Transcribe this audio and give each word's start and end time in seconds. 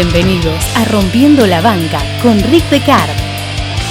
Bienvenidos 0.00 0.76
a 0.76 0.84
Rompiendo 0.84 1.44
la 1.44 1.60
Banca 1.60 2.00
con 2.22 2.38
Rick 2.38 2.70
Decard, 2.70 3.10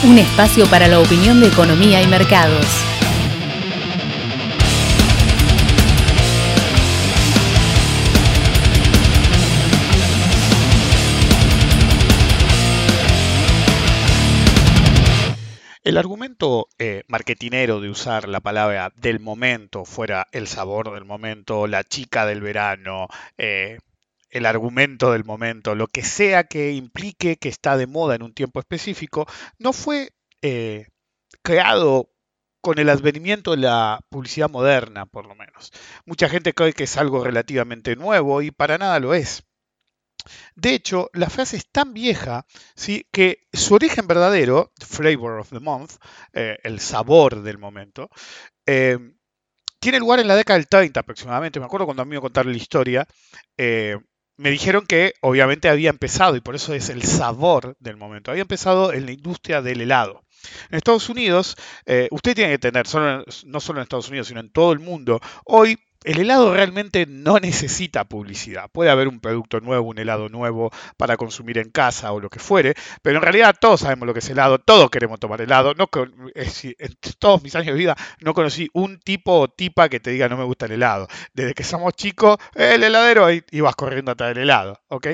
un 0.05 0.17
espacio 0.17 0.65
para 0.67 0.87
la 0.87 1.01
opinión 1.01 1.41
de 1.41 1.47
economía 1.47 2.01
y 2.01 2.07
mercados. 2.07 2.65
El 15.83 15.97
argumento 15.97 16.69
eh, 16.79 17.03
marketinero 17.09 17.81
de 17.81 17.89
usar 17.89 18.29
la 18.29 18.39
palabra 18.39 18.93
del 18.95 19.19
momento 19.19 19.83
fuera 19.83 20.27
el 20.31 20.47
sabor 20.47 20.93
del 20.93 21.03
momento, 21.03 21.67
la 21.67 21.83
chica 21.83 22.25
del 22.25 22.39
verano, 22.39 23.07
eh, 23.37 23.79
el 24.29 24.45
argumento 24.45 25.11
del 25.11 25.25
momento, 25.25 25.75
lo 25.75 25.87
que 25.87 26.03
sea 26.03 26.43
que 26.45 26.71
implique 26.71 27.37
que 27.37 27.49
está 27.49 27.77
de 27.77 27.87
moda 27.87 28.15
en 28.15 28.23
un 28.23 28.33
tiempo 28.33 28.59
específico, 28.59 29.25
no 29.59 29.73
fue 29.73 30.11
eh, 30.41 30.87
creado 31.41 32.11
con 32.61 32.79
el 32.79 32.89
advenimiento 32.89 33.51
de 33.51 33.57
la 33.57 34.01
publicidad 34.09 34.49
moderna, 34.49 35.05
por 35.05 35.25
lo 35.25 35.35
menos. 35.35 35.71
Mucha 36.05 36.27
gente 36.27 36.53
cree 36.53 36.73
que 36.73 36.83
es 36.83 36.97
algo 36.97 37.23
relativamente 37.23 37.95
nuevo 37.95 38.41
y 38.41 38.51
para 38.51 38.77
nada 38.77 38.99
lo 38.99 39.13
es. 39.13 39.43
De 40.55 40.73
hecho, 40.73 41.09
la 41.13 41.29
frase 41.29 41.57
es 41.57 41.69
tan 41.71 41.93
vieja 41.93 42.45
¿sí? 42.75 43.07
que 43.11 43.47
su 43.53 43.75
origen 43.75 44.07
verdadero, 44.07 44.73
flavor 44.85 45.39
of 45.39 45.49
the 45.49 45.59
month, 45.59 45.93
eh, 46.33 46.57
el 46.63 46.79
sabor 46.79 47.41
del 47.41 47.57
momento, 47.57 48.09
eh, 48.65 48.97
tiene 49.79 49.99
lugar 49.99 50.19
en 50.19 50.27
la 50.27 50.35
década 50.35 50.59
del 50.59 50.67
30 50.67 50.99
aproximadamente. 50.99 51.59
Me 51.59 51.65
acuerdo 51.65 51.85
cuando 51.85 52.01
a 52.03 52.05
mí 52.05 52.15
me 52.15 52.21
contaron 52.21 52.51
la 52.51 52.57
historia, 52.57 53.07
me 54.37 54.51
dijeron 54.51 54.85
que 54.85 55.13
obviamente 55.21 55.69
había 55.69 55.89
empezado, 55.89 56.35
y 56.35 56.41
por 56.41 56.55
eso 56.55 56.73
es 56.73 56.89
el 56.89 57.03
sabor 57.03 57.75
del 57.79 57.97
momento, 57.97 58.31
había 58.31 58.43
empezado 58.43 58.93
en 58.93 59.05
la 59.05 59.11
industria 59.11 59.61
del 59.61 59.81
helado. 59.81 60.23
En 60.69 60.77
Estados 60.77 61.09
Unidos, 61.09 61.57
eh, 61.85 62.07
usted 62.11 62.35
tiene 62.35 62.51
que 62.51 62.59
tener, 62.59 62.85
no 63.45 63.59
solo 63.59 63.79
en 63.79 63.83
Estados 63.83 64.09
Unidos, 64.09 64.27
sino 64.27 64.39
en 64.39 64.51
todo 64.51 64.71
el 64.71 64.79
mundo, 64.79 65.19
hoy 65.45 65.77
el 66.03 66.19
helado 66.19 66.53
realmente 66.53 67.05
no 67.07 67.39
necesita 67.39 68.05
publicidad. 68.05 68.69
Puede 68.71 68.89
haber 68.89 69.07
un 69.07 69.19
producto 69.19 69.59
nuevo, 69.59 69.89
un 69.89 69.99
helado 69.99 70.29
nuevo 70.29 70.71
para 70.97 71.17
consumir 71.17 71.57
en 71.57 71.69
casa 71.69 72.11
o 72.11 72.19
lo 72.19 72.29
que 72.29 72.39
fuere, 72.39 72.75
pero 73.01 73.17
en 73.17 73.23
realidad 73.23 73.55
todos 73.59 73.81
sabemos 73.81 74.07
lo 74.07 74.13
que 74.13 74.19
es 74.19 74.29
helado, 74.29 74.59
todos 74.59 74.89
queremos 74.89 75.19
tomar 75.19 75.41
helado. 75.41 75.73
No, 75.73 75.89
en 75.93 76.97
todos 77.19 77.43
mis 77.43 77.55
años 77.55 77.73
de 77.73 77.79
vida 77.79 77.95
no 78.21 78.33
conocí 78.33 78.69
un 78.73 78.99
tipo 78.99 79.39
o 79.39 79.47
tipa 79.47 79.89
que 79.89 79.99
te 79.99 80.11
diga 80.11 80.29
no 80.29 80.37
me 80.37 80.43
gusta 80.43 80.65
el 80.65 80.73
helado. 80.73 81.07
Desde 81.33 81.53
que 81.53 81.63
somos 81.63 81.93
chicos, 81.93 82.37
el 82.55 82.83
heladero 82.83 83.31
y 83.31 83.61
vas 83.61 83.75
corriendo 83.75 84.11
atrás 84.11 84.29
del 84.33 84.43
helado. 84.43 84.81
¿ok? 84.87 85.07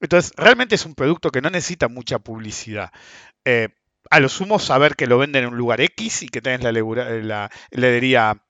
Entonces, 0.00 0.32
realmente 0.36 0.74
es 0.74 0.84
un 0.86 0.94
producto 0.94 1.30
que 1.30 1.40
no 1.40 1.50
necesita 1.50 1.88
mucha 1.88 2.18
publicidad. 2.18 2.90
Eh, 3.44 3.68
a 4.10 4.20
lo 4.20 4.28
sumo 4.28 4.58
saber 4.58 4.96
que 4.96 5.06
lo 5.06 5.18
venden 5.18 5.44
en 5.44 5.50
un 5.50 5.56
lugar 5.56 5.80
X 5.80 6.22
y 6.22 6.28
que 6.28 6.42
tenés 6.42 6.62
la, 6.62 6.72
la 6.72 7.50
heladería 7.70 8.43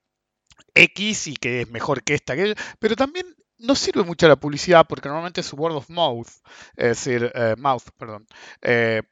X 0.75 1.27
y 1.29 1.37
que 1.37 1.63
es 1.63 1.71
mejor 1.71 2.03
que 2.03 2.15
esta, 2.15 2.37
que 2.37 2.55
pero 2.79 2.97
también 2.97 3.27
no 3.59 3.75
sirve 3.75 4.03
mucho 4.05 4.29
la 4.29 4.37
publicidad 4.37 4.87
porque 4.89 5.09
normalmente 5.09 5.41
es 5.41 5.53
word 5.53 5.77
of 5.77 5.89
mouth, 5.91 6.29
es 6.77 6.89
decir, 6.89 7.33
eh, 7.35 7.55
mouth, 7.59 7.85
perdón. 7.97 8.27
Eh, 8.63 9.03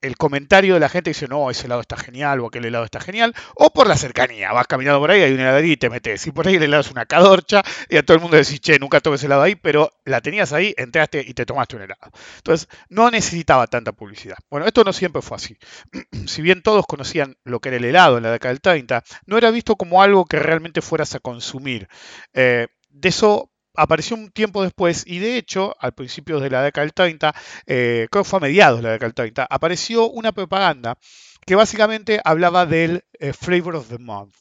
el 0.00 0.16
comentario 0.16 0.74
de 0.74 0.80
la 0.80 0.88
gente 0.88 1.10
dice, 1.10 1.28
no, 1.28 1.50
ese 1.50 1.66
helado 1.66 1.80
está 1.80 1.96
genial 1.96 2.40
o 2.40 2.46
aquel 2.46 2.64
helado 2.64 2.84
está 2.84 3.00
genial, 3.00 3.34
o 3.54 3.70
por 3.72 3.86
la 3.86 3.96
cercanía, 3.96 4.52
vas 4.52 4.66
caminando 4.66 5.00
por 5.00 5.10
ahí, 5.10 5.22
hay 5.22 5.32
una 5.32 5.42
heladería 5.42 5.72
y 5.72 5.76
te 5.76 5.90
metes, 5.90 6.26
y 6.26 6.32
por 6.32 6.46
ahí 6.46 6.56
el 6.56 6.62
helado 6.62 6.80
es 6.82 6.90
una 6.90 7.06
cadorcha, 7.06 7.62
y 7.88 7.96
a 7.96 8.02
todo 8.02 8.16
el 8.16 8.22
mundo 8.22 8.36
decís, 8.36 8.60
che, 8.60 8.78
nunca 8.78 9.00
tomes 9.00 9.22
helado 9.24 9.42
ahí, 9.42 9.54
pero 9.54 9.92
la 10.04 10.20
tenías 10.20 10.52
ahí, 10.52 10.74
entraste 10.76 11.24
y 11.26 11.34
te 11.34 11.46
tomaste 11.46 11.76
un 11.76 11.82
helado. 11.82 12.10
Entonces, 12.36 12.68
no 12.88 13.10
necesitaba 13.10 13.66
tanta 13.66 13.92
publicidad. 13.92 14.38
Bueno, 14.50 14.66
esto 14.66 14.84
no 14.84 14.92
siempre 14.92 15.22
fue 15.22 15.36
así. 15.36 15.56
si 16.26 16.42
bien 16.42 16.62
todos 16.62 16.86
conocían 16.86 17.36
lo 17.44 17.60
que 17.60 17.68
era 17.70 17.78
el 17.78 17.84
helado 17.84 18.16
en 18.16 18.24
la 18.24 18.32
década 18.32 18.52
del 18.52 18.60
30, 18.60 19.04
no 19.26 19.38
era 19.38 19.50
visto 19.50 19.76
como 19.76 20.02
algo 20.02 20.24
que 20.24 20.38
realmente 20.38 20.80
fueras 20.80 21.14
a 21.14 21.20
consumir. 21.20 21.88
Eh, 22.32 22.68
de 22.88 23.08
eso 23.08 23.49
apareció 23.74 24.16
un 24.16 24.30
tiempo 24.30 24.62
después 24.62 25.04
y 25.06 25.18
de 25.18 25.36
hecho, 25.36 25.74
al 25.80 25.92
principio 25.92 26.40
de 26.40 26.50
la 26.50 26.62
década 26.62 26.84
del 26.84 26.94
30, 26.94 27.34
eh, 27.66 28.08
creo 28.10 28.22
que 28.22 28.28
fue 28.28 28.38
a 28.38 28.40
mediados 28.40 28.78
de 28.78 28.84
la 28.84 28.92
década 28.92 29.08
del 29.08 29.14
30, 29.14 29.46
apareció 29.48 30.08
una 30.10 30.32
propaganda 30.32 30.98
que 31.46 31.54
básicamente 31.54 32.20
hablaba 32.24 32.66
del 32.66 33.04
eh, 33.18 33.32
flavor 33.32 33.76
of 33.76 33.88
the 33.88 33.98
month. 33.98 34.34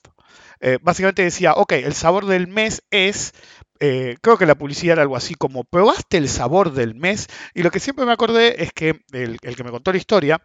Eh, 0.61 0.77
básicamente 0.81 1.23
decía, 1.23 1.53
ok, 1.53 1.73
el 1.73 1.93
sabor 1.93 2.25
del 2.25 2.47
mes 2.47 2.83
es, 2.91 3.33
creo 3.79 4.37
que 4.37 4.45
la 4.45 4.55
publicidad 4.55 4.93
era 4.93 5.03
algo 5.03 5.15
así 5.15 5.35
como, 5.35 5.63
¿probaste 5.63 6.17
el 6.17 6.27
sabor 6.27 6.73
del 6.73 6.95
mes? 6.95 7.27
Y 7.53 7.63
lo 7.63 7.71
que 7.71 7.79
siempre 7.79 8.05
me 8.05 8.11
acordé 8.11 8.61
es 8.61 8.73
que 8.73 8.99
el 9.13 9.39
que 9.39 9.63
me 9.63 9.71
contó 9.71 9.93
la 9.93 9.97
historia, 9.97 10.41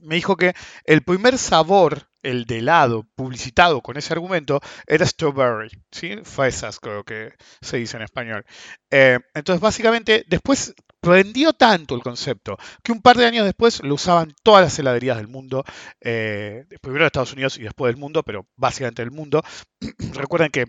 me 0.00 0.14
dijo 0.14 0.36
que 0.36 0.54
el 0.84 1.02
primer 1.02 1.38
sabor, 1.38 2.08
el 2.26 2.44
de 2.44 2.58
helado, 2.58 3.06
publicitado 3.14 3.80
con 3.80 3.96
ese 3.96 4.12
argumento, 4.12 4.60
era 4.86 5.06
strawberry, 5.06 5.70
¿sí? 5.90 6.16
Fresas, 6.24 6.80
creo 6.80 7.04
que 7.04 7.32
se 7.60 7.76
dice 7.76 7.96
en 7.96 8.02
español. 8.02 8.44
Eh, 8.90 9.18
entonces, 9.34 9.60
básicamente, 9.60 10.24
después 10.28 10.74
prendió 11.00 11.52
tanto 11.52 11.94
el 11.94 12.02
concepto 12.02 12.56
que 12.82 12.90
un 12.92 13.00
par 13.00 13.16
de 13.16 13.26
años 13.26 13.44
después 13.44 13.82
lo 13.84 13.94
usaban 13.94 14.34
todas 14.42 14.64
las 14.64 14.78
heladerías 14.78 15.18
del 15.18 15.28
mundo, 15.28 15.64
eh, 16.00 16.64
primero 16.82 17.04
de 17.04 17.06
Estados 17.06 17.32
Unidos 17.32 17.58
y 17.58 17.62
después 17.62 17.92
del 17.92 18.00
mundo, 18.00 18.22
pero 18.24 18.48
básicamente 18.56 19.02
del 19.02 19.12
mundo. 19.12 19.42
Recuerden 20.14 20.50
que 20.50 20.66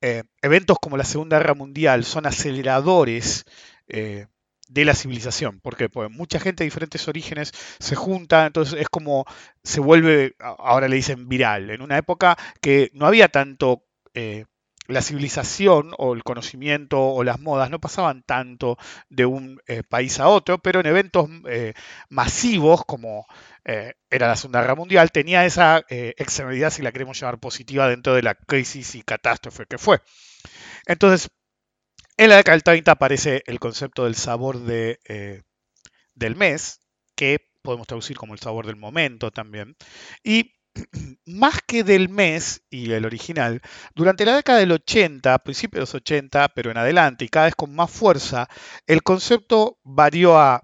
eh, 0.00 0.22
eventos 0.42 0.78
como 0.80 0.96
la 0.96 1.04
Segunda 1.04 1.38
Guerra 1.38 1.54
Mundial 1.54 2.04
son 2.04 2.26
aceleradores 2.26 3.44
de 4.68 4.84
la 4.84 4.94
civilización. 4.94 5.60
porque 5.60 5.88
Pues 5.88 6.10
mucha 6.10 6.40
gente 6.40 6.64
de 6.64 6.66
diferentes 6.66 7.06
orígenes 7.08 7.52
se 7.78 7.94
junta, 7.94 8.46
entonces 8.46 8.80
es 8.80 8.88
como 8.88 9.24
se 9.62 9.80
vuelve, 9.80 10.36
ahora 10.38 10.88
le 10.88 10.96
dicen 10.96 11.28
viral, 11.28 11.70
en 11.70 11.82
una 11.82 11.98
época 11.98 12.36
que 12.60 12.90
no 12.94 13.06
había 13.06 13.28
tanto... 13.28 13.84
Eh, 14.14 14.44
la 14.86 15.00
civilización 15.00 15.92
o 15.96 16.12
el 16.12 16.22
conocimiento 16.22 17.00
o 17.00 17.24
las 17.24 17.40
modas 17.40 17.70
no 17.70 17.80
pasaban 17.80 18.22
tanto 18.22 18.76
de 19.08 19.24
un 19.24 19.58
eh, 19.66 19.82
país 19.82 20.20
a 20.20 20.28
otro, 20.28 20.58
pero 20.58 20.80
en 20.80 20.84
eventos 20.86 21.26
eh, 21.48 21.72
masivos 22.10 22.84
como 22.84 23.26
era 23.64 24.28
la 24.28 24.36
Segunda 24.36 24.60
Guerra 24.60 24.74
Mundial, 24.74 25.10
tenía 25.10 25.46
esa 25.46 25.82
externalidad, 25.88 26.68
si 26.68 26.82
la 26.82 26.92
queremos 26.92 27.18
llamar 27.18 27.40
positiva, 27.40 27.88
dentro 27.88 28.14
de 28.14 28.20
la 28.20 28.34
crisis 28.34 28.94
y 28.94 29.02
catástrofe 29.02 29.64
que 29.64 29.78
fue. 29.78 30.02
Entonces, 30.86 31.30
en 32.16 32.30
la 32.30 32.36
década 32.36 32.54
del 32.54 32.62
30 32.62 32.92
aparece 32.92 33.42
el 33.46 33.58
concepto 33.58 34.04
del 34.04 34.14
sabor 34.14 34.60
de, 34.60 35.00
eh, 35.08 35.42
del 36.14 36.36
mes, 36.36 36.80
que 37.16 37.38
podemos 37.62 37.86
traducir 37.86 38.16
como 38.16 38.34
el 38.34 38.40
sabor 38.40 38.66
del 38.66 38.76
momento 38.76 39.30
también. 39.30 39.76
Y 40.22 40.52
más 41.26 41.60
que 41.66 41.84
del 41.84 42.08
mes 42.08 42.62
y 42.70 42.92
el 42.92 43.04
original, 43.06 43.62
durante 43.94 44.24
la 44.24 44.36
década 44.36 44.58
del 44.58 44.72
80, 44.72 45.38
principios 45.40 45.78
de 45.78 45.80
los 45.80 45.94
80, 45.94 46.48
pero 46.50 46.70
en 46.70 46.78
adelante 46.78 47.24
y 47.24 47.28
cada 47.28 47.46
vez 47.46 47.54
con 47.54 47.74
más 47.74 47.90
fuerza, 47.90 48.48
el 48.86 49.02
concepto 49.02 49.78
varió 49.82 50.38
a 50.38 50.62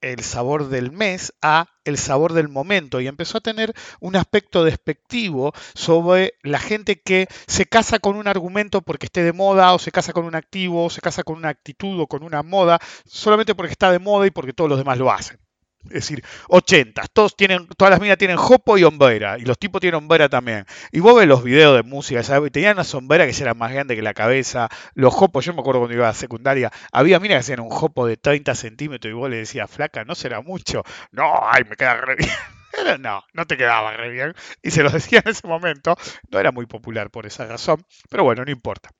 el 0.00 0.22
sabor 0.22 0.68
del 0.68 0.92
mes 0.92 1.32
a 1.42 1.66
el 1.84 1.98
sabor 1.98 2.34
del 2.34 2.48
momento 2.48 3.00
y 3.00 3.06
empezó 3.06 3.38
a 3.38 3.40
tener 3.40 3.74
un 4.00 4.16
aspecto 4.16 4.64
despectivo 4.64 5.52
sobre 5.74 6.34
la 6.42 6.58
gente 6.58 7.00
que 7.00 7.28
se 7.46 7.66
casa 7.66 7.98
con 7.98 8.16
un 8.16 8.28
argumento 8.28 8.82
porque 8.82 9.06
esté 9.06 9.22
de 9.22 9.32
moda 9.32 9.72
o 9.74 9.78
se 9.78 9.92
casa 9.92 10.12
con 10.12 10.24
un 10.24 10.34
activo 10.34 10.84
o 10.84 10.90
se 10.90 11.00
casa 11.00 11.22
con 11.22 11.36
una 11.36 11.48
actitud 11.48 12.00
o 12.00 12.06
con 12.06 12.22
una 12.22 12.42
moda 12.42 12.78
solamente 13.06 13.54
porque 13.54 13.72
está 13.72 13.90
de 13.90 13.98
moda 13.98 14.26
y 14.26 14.30
porque 14.30 14.52
todos 14.52 14.68
los 14.70 14.78
demás 14.78 14.98
lo 14.98 15.10
hacen. 15.10 15.38
Es 15.88 16.08
decir, 16.08 16.24
80, 16.48 17.02
todos 17.12 17.36
tienen, 17.36 17.66
todas 17.76 17.90
las 17.90 18.00
minas 18.00 18.18
tienen 18.18 18.36
jopo 18.36 18.78
y 18.78 18.84
hombera, 18.84 19.38
y 19.38 19.42
los 19.42 19.58
tipos 19.58 19.80
tienen 19.80 19.98
hombera 19.98 20.28
también. 20.28 20.66
Y 20.92 21.00
vos 21.00 21.16
ves 21.16 21.26
los 21.26 21.42
videos 21.42 21.76
de 21.76 21.82
música, 21.82 22.22
¿sabes? 22.22 22.52
tenían 22.52 22.74
una 22.74 22.84
sombera 22.84 23.26
que 23.26 23.38
era 23.40 23.54
más 23.54 23.72
grande 23.72 23.96
que 23.96 24.02
la 24.02 24.14
cabeza, 24.14 24.68
los 24.94 25.14
jopos, 25.14 25.44
yo 25.44 25.54
me 25.54 25.60
acuerdo 25.60 25.80
cuando 25.80 25.96
iba 25.96 26.08
a 26.08 26.14
secundaria, 26.14 26.70
había 26.92 27.20
minas 27.20 27.36
que 27.36 27.40
hacían 27.40 27.60
un 27.60 27.70
jopo 27.70 28.06
de 28.06 28.16
30 28.16 28.54
centímetros 28.54 29.10
y 29.10 29.14
vos 29.14 29.30
le 29.30 29.36
decías, 29.36 29.70
flaca, 29.70 30.04
no 30.04 30.14
será 30.14 30.40
mucho. 30.40 30.82
No, 31.12 31.40
ay, 31.42 31.64
me 31.68 31.76
queda 31.76 31.94
re 31.94 32.16
bien. 32.16 32.30
no, 33.00 33.22
no 33.32 33.46
te 33.46 33.56
quedaba 33.56 33.92
re 33.92 34.10
bien. 34.10 34.34
Y 34.62 34.70
se 34.70 34.82
los 34.82 34.92
decía 34.92 35.22
en 35.24 35.30
ese 35.30 35.46
momento, 35.46 35.96
no 36.30 36.38
era 36.38 36.52
muy 36.52 36.66
popular 36.66 37.10
por 37.10 37.26
esa 37.26 37.46
razón, 37.46 37.84
pero 38.10 38.24
bueno, 38.24 38.44
no 38.44 38.50
importa. 38.50 38.90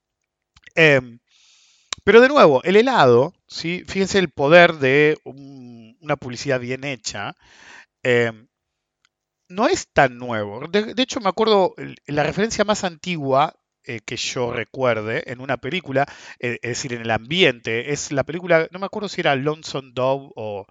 Em, 0.75 1.19
pero 2.03 2.21
de 2.21 2.29
nuevo, 2.29 2.63
el 2.63 2.75
helado, 2.75 3.33
¿sí? 3.47 3.83
fíjense 3.87 4.19
el 4.19 4.29
poder 4.29 4.75
de 4.75 5.17
una 5.23 6.15
publicidad 6.15 6.59
bien 6.59 6.83
hecha. 6.83 7.35
Em, 8.03 8.47
no 9.49 9.67
es 9.67 9.87
tan 9.91 10.17
nuevo. 10.17 10.67
De, 10.67 10.93
hecho, 11.01 11.19
me 11.19 11.29
acuerdo, 11.29 11.73
la 12.05 12.23
referencia 12.23 12.63
más 12.63 12.83
antigua 12.83 13.55
eh, 13.83 14.01
que 14.05 14.15
yo 14.17 14.53
recuerde 14.53 15.23
en 15.31 15.41
una 15.41 15.57
película, 15.57 16.05
eh, 16.39 16.59
es 16.61 16.69
decir, 16.69 16.93
en 16.93 17.01
el 17.01 17.11
ambiente, 17.11 17.91
es 17.91 18.11
la 18.11 18.23
película, 18.23 18.67
no 18.71 18.79
me 18.79 18.85
acuerdo 18.85 19.09
si 19.09 19.21
era 19.21 19.35
Lonesome 19.35 19.91
Dove 19.93 20.29
o, 20.35 20.67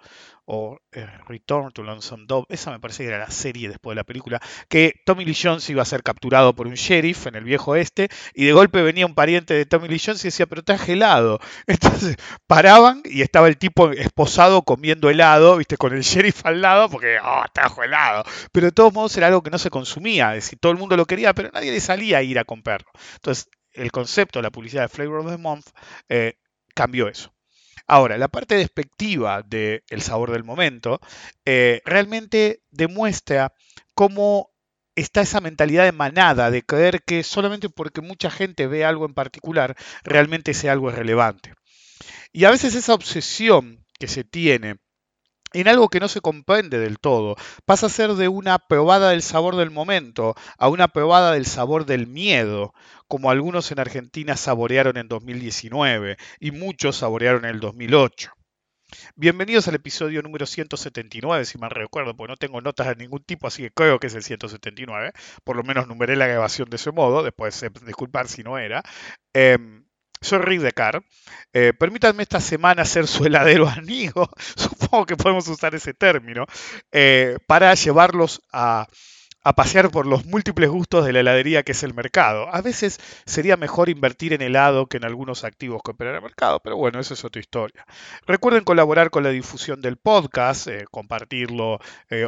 o 0.50 0.80
eh, 0.92 1.06
Return 1.26 1.70
to 1.72 1.82
Lonesome 1.82 2.24
Dove, 2.26 2.46
esa 2.48 2.70
me 2.70 2.80
parece 2.80 3.02
que 3.02 3.10
era 3.10 3.18
la 3.18 3.30
serie 3.30 3.68
después 3.68 3.94
de 3.94 3.96
la 4.00 4.04
película, 4.04 4.40
que 4.70 4.94
Tommy 5.04 5.26
Lee 5.26 5.36
Jones 5.40 5.68
iba 5.68 5.82
a 5.82 5.84
ser 5.84 6.02
capturado 6.02 6.54
por 6.54 6.66
un 6.66 6.74
sheriff 6.74 7.26
en 7.26 7.34
el 7.34 7.44
viejo 7.44 7.76
este 7.76 8.08
y 8.32 8.46
de 8.46 8.52
golpe 8.52 8.80
venía 8.80 9.04
un 9.04 9.14
pariente 9.14 9.52
de 9.52 9.66
Tommy 9.66 9.88
Lee 9.88 10.00
Jones 10.02 10.24
y 10.24 10.28
decía, 10.28 10.46
pero 10.46 10.60
está 10.60 10.78
gelado. 10.78 11.38
Entonces 11.66 12.16
paraban 12.46 13.02
y 13.04 13.20
estaba 13.20 13.48
el 13.48 13.58
tipo 13.58 13.90
esposado 13.90 14.62
comiendo 14.62 15.10
helado, 15.10 15.58
viste, 15.58 15.76
con 15.76 15.92
el 15.92 16.00
sheriff 16.00 16.46
al 16.46 16.62
lado 16.62 16.88
porque, 16.88 17.18
oh, 17.22 17.42
está 17.44 17.70
helado. 17.84 18.24
Pero 18.50 18.66
de 18.66 18.72
todos 18.72 18.94
modos 18.94 19.14
era 19.18 19.26
algo 19.26 19.42
que 19.42 19.50
no 19.50 19.58
se 19.58 19.68
consumía, 19.68 20.34
es 20.34 20.44
decir, 20.44 20.58
todo 20.58 20.72
el 20.72 20.78
mundo 20.78 20.96
lo 20.96 21.04
quería, 21.04 21.34
pero 21.34 21.50
nadie 21.52 21.72
le 21.72 21.80
salía 21.80 22.18
a 22.18 22.22
ir 22.22 22.38
a 22.38 22.44
comprarlo. 22.44 22.90
Entonces, 23.16 23.50
el 23.72 23.92
concepto 23.92 24.38
de 24.38 24.44
la 24.44 24.50
publicidad 24.50 24.82
de 24.82 24.88
Flavor 24.88 25.20
of 25.20 25.30
the 25.30 25.36
Month 25.36 25.66
eh, 26.08 26.38
cambió 26.74 27.08
eso. 27.08 27.34
Ahora, 27.88 28.18
la 28.18 28.28
parte 28.28 28.54
despectiva 28.54 29.42
de 29.42 29.82
El 29.88 30.02
sabor 30.02 30.30
del 30.30 30.44
momento 30.44 31.00
eh, 31.46 31.80
realmente 31.86 32.60
demuestra 32.70 33.54
cómo 33.94 34.50
está 34.94 35.22
esa 35.22 35.40
mentalidad 35.40 35.84
de 35.84 35.92
manada, 35.92 36.50
de 36.50 36.62
creer 36.62 37.02
que 37.02 37.22
solamente 37.22 37.70
porque 37.70 38.02
mucha 38.02 38.30
gente 38.30 38.66
ve 38.66 38.84
algo 38.84 39.06
en 39.06 39.14
particular, 39.14 39.74
realmente 40.04 40.50
ese 40.50 40.68
algo 40.68 40.90
es 40.90 40.96
relevante. 40.96 41.54
Y 42.32 42.44
a 42.44 42.50
veces 42.50 42.74
esa 42.74 42.94
obsesión 42.94 43.86
que 43.98 44.08
se 44.08 44.22
tiene 44.22 44.76
en 45.52 45.68
algo 45.68 45.88
que 45.88 46.00
no 46.00 46.08
se 46.08 46.20
comprende 46.20 46.78
del 46.78 46.98
todo, 46.98 47.36
pasa 47.64 47.86
a 47.86 47.90
ser 47.90 48.14
de 48.14 48.28
una 48.28 48.58
probada 48.58 49.10
del 49.10 49.22
sabor 49.22 49.56
del 49.56 49.70
momento 49.70 50.34
a 50.58 50.68
una 50.68 50.88
probada 50.88 51.32
del 51.32 51.46
sabor 51.46 51.86
del 51.86 52.06
miedo, 52.06 52.74
como 53.06 53.30
algunos 53.30 53.70
en 53.72 53.80
Argentina 53.80 54.36
saborearon 54.36 54.96
en 54.96 55.08
2019 55.08 56.16
y 56.40 56.50
muchos 56.50 56.96
saborearon 56.96 57.44
en 57.44 57.50
el 57.52 57.60
2008. 57.60 58.32
Bienvenidos 59.16 59.68
al 59.68 59.74
episodio 59.74 60.22
número 60.22 60.46
179, 60.46 61.44
si 61.44 61.58
mal 61.58 61.70
recuerdo, 61.70 62.16
porque 62.16 62.30
no 62.30 62.36
tengo 62.36 62.60
notas 62.62 62.86
de 62.86 62.96
ningún 62.96 63.22
tipo, 63.22 63.46
así 63.46 63.62
que 63.62 63.70
creo 63.70 63.98
que 63.98 64.06
es 64.06 64.14
el 64.14 64.22
179. 64.22 65.12
Por 65.44 65.56
lo 65.56 65.62
menos 65.62 65.86
numeré 65.86 66.16
la 66.16 66.26
grabación 66.26 66.70
de 66.70 66.76
ese 66.76 66.90
modo, 66.90 67.22
después 67.22 67.62
disculpar 67.84 68.28
si 68.28 68.42
no 68.42 68.56
era. 68.56 68.82
Em, 69.34 69.84
soy 70.20 70.38
Rick 70.38 70.62
Decar. 70.62 71.02
Eh, 71.52 71.72
permítanme 71.78 72.22
esta 72.22 72.40
semana 72.40 72.84
ser 72.84 73.06
su 73.06 73.26
heladero 73.26 73.68
amigo, 73.68 74.30
que 75.06 75.16
podemos 75.16 75.48
usar 75.48 75.74
ese 75.74 75.94
término, 75.94 76.46
eh, 76.92 77.38
para 77.46 77.74
llevarlos 77.74 78.42
a, 78.52 78.86
pasear 79.56 79.90
por 79.90 80.06
los 80.06 80.26
múltiples 80.26 80.68
gustos 80.68 81.06
de 81.06 81.12
la 81.14 81.20
heladería 81.20 81.62
que 81.62 81.72
es 81.72 81.82
el 81.82 81.94
mercado. 81.94 82.54
A 82.54 82.60
veces 82.60 83.00
sería 83.24 83.56
mejor 83.56 83.88
invertir 83.88 84.34
en 84.34 84.42
helado 84.42 84.88
que 84.88 84.98
en 84.98 85.06
algunos 85.06 85.42
activos 85.42 85.80
que 85.82 85.92
operan 85.92 86.16
el 86.16 86.20
mercado, 86.20 86.60
pero 86.60 86.76
bueno, 86.76 87.00
esa 87.00 87.14
es 87.14 87.24
otra 87.24 87.40
historia. 87.40 87.86
Recuerden 88.26 88.64
colaborar 88.64 89.08
con 89.08 89.22
la 89.22 89.30
difusión 89.30 89.80
del 89.80 89.96
podcast, 89.96 90.66
eh, 90.66 90.84
compartirlo 90.90 91.78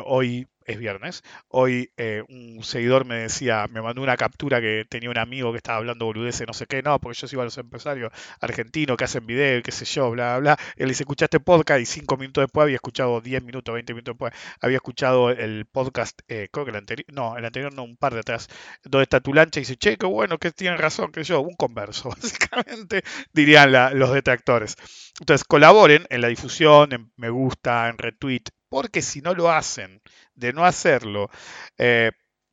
hoy 0.07 0.49
es 0.65 0.79
viernes. 0.79 1.23
Hoy 1.49 1.93
eh, 1.97 2.23
un 2.29 2.62
seguidor 2.62 3.05
me 3.05 3.17
decía, 3.17 3.67
me 3.71 3.83
mandó 3.83 4.03
una 4.03 4.17
captura 4.17 4.61
que 4.61 4.85
tenía 4.89 5.11
un 5.11 5.19
amigo 5.19 5.53
que 5.53 5.59
estaba 5.59 5.79
hablando 5.79 6.07
boludeces, 6.07 6.47
no 6.47 6.53
sé 6.53 6.67
qué, 6.67 6.83
no, 6.83 6.99
porque 7.01 7.19
yo 7.19 7.29
sigo 7.29 7.43
a 7.43 7.45
los 7.45 7.59
empresarios 7.59 8.12
argentinos 8.41 8.97
que 8.97 9.05
hacen 9.05 9.27
video, 9.27 9.62
qué 9.62 9.73
sé 9.73 9.85
yo, 9.85 10.11
bla, 10.11 10.39
bla, 10.39 10.57
bla. 10.57 10.65
Él 10.77 10.89
dice, 10.89 11.03
escuchaste 11.03 11.41
podcast 11.41 11.81
y 11.81 11.87
cinco 11.87 12.17
minutos 12.17 12.43
después 12.43 12.65
había 12.65 12.77
escuchado, 12.77 13.21
10 13.21 13.43
minutos, 13.43 13.73
20 13.73 13.95
minutos 13.95 14.15
después, 14.15 14.33
había 14.61 14.77
escuchado 14.77 15.31
el 15.31 15.67
podcast, 15.67 16.21
eh, 16.29 16.49
creo 16.53 16.65
que 16.65 16.71
el 16.71 16.77
anterior, 16.77 17.07
no, 17.12 17.37
el 17.37 17.45
anterior 17.45 17.73
no, 17.75 17.83
un 17.83 17.97
par 17.97 18.15
de 18.15 18.21
atrás, 18.21 18.49
donde 18.85 19.05
está 19.05 19.21
tu 19.21 19.35
lancha 19.35 19.61
y 19.61 19.62
dice, 19.62 19.77
che, 19.77 19.97
qué 19.97 20.07
bueno, 20.07 20.39
que 20.39 20.51
tienen 20.53 20.79
razón, 20.79 21.12
que 21.12 21.25
yo, 21.25 21.41
un 21.41 21.55
converso, 21.55 22.11
básicamente 22.23 23.03
dirían 23.33 23.73
los 23.99 24.12
detractores. 24.12 24.77
Entonces, 25.21 25.45
colaboren 25.45 26.07
en 26.11 26.21
la 26.21 26.29
difusión, 26.29 26.93
en 26.93 27.12
me 27.17 27.31
gusta, 27.31 27.89
en 27.89 27.99
retweet, 27.99 28.45
porque 28.70 29.02
si 29.02 29.20
no 29.20 29.34
lo 29.34 29.50
hacen, 29.50 30.00
de 30.34 30.55
no 30.55 30.64
hacerlo, 30.64 31.28
eh, 31.76 32.12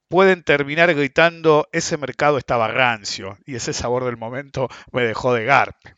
pueden 0.10 0.44
terminar 0.44 0.94
gritando, 0.94 1.70
ese 1.72 1.96
mercado 1.96 2.38
estaba 2.38 2.68
rancio 2.68 3.38
y 3.46 3.56
ese 3.56 3.72
sabor 3.72 4.04
del 4.04 4.18
momento 4.18 4.68
me 4.92 5.04
dejó 5.04 5.34
de 5.34 5.46
garpe. 5.46 5.96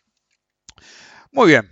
Muy 1.31 1.47
bien. 1.47 1.71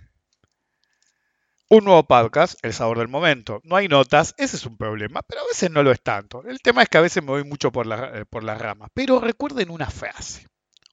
Un 1.70 1.84
nuevo 1.84 2.02
podcast, 2.04 2.58
El 2.64 2.72
sabor 2.72 2.98
del 2.98 3.08
momento. 3.08 3.60
No 3.62 3.76
hay 3.76 3.88
notas, 3.88 4.34
ese 4.38 4.56
es 4.56 4.64
un 4.64 4.78
problema, 4.78 5.20
pero 5.22 5.42
a 5.42 5.46
veces 5.46 5.70
no 5.70 5.82
lo 5.82 5.92
es 5.92 6.00
tanto. 6.00 6.42
El 6.46 6.60
tema 6.60 6.82
es 6.82 6.88
que 6.88 6.96
a 6.96 7.02
veces 7.02 7.22
me 7.22 7.30
voy 7.30 7.44
mucho 7.44 7.70
por, 7.70 7.86
la, 7.86 8.20
eh, 8.20 8.24
por 8.24 8.42
las 8.42 8.58
ramas. 8.58 8.88
Pero 8.94 9.20
recuerden 9.20 9.68
una 9.68 9.90
frase, 9.90 10.46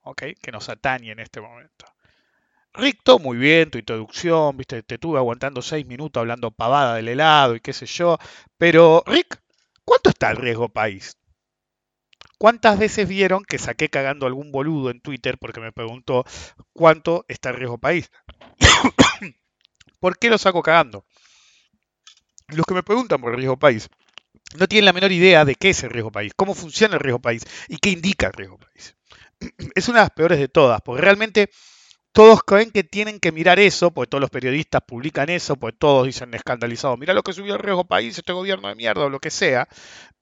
¿ok? 0.03 0.23
Que 0.41 0.51
nos 0.51 0.67
atañe 0.67 1.11
en 1.11 1.19
este 1.19 1.39
momento. 1.39 1.85
Ricto, 2.77 3.19
muy 3.19 3.37
bien, 3.37 3.71
tu 3.71 3.77
introducción, 3.77 4.57
viste, 4.57 4.83
te 4.83 4.97
tuve 4.97 5.17
aguantando 5.17 5.61
seis 5.61 5.85
minutos 5.85 6.19
hablando 6.19 6.51
pavada 6.51 6.95
del 6.95 7.07
helado 7.07 7.55
y 7.55 7.61
qué 7.61 7.71
sé 7.73 7.85
yo. 7.85 8.17
Pero, 8.57 9.03
Rick, 9.05 9.39
¿cuánto 9.85 10.09
está 10.09 10.31
el 10.31 10.37
riesgo 10.37 10.67
país? 10.69 11.17
¿Cuántas 12.37 12.77
veces 12.77 13.07
vieron 13.07 13.45
que 13.45 13.57
saqué 13.57 13.89
cagando 13.89 14.25
algún 14.25 14.51
boludo 14.51 14.89
en 14.89 14.99
Twitter 14.99 15.37
porque 15.37 15.61
me 15.61 15.71
preguntó 15.71 16.25
cuánto 16.73 17.25
está 17.29 17.49
el 17.49 17.55
riesgo 17.55 17.77
país? 17.77 18.11
¿Por 19.99 20.17
qué 20.17 20.29
lo 20.29 20.37
saco 20.37 20.61
cagando? 20.61 21.05
Los 22.47 22.65
que 22.65 22.73
me 22.73 22.83
preguntan 22.83 23.21
por 23.21 23.31
el 23.31 23.37
riesgo 23.37 23.57
país 23.57 23.89
no 24.57 24.67
tienen 24.67 24.85
la 24.85 24.93
menor 24.93 25.11
idea 25.11 25.45
de 25.45 25.55
qué 25.55 25.69
es 25.69 25.83
el 25.83 25.89
riesgo 25.91 26.11
país, 26.11 26.33
cómo 26.35 26.53
funciona 26.53 26.95
el 26.95 27.01
riesgo 27.01 27.19
país 27.19 27.43
y 27.69 27.77
qué 27.77 27.89
indica 27.89 28.27
el 28.27 28.33
riesgo 28.33 28.57
país. 28.57 28.95
Es 29.75 29.87
una 29.89 29.99
de 29.99 30.05
las 30.05 30.11
peores 30.11 30.39
de 30.39 30.47
todas, 30.47 30.81
porque 30.81 31.01
realmente 31.01 31.49
todos 32.15 32.43
creen 32.43 32.71
que 32.71 32.85
tienen 32.85 33.19
que 33.19 33.33
mirar 33.33 33.59
eso, 33.59 33.91
porque 33.91 34.09
todos 34.09 34.21
los 34.21 34.29
periodistas 34.29 34.81
publican 34.87 35.29
eso, 35.29 35.57
porque 35.57 35.77
todos 35.77 36.05
dicen 36.05 36.33
escandalizados, 36.33 36.97
mira 36.97 37.13
lo 37.13 37.23
que 37.23 37.33
subió 37.33 37.55
el 37.55 37.59
riesgo 37.59 37.83
país, 37.83 38.17
este 38.17 38.31
gobierno 38.31 38.69
de 38.69 38.75
mierda 38.75 39.03
o 39.03 39.09
lo 39.09 39.19
que 39.19 39.29
sea, 39.29 39.67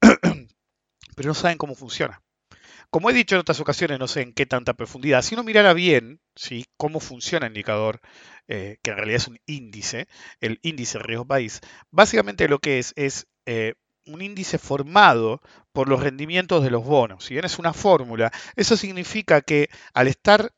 pero 1.16 1.28
no 1.28 1.36
saben 1.36 1.60
cómo 1.60 1.76
funciona. 1.76 2.20
Como 2.90 3.12
he 3.12 3.14
dicho 3.14 3.36
en 3.36 3.42
otras 3.42 3.60
ocasiones, 3.60 4.00
no 4.00 4.08
sé 4.08 4.22
en 4.22 4.34
qué 4.34 4.48
tanta 4.48 4.74
profundidad, 4.74 5.22
si 5.22 5.36
uno 5.36 5.44
mirara 5.44 5.74
bien 5.74 6.20
¿sí? 6.36 6.66
cómo 6.78 7.00
funciona 7.00 7.46
el 7.46 7.52
indicador, 7.52 8.02
eh, 8.48 8.80
que 8.82 8.90
en 8.90 8.98
realidad 8.98 9.18
es 9.18 9.28
un 9.28 9.38
índice, 9.46 10.08
el 10.42 10.60
índice 10.64 10.98
riesgo 10.98 11.26
país, 11.26 11.62
básicamente 11.92 12.48
lo 12.48 12.58
que 12.58 12.80
es 12.80 12.94
es 12.96 13.28
eh, 13.46 13.76
un 14.08 14.24
índice 14.24 14.58
formado 14.58 15.42
por 15.72 15.90
los 15.90 16.02
rendimientos 16.02 16.64
de 16.64 16.72
los 16.72 16.84
bonos. 16.84 17.26
Si 17.26 17.36
bien 17.36 17.46
es 17.46 17.60
una 17.60 17.72
fórmula, 17.72 18.32
eso 18.56 18.76
significa 18.78 19.42
que 19.42 19.70
al 19.94 20.08
estar 20.08 20.52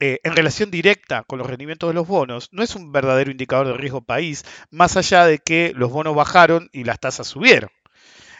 eh, 0.00 0.18
en 0.24 0.34
relación 0.34 0.70
directa 0.70 1.24
con 1.24 1.38
los 1.38 1.46
rendimientos 1.46 1.90
de 1.90 1.94
los 1.94 2.08
bonos, 2.08 2.48
no 2.52 2.62
es 2.62 2.74
un 2.74 2.90
verdadero 2.90 3.30
indicador 3.30 3.66
de 3.68 3.74
riesgo 3.74 4.00
país, 4.00 4.44
más 4.70 4.96
allá 4.96 5.26
de 5.26 5.38
que 5.38 5.72
los 5.76 5.90
bonos 5.90 6.14
bajaron 6.14 6.68
y 6.72 6.84
las 6.84 7.00
tasas 7.00 7.26
subieron. 7.26 7.70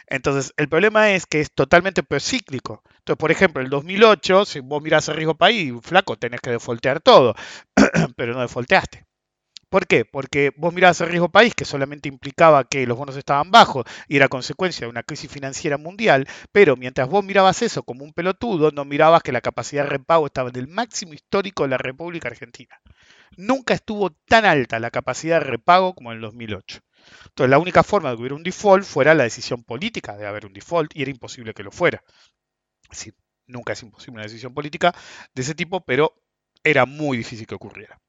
Entonces, 0.07 0.53
el 0.57 0.67
problema 0.67 1.11
es 1.11 1.25
que 1.25 1.39
es 1.39 1.51
totalmente 1.53 2.03
procíclico. 2.03 2.83
Entonces, 2.97 3.17
por 3.17 3.31
ejemplo, 3.31 3.61
el 3.61 3.69
2008, 3.69 4.45
si 4.45 4.59
vos 4.59 4.81
mirás 4.81 5.07
el 5.07 5.15
riesgo 5.15 5.37
país, 5.37 5.73
flaco, 5.83 6.17
tenés 6.17 6.41
que 6.41 6.49
defoltear 6.51 6.99
todo, 6.99 7.35
pero 8.17 8.33
no 8.33 8.41
defolteaste. 8.41 9.05
¿Por 9.71 9.87
qué? 9.87 10.03
Porque 10.03 10.51
vos 10.57 10.73
mirabas 10.73 10.99
el 10.99 11.07
riesgo 11.07 11.29
país, 11.29 11.55
que 11.55 11.63
solamente 11.63 12.09
implicaba 12.09 12.65
que 12.65 12.85
los 12.85 12.97
bonos 12.97 13.15
estaban 13.15 13.51
bajos 13.51 13.85
y 14.09 14.17
era 14.17 14.27
consecuencia 14.27 14.85
de 14.85 14.91
una 14.91 15.03
crisis 15.03 15.31
financiera 15.31 15.77
mundial, 15.77 16.27
pero 16.51 16.75
mientras 16.75 17.07
vos 17.07 17.23
mirabas 17.23 17.61
eso 17.61 17.81
como 17.83 18.03
un 18.03 18.11
pelotudo, 18.11 18.71
no 18.71 18.83
mirabas 18.83 19.23
que 19.23 19.31
la 19.31 19.39
capacidad 19.39 19.83
de 19.83 19.91
repago 19.91 20.25
estaba 20.25 20.49
en 20.49 20.57
el 20.57 20.67
máximo 20.67 21.13
histórico 21.13 21.63
de 21.63 21.69
la 21.69 21.77
República 21.77 22.27
Argentina. 22.27 22.81
Nunca 23.37 23.73
estuvo 23.73 24.09
tan 24.09 24.43
alta 24.43 24.77
la 24.77 24.91
capacidad 24.91 25.39
de 25.39 25.45
repago 25.45 25.95
como 25.95 26.11
en 26.11 26.17
el 26.17 26.21
2008. 26.23 26.79
Entonces, 27.27 27.49
la 27.49 27.57
única 27.57 27.81
forma 27.83 28.09
de 28.09 28.17
que 28.17 28.21
hubiera 28.23 28.35
un 28.35 28.43
default 28.43 28.83
fuera 28.83 29.13
la 29.13 29.23
decisión 29.23 29.63
política 29.63 30.17
de 30.17 30.27
haber 30.27 30.45
un 30.45 30.51
default 30.51 30.93
y 30.93 31.01
era 31.01 31.11
imposible 31.11 31.53
que 31.53 31.63
lo 31.63 31.71
fuera. 31.71 32.03
Es 32.91 33.13
nunca 33.47 33.71
es 33.71 33.83
imposible 33.83 34.15
una 34.15 34.23
decisión 34.23 34.53
política 34.53 34.93
de 35.33 35.41
ese 35.43 35.55
tipo, 35.55 35.79
pero 35.85 36.13
era 36.61 36.85
muy 36.85 37.15
difícil 37.15 37.47
que 37.47 37.55
ocurriera. 37.55 38.01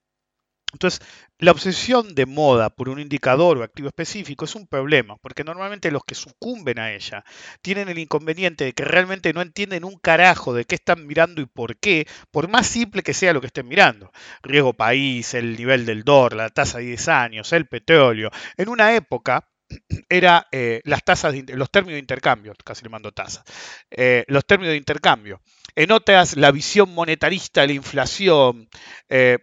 Entonces, 0.73 1.01
la 1.39 1.51
obsesión 1.51 2.15
de 2.15 2.27
moda 2.27 2.71
por 2.71 2.89
un 2.89 2.99
indicador 2.99 3.59
o 3.59 3.63
activo 3.63 3.89
específico 3.89 4.45
es 4.45 4.55
un 4.55 4.67
problema, 4.67 5.17
porque 5.17 5.45
normalmente 5.45 5.91
los 5.91 6.05
que 6.05 6.15
sucumben 6.15 6.79
a 6.79 6.93
ella 6.93 7.25
tienen 7.61 7.89
el 7.89 7.99
inconveniente 7.99 8.65
de 8.65 8.73
que 8.73 8.85
realmente 8.85 9.33
no 9.33 9.43
entienden 9.43 9.85
un 9.85 9.99
carajo 9.99 10.55
de 10.55 10.65
qué 10.65 10.77
están 10.77 11.07
mirando 11.07 11.43
y 11.43 11.47
por 11.47 11.77
qué, 11.77 12.07
por 12.31 12.49
más 12.49 12.67
simple 12.67 13.03
que 13.03 13.15
sea 13.15 13.33
lo 13.33 13.41
que 13.41 13.49
estén 13.49 13.69
mirando. 13.69 14.13
Riesgo 14.43 14.73
país, 14.73 15.35
el 15.35 15.57
nivel 15.57 15.85
del 15.87 16.05
dólar, 16.05 16.35
la 16.35 16.51
tasa 16.51 16.79
de 16.79 16.85
10 16.85 17.09
años, 17.09 17.53
el 17.53 17.67
petróleo. 17.67 18.31
En 18.57 18.69
una 18.69 18.95
época, 18.95 19.49
era 20.09 20.47
eh, 20.53 20.81
las 20.85 21.05
tasas, 21.05 21.35
los 21.49 21.71
términos 21.71 21.95
de 21.97 22.01
intercambio, 22.01 22.55
casi 22.65 22.83
le 22.83 22.91
mando 22.91 23.13
tasas, 23.13 23.45
eh, 23.91 24.25
los 24.29 24.45
términos 24.47 24.73
de 24.73 24.79
intercambio. 24.79 25.41
En 25.75 25.91
otras, 25.93 26.37
la 26.37 26.51
visión 26.51 26.95
monetarista 26.95 27.63
de 27.63 27.69
la 27.69 27.73
inflación, 27.75 28.69
eh, 29.09 29.39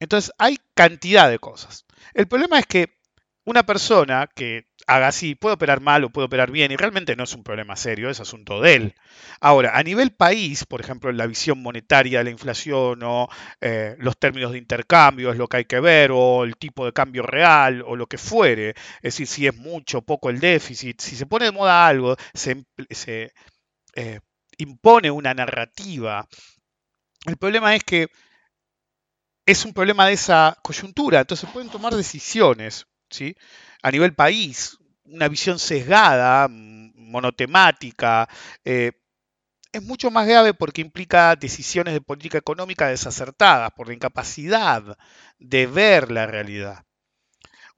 entonces 0.00 0.32
hay 0.38 0.58
cantidad 0.74 1.30
de 1.30 1.38
cosas. 1.38 1.86
El 2.14 2.26
problema 2.26 2.58
es 2.58 2.66
que 2.66 2.98
una 3.44 3.64
persona 3.64 4.28
que 4.34 4.66
haga 4.86 5.08
así 5.08 5.34
puede 5.34 5.54
operar 5.54 5.80
mal 5.80 6.04
o 6.04 6.10
puede 6.10 6.26
operar 6.26 6.50
bien 6.50 6.72
y 6.72 6.76
realmente 6.76 7.16
no 7.16 7.24
es 7.24 7.34
un 7.34 7.42
problema 7.44 7.76
serio, 7.76 8.10
es 8.10 8.20
asunto 8.20 8.60
de 8.60 8.74
él. 8.74 8.94
Ahora, 9.40 9.76
a 9.76 9.82
nivel 9.82 10.12
país, 10.12 10.64
por 10.64 10.80
ejemplo, 10.80 11.12
la 11.12 11.26
visión 11.26 11.62
monetaria 11.62 12.18
de 12.18 12.24
la 12.24 12.30
inflación 12.30 13.02
o 13.02 13.28
eh, 13.60 13.96
los 13.98 14.18
términos 14.18 14.52
de 14.52 14.58
intercambio 14.58 15.30
es 15.32 15.38
lo 15.38 15.48
que 15.48 15.58
hay 15.58 15.64
que 15.64 15.80
ver 15.80 16.10
o 16.12 16.44
el 16.44 16.56
tipo 16.56 16.84
de 16.84 16.92
cambio 16.92 17.22
real 17.22 17.82
o 17.86 17.96
lo 17.96 18.06
que 18.06 18.18
fuere, 18.18 18.70
es 18.70 19.14
decir, 19.14 19.26
si 19.26 19.46
es 19.46 19.56
mucho 19.56 19.98
o 19.98 20.02
poco 20.02 20.30
el 20.30 20.40
déficit, 20.40 21.00
si 21.00 21.16
se 21.16 21.26
pone 21.26 21.46
de 21.46 21.52
moda 21.52 21.86
algo, 21.86 22.16
se, 22.34 22.64
eh, 23.94 24.20
impone 24.58 25.10
una 25.10 25.34
narrativa. 25.34 26.26
El 27.26 27.36
problema 27.36 27.74
es 27.74 27.84
que 27.84 28.08
es 29.50 29.64
un 29.64 29.72
problema 29.72 30.06
de 30.06 30.12
esa 30.12 30.56
coyuntura, 30.62 31.20
entonces 31.20 31.50
pueden 31.50 31.70
tomar 31.70 31.94
decisiones 31.94 32.86
¿sí? 33.10 33.34
a 33.82 33.90
nivel 33.90 34.14
país, 34.14 34.78
una 35.04 35.26
visión 35.26 35.58
sesgada, 35.58 36.46
monotemática, 36.48 38.28
eh, 38.64 38.92
es 39.72 39.82
mucho 39.82 40.10
más 40.10 40.26
grave 40.28 40.54
porque 40.54 40.80
implica 40.80 41.34
decisiones 41.34 41.94
de 41.94 42.00
política 42.00 42.38
económica 42.38 42.88
desacertadas 42.88 43.72
por 43.72 43.88
la 43.88 43.94
incapacidad 43.94 44.96
de 45.38 45.66
ver 45.66 46.12
la 46.12 46.26
realidad. 46.26 46.84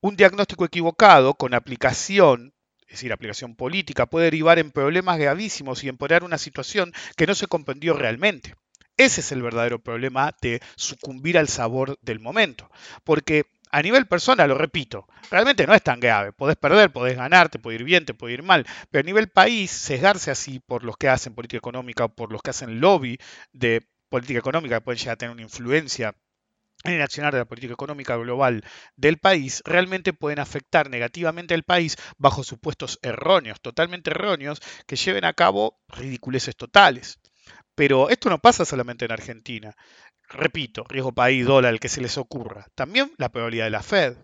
Un 0.01 0.17
diagnóstico 0.17 0.65
equivocado 0.65 1.35
con 1.35 1.55
aplicación, 1.55 2.55
es 2.83 2.93
decir, 2.93 3.13
aplicación 3.13 3.57
política, 3.57 4.07
puede 4.07 4.27
derivar 4.27 4.59
en 4.59 4.73
problemas 4.73 5.19
gravísimos 5.19 5.85
y 5.85 5.89
empeorar 5.89 6.25
una 6.25 6.39
situación 6.39 6.93
que 7.17 7.27
no 7.27 7.35
se 7.35 7.47
comprendió 7.47 7.95
realmente. 7.95 8.55
Ese 8.97 9.21
es 9.21 9.33
el 9.33 9.43
verdadero 9.43 9.79
problema 9.79 10.35
de 10.41 10.61
sucumbir 10.77 11.39
al 11.39 11.49
sabor 11.49 11.99
del 12.03 12.21
momento. 12.21 12.71
Porque 13.05 13.47
a 13.71 13.83
nivel 13.83 14.07
persona, 14.07 14.47
lo 14.47 14.57
repito, 14.57 15.07
realmente 15.31 15.67
no 15.67 15.75
es 15.75 15.83
tan 15.83 15.99
grave. 16.01 16.33
Podés 16.33 16.57
perder, 16.57 16.93
podés 16.93 17.17
ganar, 17.17 17.49
te 17.49 17.59
puede 17.59 17.77
ir 17.77 17.85
bien, 17.85 18.05
te 18.05 18.15
puede 18.15 18.35
ir 18.35 18.43
mal. 18.43 18.67
Pero 18.91 19.01
a 19.01 19.05
nivel 19.05 19.29
país, 19.29 19.71
sesgarse 19.71 20.31
así 20.31 20.61
por 20.61 20.85
los 20.85 20.97
que 20.97 21.09
hacen 21.09 21.35
política 21.35 21.59
económica 21.59 22.05
o 22.05 22.09
por 22.15 22.33
los 22.33 22.43
que 22.43 22.51
hacen 22.51 22.81
lobby 22.81 23.19
de 23.53 23.87
política 24.11 24.39
económica, 24.39 24.77
que 24.77 24.81
pueden 24.83 24.99
llegar 24.99 25.15
a 25.15 25.17
tener 25.17 25.33
una 25.33 25.43
influencia 25.43 26.15
en 26.85 26.95
el 26.95 27.03
accionar 27.03 27.33
de 27.33 27.41
la 27.41 27.47
política 27.47 27.75
económica 27.75 28.17
global 28.17 28.65
del 28.97 29.19
país, 29.19 29.63
realmente 29.67 30.13
pueden 30.13 30.41
afectar 30.41 30.91
negativamente 30.91 31.55
al 31.55 31.65
país 31.65 31.97
bajo 32.19 32.45
supuestos 32.45 32.99
erróneos, 33.03 33.61
totalmente 33.63 34.11
erróneos, 34.11 34.61
que 34.87 34.97
lleven 34.97 35.25
a 35.25 35.33
cabo 35.35 35.81
ridiculeces 35.89 36.57
totales. 36.57 37.21
Pero 37.75 38.11
esto 38.11 38.29
no 38.29 38.39
pasa 38.39 38.65
solamente 38.65 39.05
en 39.05 39.13
Argentina. 39.13 39.75
Repito, 40.29 40.85
riesgo 40.89 41.13
país, 41.13 41.47
dólar, 41.47 41.73
el 41.73 41.81
que 41.81 41.89
se 41.89 42.01
les 42.01 42.19
ocurra. 42.19 42.67
También 42.75 43.13
la 43.19 43.31
probabilidad 43.31 43.65
de 43.67 43.71
la 43.71 43.83
Fed. 43.83 44.17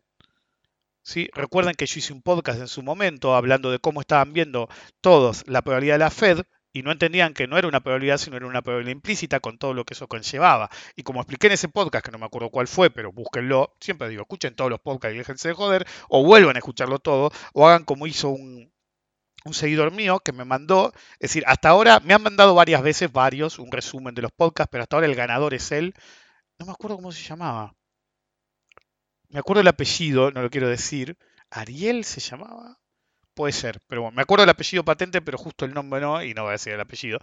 ¿Sí? 1.03 1.31
Recuerden 1.35 1.75
que 1.75 1.87
yo 1.87 1.99
hice 1.99 2.13
un 2.13 2.23
podcast 2.23 2.61
en 2.61 2.69
su 2.69 2.83
momento 2.83 3.35
hablando 3.35 3.71
de 3.71 3.79
cómo 3.79 4.01
estaban 4.01 4.33
viendo 4.33 4.69
todos 5.01 5.45
la 5.47 5.63
probabilidad 5.63 5.95
de 5.95 6.01
la 6.01 6.11
Fed 6.11 6.43
y 6.73 6.83
no 6.83 6.93
entendían 6.93 7.33
que 7.33 7.47
no 7.47 7.57
era 7.57 7.67
una 7.67 7.81
probabilidad, 7.81 8.19
sino 8.19 8.37
era 8.37 8.47
una 8.47 8.63
probabilidad 8.63 8.93
implícita 8.93 9.41
con 9.41 9.59
todo 9.59 9.75
lo 9.75 9.85
que 9.85 9.95
eso 9.95 10.07
conllevaba. 10.07 10.71
Y 10.97 11.03
como 11.03 11.21
expliqué 11.21 11.47
en 11.47 11.55
ese 11.55 11.69
podcast, 11.69 12.05
que 12.05 12.13
no 12.13 12.19
me 12.19 12.27
acuerdo 12.27 12.51
cuál 12.51 12.69
fue, 12.69 12.91
pero 12.91 13.11
búsquenlo, 13.13 13.75
siempre 13.81 14.09
digo, 14.09 14.23
escuchen 14.23 14.55
todos 14.55 14.71
los 14.71 14.81
podcasts 14.81 15.15
y 15.15 15.19
déjense 15.19 15.49
de 15.49 15.55
joder, 15.55 15.87
o 16.09 16.25
vuelvan 16.25 16.57
a 16.57 16.59
escucharlo 16.59 16.99
todo, 16.99 17.31
o 17.55 17.67
hagan 17.67 17.85
como 17.85 18.07
hizo 18.07 18.29
un, 18.29 18.71
un 19.49 19.55
seguidor 19.55 19.91
mío 19.93 20.21
que 20.21 20.33
me 20.33 20.45
mandó, 20.45 20.93
es 21.15 21.31
decir, 21.31 21.45
hasta 21.47 21.71
ahora 21.71 22.01
me 22.01 22.15
han 22.15 22.23
mandado 22.23 22.55
varias 22.55 22.83
veces, 22.83 23.13
varios, 23.13 23.59
un 23.59 23.73
resumen 23.73 24.15
de 24.15 24.23
los 24.23 24.33
podcasts, 24.33 24.71
pero 24.71 24.83
hasta 24.83 24.97
ahora 24.97 25.07
el 25.09 25.15
ganador 25.17 25.55
es 25.55 25.73
él. 25.73 25.95
No 26.59 26.67
me 26.67 26.73
acuerdo 26.73 26.97
cómo 26.97 27.13
se 27.13 27.23
llamaba. 27.23 27.75
Me 29.31 29.39
acuerdo 29.41 29.61
el 29.61 29.69
apellido, 29.69 30.31
no 30.31 30.43
lo 30.43 30.51
quiero 30.51 30.69
decir. 30.69 31.17
Ariel 31.51 32.05
se 32.05 32.21
llamaba. 32.21 32.79
Puede 33.35 33.53
ser, 33.53 33.81
pero 33.87 34.03
bueno, 34.03 34.17
me 34.17 34.23
acuerdo 34.23 34.45
el 34.45 34.51
apellido 34.51 34.85
patente, 34.85 35.23
pero 35.23 35.39
justo 35.39 35.65
el 35.65 35.75
nombre 35.75 36.01
no, 36.01 36.23
y 36.23 36.35
no 36.35 36.43
voy 36.43 36.51
a 36.51 36.53
decir 36.53 36.73
el 36.73 36.81
apellido. 36.81 37.21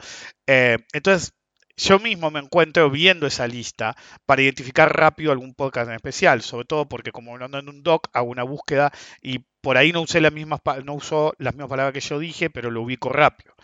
Eh, 0.48 0.78
entonces, 0.94 1.34
yo 1.78 2.00
mismo 2.00 2.32
me 2.32 2.40
encuentro 2.40 2.90
viendo 2.90 3.28
esa 3.28 3.48
lista 3.48 3.96
para 4.26 4.42
identificar 4.42 4.96
rápido 4.96 5.32
algún 5.32 5.54
podcast 5.54 5.90
en 5.90 5.96
especial, 5.96 6.42
sobre 6.42 6.66
todo 6.66 6.88
porque 6.88 7.12
como 7.12 7.36
ando 7.36 7.60
en 7.60 7.68
un 7.68 7.84
doc, 7.84 8.08
hago 8.14 8.30
una 8.30 8.44
búsqueda 8.44 8.92
y 9.22 9.46
por 9.66 9.78
ahí 9.78 9.92
no 9.92 10.02
usé 10.02 10.22
las 10.22 10.32
mismas, 10.32 10.60
no 10.84 10.94
usó 10.94 11.34
las 11.40 11.56
mismas 11.56 11.70
palabras 11.70 11.92
que 11.92 12.00
yo 12.00 12.20
dije, 12.20 12.52
pero 12.52 12.70
lo 12.70 12.84
ubico 12.84 13.10
rápido. 13.10 13.56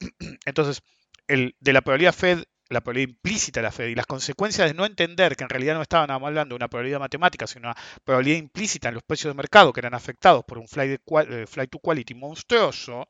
Entonces, 0.46 0.82
el, 1.28 1.54
de 1.60 1.72
la 1.72 1.80
probabilidad 1.80 2.12
Fed, 2.12 2.42
la 2.70 2.80
probabilidad 2.80 3.10
implícita 3.10 3.60
de 3.60 3.62
la 3.62 3.70
Fed 3.70 3.86
y 3.86 3.94
las 3.94 4.06
consecuencias 4.06 4.66
de 4.66 4.74
no 4.74 4.84
entender 4.84 5.36
que 5.36 5.44
en 5.44 5.50
realidad 5.50 5.76
no 5.76 5.82
estaban 5.82 6.10
hablando 6.10 6.54
de 6.54 6.56
una 6.56 6.66
probabilidad 6.66 6.98
matemática, 6.98 7.46
sino 7.46 7.68
una 7.68 7.76
probabilidad 8.02 8.38
implícita 8.38 8.88
en 8.88 8.94
los 8.94 9.04
precios 9.04 9.32
de 9.32 9.36
mercado 9.36 9.72
que 9.72 9.78
eran 9.78 9.94
afectados 9.94 10.42
por 10.44 10.58
un 10.58 10.66
de, 10.66 11.46
flight 11.46 11.70
to 11.70 11.78
quality 11.78 12.14
monstruoso, 12.14 13.06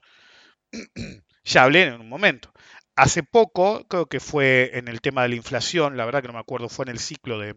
ya 1.44 1.62
hablé 1.62 1.84
en 1.84 1.98
un 1.98 2.10
momento. 2.10 2.52
Hace 2.94 3.22
poco, 3.22 3.88
creo 3.88 4.04
que 4.04 4.20
fue 4.20 4.72
en 4.74 4.88
el 4.88 5.00
tema 5.00 5.22
de 5.22 5.30
la 5.30 5.36
inflación, 5.36 5.96
la 5.96 6.04
verdad 6.04 6.20
que 6.20 6.28
no 6.28 6.34
me 6.34 6.40
acuerdo, 6.40 6.68
fue 6.68 6.84
en 6.84 6.90
el 6.90 6.98
ciclo 6.98 7.38
de, 7.38 7.56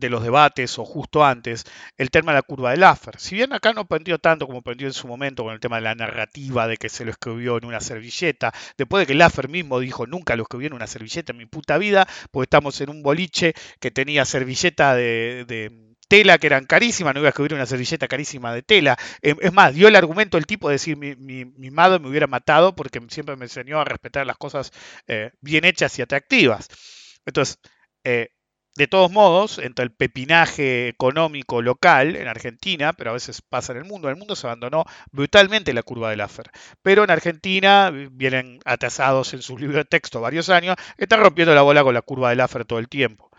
los 0.00 0.22
debates 0.22 0.78
o 0.78 0.84
justo 0.84 1.24
antes, 1.24 1.64
el 1.96 2.10
tema 2.10 2.32
de 2.32 2.38
la 2.38 2.42
curva 2.42 2.70
de 2.70 2.76
Laffer. 2.76 3.18
Si 3.18 3.34
bien 3.34 3.52
acá 3.52 3.72
no 3.72 3.86
prendió 3.86 4.18
tanto 4.18 4.46
como 4.46 4.62
prendió 4.62 4.86
en 4.86 4.92
su 4.92 5.08
momento 5.08 5.44
con 5.44 5.52
el 5.52 5.60
tema 5.60 5.76
de 5.76 5.82
la 5.82 5.94
narrativa 5.94 6.66
de 6.66 6.76
que 6.76 6.88
se 6.88 7.04
lo 7.04 7.10
escribió 7.10 7.58
en 7.58 7.64
una 7.64 7.80
servilleta, 7.80 8.52
después 8.76 9.02
de 9.02 9.06
que 9.06 9.14
Laffer 9.14 9.48
mismo 9.48 9.80
dijo 9.80 10.06
nunca 10.06 10.36
lo 10.36 10.42
escribí 10.42 10.66
en 10.66 10.74
una 10.74 10.86
servilleta 10.86 11.32
en 11.32 11.38
mi 11.38 11.46
puta 11.46 11.78
vida, 11.78 12.06
porque 12.30 12.44
estamos 12.44 12.80
en 12.80 12.90
un 12.90 13.02
boliche 13.02 13.54
que 13.80 13.90
tenía 13.90 14.24
servilleta 14.24 14.94
de 14.94 15.86
tela 16.08 16.38
que 16.38 16.46
eran 16.46 16.66
carísimas, 16.66 17.14
no 17.14 17.20
iba 17.20 17.28
a 17.28 17.30
escribir 17.30 17.54
una 17.54 17.66
servilleta 17.66 18.08
carísima 18.08 18.52
de 18.54 18.62
tela. 18.62 18.96
Em, 19.22 19.36
es 19.40 19.52
más, 19.52 19.74
dio 19.74 19.88
el 19.88 19.96
argumento 19.96 20.38
el 20.38 20.46
tipo 20.46 20.68
de 20.68 20.74
decir 20.74 20.96
mi, 20.96 21.14
mi, 21.16 21.70
madre 21.70 21.98
me 21.98 22.08
hubiera 22.08 22.26
matado 22.26 22.74
porque 22.74 23.00
siempre 23.08 23.36
me 23.36 23.46
enseñó 23.46 23.80
a 23.80 23.84
respetar 23.84 24.26
las 24.26 24.36
cosas 24.36 24.72
eh, 25.06 25.32
bien 25.40 25.64
hechas 25.64 25.98
y 25.98 26.02
atractivas. 26.02 26.68
Entonces, 27.26 27.58
eh, 28.04 28.30
de 28.76 28.86
todos 28.86 29.10
modos, 29.10 29.58
entre 29.58 29.84
el 29.84 29.92
pepinaje 29.92 30.88
económico 30.88 31.62
local 31.62 32.16
en 32.16 32.28
Argentina, 32.28 32.92
pero 32.92 33.10
a 33.10 33.14
veces 33.14 33.42
pasa 33.42 33.72
en 33.72 33.78
el 33.78 33.84
mundo, 33.84 34.08
en 34.08 34.14
el 34.14 34.18
mundo 34.18 34.36
se 34.36 34.46
abandonó 34.46 34.84
brutalmente 35.12 35.72
la 35.72 35.82
curva 35.82 36.10
del 36.10 36.20
AFER. 36.20 36.50
Pero 36.82 37.04
en 37.04 37.10
Argentina 37.10 37.90
vienen 37.90 38.60
atrasados 38.64 39.34
en 39.34 39.42
sus 39.42 39.60
libros 39.60 39.76
de 39.76 39.84
texto 39.84 40.20
varios 40.20 40.50
años, 40.50 40.76
están 40.98 41.20
rompiendo 41.20 41.54
la 41.54 41.62
bola 41.62 41.82
con 41.82 41.94
la 41.94 42.02
curva 42.02 42.30
del 42.30 42.40
AFER 42.40 42.64
todo 42.64 42.78
el 42.78 42.88
tiempo. 42.88 43.30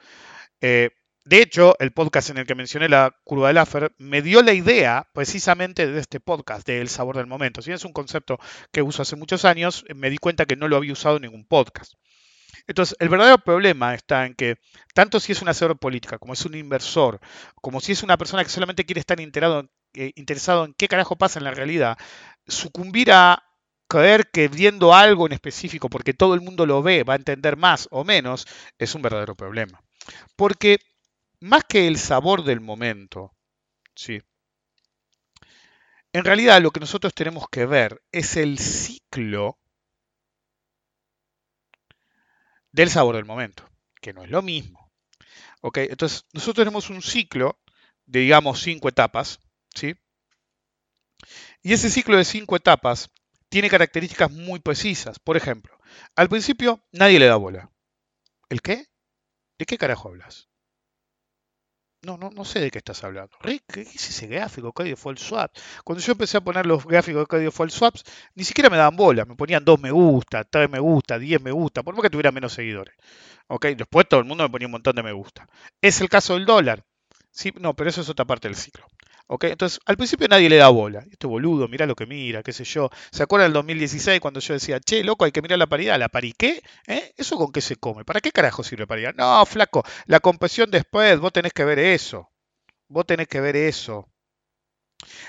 Eh, 0.61 0.89
de 1.27 1.41
hecho, 1.41 1.75
el 1.79 1.91
podcast 1.91 2.29
en 2.29 2.37
el 2.37 2.47
que 2.47 2.55
mencioné 2.55 2.87
la 2.87 3.13
curva 3.25 3.49
de 3.49 3.55
Laffer 3.55 3.91
me 3.97 4.21
dio 4.21 4.41
la 4.41 4.53
idea 4.53 5.09
precisamente 5.13 5.85
de 5.85 5.99
este 5.99 6.21
podcast, 6.21 6.65
de 6.65 6.79
El 6.79 6.87
sabor 6.87 7.17
del 7.17 7.27
momento. 7.27 7.61
Si 7.61 7.73
es 7.73 7.83
un 7.83 7.91
concepto 7.91 8.39
que 8.71 8.81
uso 8.81 9.01
hace 9.01 9.17
muchos 9.17 9.43
años, 9.43 9.83
me 9.93 10.09
di 10.09 10.19
cuenta 10.19 10.45
que 10.45 10.55
no 10.55 10.69
lo 10.69 10.77
había 10.77 10.93
usado 10.93 11.17
en 11.17 11.23
ningún 11.23 11.45
podcast. 11.45 11.95
Entonces, 12.67 12.97
el 12.99 13.09
verdadero 13.09 13.37
problema 13.37 13.95
está 13.95 14.25
en 14.25 14.35
que, 14.35 14.57
tanto 14.93 15.19
si 15.19 15.31
es 15.31 15.41
un 15.41 15.49
hacedor 15.49 15.77
política, 15.79 16.17
como 16.19 16.33
es 16.33 16.45
un 16.45 16.55
inversor, 16.55 17.19
como 17.61 17.79
si 17.79 17.93
es 17.93 18.03
una 18.03 18.17
persona 18.17 18.43
que 18.43 18.49
solamente 18.49 18.85
quiere 18.85 18.99
estar 18.99 19.19
eh, 19.19 20.11
interesado 20.15 20.65
en 20.65 20.73
qué 20.73 20.87
carajo 20.87 21.15
pasa 21.15 21.39
en 21.39 21.45
la 21.45 21.51
realidad, 21.51 21.97
sucumbir 22.45 23.11
a 23.11 23.43
creer 23.87 24.29
que 24.31 24.49
viendo 24.49 24.93
algo 24.93 25.25
en 25.25 25.33
específico, 25.33 25.89
porque 25.89 26.13
todo 26.13 26.33
el 26.33 26.41
mundo 26.41 26.65
lo 26.65 26.83
ve, 26.83 27.03
va 27.03 27.13
a 27.13 27.17
entender 27.17 27.55
más 27.55 27.87
o 27.89 28.03
menos, 28.03 28.45
es 28.77 28.95
un 28.95 29.01
verdadero 29.01 29.35
problema. 29.35 29.81
Porque 30.35 30.79
más 31.39 31.63
que 31.63 31.87
el 31.87 31.97
sabor 31.97 32.43
del 32.43 32.59
momento, 32.59 33.33
¿sí? 33.95 34.21
En 36.13 36.25
realidad 36.25 36.61
lo 36.61 36.71
que 36.71 36.79
nosotros 36.79 37.13
tenemos 37.13 37.47
que 37.49 37.65
ver 37.65 38.01
es 38.11 38.37
el 38.37 38.59
ciclo 38.59 39.57
del 42.77 42.91
sabor 42.91 43.15
del 43.15 43.25
momento, 43.25 43.67
que 43.99 44.13
no 44.13 44.23
es 44.23 44.29
lo 44.29 44.43
mismo. 44.43 44.91
¿Ok? 45.61 45.79
Entonces, 45.79 46.25
nosotros 46.31 46.63
tenemos 46.63 46.91
un 46.91 47.01
ciclo 47.01 47.59
de, 48.05 48.19
digamos, 48.19 48.61
cinco 48.61 48.87
etapas, 48.87 49.39
¿sí? 49.73 49.95
Y 51.63 51.73
ese 51.73 51.89
ciclo 51.89 52.15
de 52.17 52.23
cinco 52.23 52.55
etapas 52.55 53.09
tiene 53.49 53.71
características 53.71 54.31
muy 54.31 54.59
precisas. 54.59 55.17
Por 55.17 55.37
ejemplo, 55.37 55.75
al 56.15 56.29
principio 56.29 56.85
nadie 56.91 57.17
le 57.17 57.25
da 57.25 57.35
bola. 57.35 57.71
¿El 58.47 58.61
qué? 58.61 58.85
¿De 59.57 59.65
qué 59.65 59.79
carajo 59.79 60.09
hablas? 60.09 60.47
No, 62.03 62.15
no, 62.17 62.29
no 62.29 62.45
sé 62.45 62.59
de 62.59 62.71
qué 62.71 62.77
estás 62.77 63.03
hablando. 63.03 63.35
Rick, 63.41 63.63
¿qué 63.73 63.81
es 63.81 64.09
ese 64.09 64.27
gráfico 64.27 64.71
código 64.71 64.95
default 64.95 65.19
swap? 65.19 65.51
Cuando 65.83 66.03
yo 66.03 66.11
empecé 66.11 66.37
a 66.37 66.41
poner 66.41 66.65
los 66.65 66.85
gráficos 66.85 67.21
de 67.21 67.25
código 67.25 67.45
default 67.45 67.71
swaps, 67.71 68.03
ni 68.35 68.43
siquiera 68.43 68.69
me 68.69 68.77
daban 68.77 68.95
bola. 68.95 69.25
Me 69.25 69.35
ponían 69.35 69.65
2 69.65 69.79
me 69.79 69.91
gusta, 69.91 70.43
3 70.43 70.69
me 70.69 70.79
gusta, 70.79 71.17
10 71.19 71.41
me 71.41 71.51
gusta, 71.51 71.83
por 71.83 71.95
más 71.95 72.03
que 72.03 72.09
tuviera 72.09 72.31
menos 72.31 72.53
seguidores. 72.53 72.95
¿Ok? 73.47 73.65
Después 73.77 74.07
todo 74.07 74.19
el 74.19 74.25
mundo 74.25 74.43
me 74.43 74.49
ponía 74.49 74.67
un 74.67 74.73
montón 74.73 74.95
de 74.95 75.03
me 75.03 75.11
gusta. 75.11 75.47
Es 75.81 75.99
el 76.01 76.09
caso 76.09 76.35
del 76.35 76.45
dólar. 76.45 76.83
Sí, 77.31 77.53
no, 77.59 77.75
pero 77.75 77.89
eso 77.89 78.01
es 78.01 78.09
otra 78.09 78.25
parte 78.25 78.47
del 78.47 78.55
ciclo. 78.55 78.85
Entonces, 79.29 79.79
al 79.85 79.97
principio 79.97 80.27
nadie 80.27 80.49
le 80.49 80.55
da 80.57 80.69
bola. 80.69 81.05
Este 81.11 81.27
boludo, 81.27 81.67
mira 81.67 81.85
lo 81.85 81.95
que 81.95 82.05
mira, 82.05 82.43
qué 82.43 82.53
sé 82.53 82.63
yo. 82.63 82.89
¿Se 83.11 83.23
acuerdan 83.23 83.47
del 83.47 83.53
2016 83.53 84.21
cuando 84.21 84.39
yo 84.39 84.53
decía, 84.53 84.79
che, 84.79 85.03
loco, 85.03 85.25
hay 85.25 85.31
que 85.31 85.41
mirar 85.41 85.59
la 85.59 85.67
paridad? 85.67 85.99
¿La 85.99 86.09
paridad 86.09 86.35
qué? 86.37 86.61
¿Eh? 86.87 87.13
¿Eso 87.17 87.35
con 87.37 87.51
qué 87.51 87.61
se 87.61 87.75
come? 87.75 88.05
¿Para 88.05 88.21
qué 88.21 88.31
carajo 88.31 88.63
sirve 88.63 88.87
paridad? 88.87 89.13
No, 89.15 89.45
flaco, 89.45 89.83
la 90.05 90.19
compresión 90.21 90.71
después, 90.71 91.19
vos 91.19 91.33
tenés 91.33 91.53
que 91.53 91.65
ver 91.65 91.79
eso. 91.79 92.29
Vos 92.87 93.05
tenés 93.05 93.27
que 93.27 93.41
ver 93.41 93.55
eso. 93.57 94.09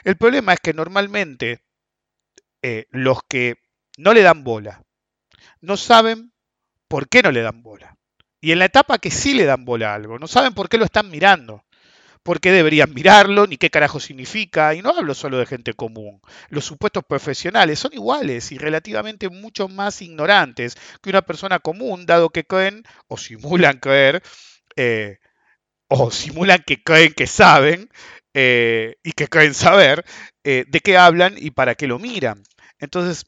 El 0.04 0.16
problema 0.16 0.52
es 0.54 0.60
que 0.60 0.72
normalmente 0.72 1.64
eh, 2.62 2.86
los 2.90 3.18
que 3.28 3.56
no 3.98 4.14
le 4.14 4.22
dan 4.22 4.44
bola 4.44 4.82
no 5.60 5.76
saben 5.76 6.32
por 6.86 7.08
qué 7.08 7.22
no 7.22 7.32
le 7.32 7.42
dan 7.42 7.62
bola. 7.62 7.96
Y 8.40 8.52
en 8.52 8.60
la 8.60 8.66
etapa 8.66 8.98
que 8.98 9.10
sí 9.10 9.34
le 9.34 9.44
dan 9.44 9.64
bola 9.64 9.90
a 9.90 9.94
algo, 9.96 10.18
no 10.20 10.28
saben 10.28 10.54
por 10.54 10.68
qué 10.68 10.78
lo 10.78 10.84
están 10.84 11.10
mirando 11.10 11.64
por 12.28 12.40
qué 12.42 12.52
deberían 12.52 12.92
mirarlo, 12.92 13.46
ni 13.46 13.56
qué 13.56 13.70
carajo 13.70 14.00
significa. 14.00 14.74
Y 14.74 14.82
no 14.82 14.90
hablo 14.90 15.14
solo 15.14 15.38
de 15.38 15.46
gente 15.46 15.72
común. 15.72 16.20
Los 16.50 16.66
supuestos 16.66 17.02
profesionales 17.08 17.78
son 17.78 17.94
iguales 17.94 18.52
y 18.52 18.58
relativamente 18.58 19.30
mucho 19.30 19.66
más 19.66 20.02
ignorantes 20.02 20.76
que 21.02 21.08
una 21.08 21.22
persona 21.22 21.58
común, 21.58 22.04
dado 22.04 22.28
que 22.28 22.44
creen 22.44 22.84
o 23.06 23.16
simulan 23.16 23.78
creer, 23.78 24.22
eh, 24.76 25.20
o 25.88 26.10
simulan 26.10 26.62
que 26.66 26.82
creen 26.82 27.14
que 27.14 27.26
saben 27.26 27.88
eh, 28.34 28.96
y 29.02 29.12
que 29.12 29.28
creen 29.28 29.54
saber 29.54 30.04
eh, 30.44 30.66
de 30.68 30.80
qué 30.80 30.98
hablan 30.98 31.34
y 31.38 31.52
para 31.52 31.76
qué 31.76 31.86
lo 31.86 31.98
miran. 31.98 32.42
Entonces, 32.78 33.24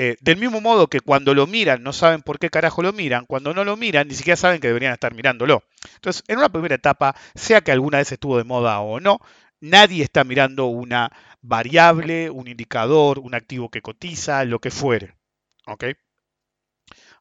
eh, 0.00 0.16
del 0.20 0.36
mismo 0.36 0.60
modo 0.60 0.86
que 0.86 1.00
cuando 1.00 1.34
lo 1.34 1.48
miran 1.48 1.82
no 1.82 1.92
saben 1.92 2.22
por 2.22 2.38
qué 2.38 2.50
carajo 2.50 2.82
lo 2.82 2.92
miran, 2.92 3.26
cuando 3.26 3.52
no 3.52 3.64
lo 3.64 3.76
miran 3.76 4.06
ni 4.06 4.14
siquiera 4.14 4.36
saben 4.36 4.60
que 4.60 4.68
deberían 4.68 4.92
estar 4.92 5.12
mirándolo. 5.12 5.64
Entonces, 5.96 6.22
en 6.28 6.38
una 6.38 6.50
primera 6.50 6.76
etapa, 6.76 7.16
sea 7.34 7.62
que 7.62 7.72
alguna 7.72 7.98
vez 7.98 8.12
estuvo 8.12 8.38
de 8.38 8.44
moda 8.44 8.78
o 8.78 9.00
no, 9.00 9.18
nadie 9.60 10.04
está 10.04 10.22
mirando 10.22 10.66
una 10.66 11.10
variable, 11.42 12.30
un 12.30 12.46
indicador, 12.46 13.18
un 13.18 13.34
activo 13.34 13.70
que 13.70 13.82
cotiza, 13.82 14.44
lo 14.44 14.60
que 14.60 14.70
fuere. 14.70 15.16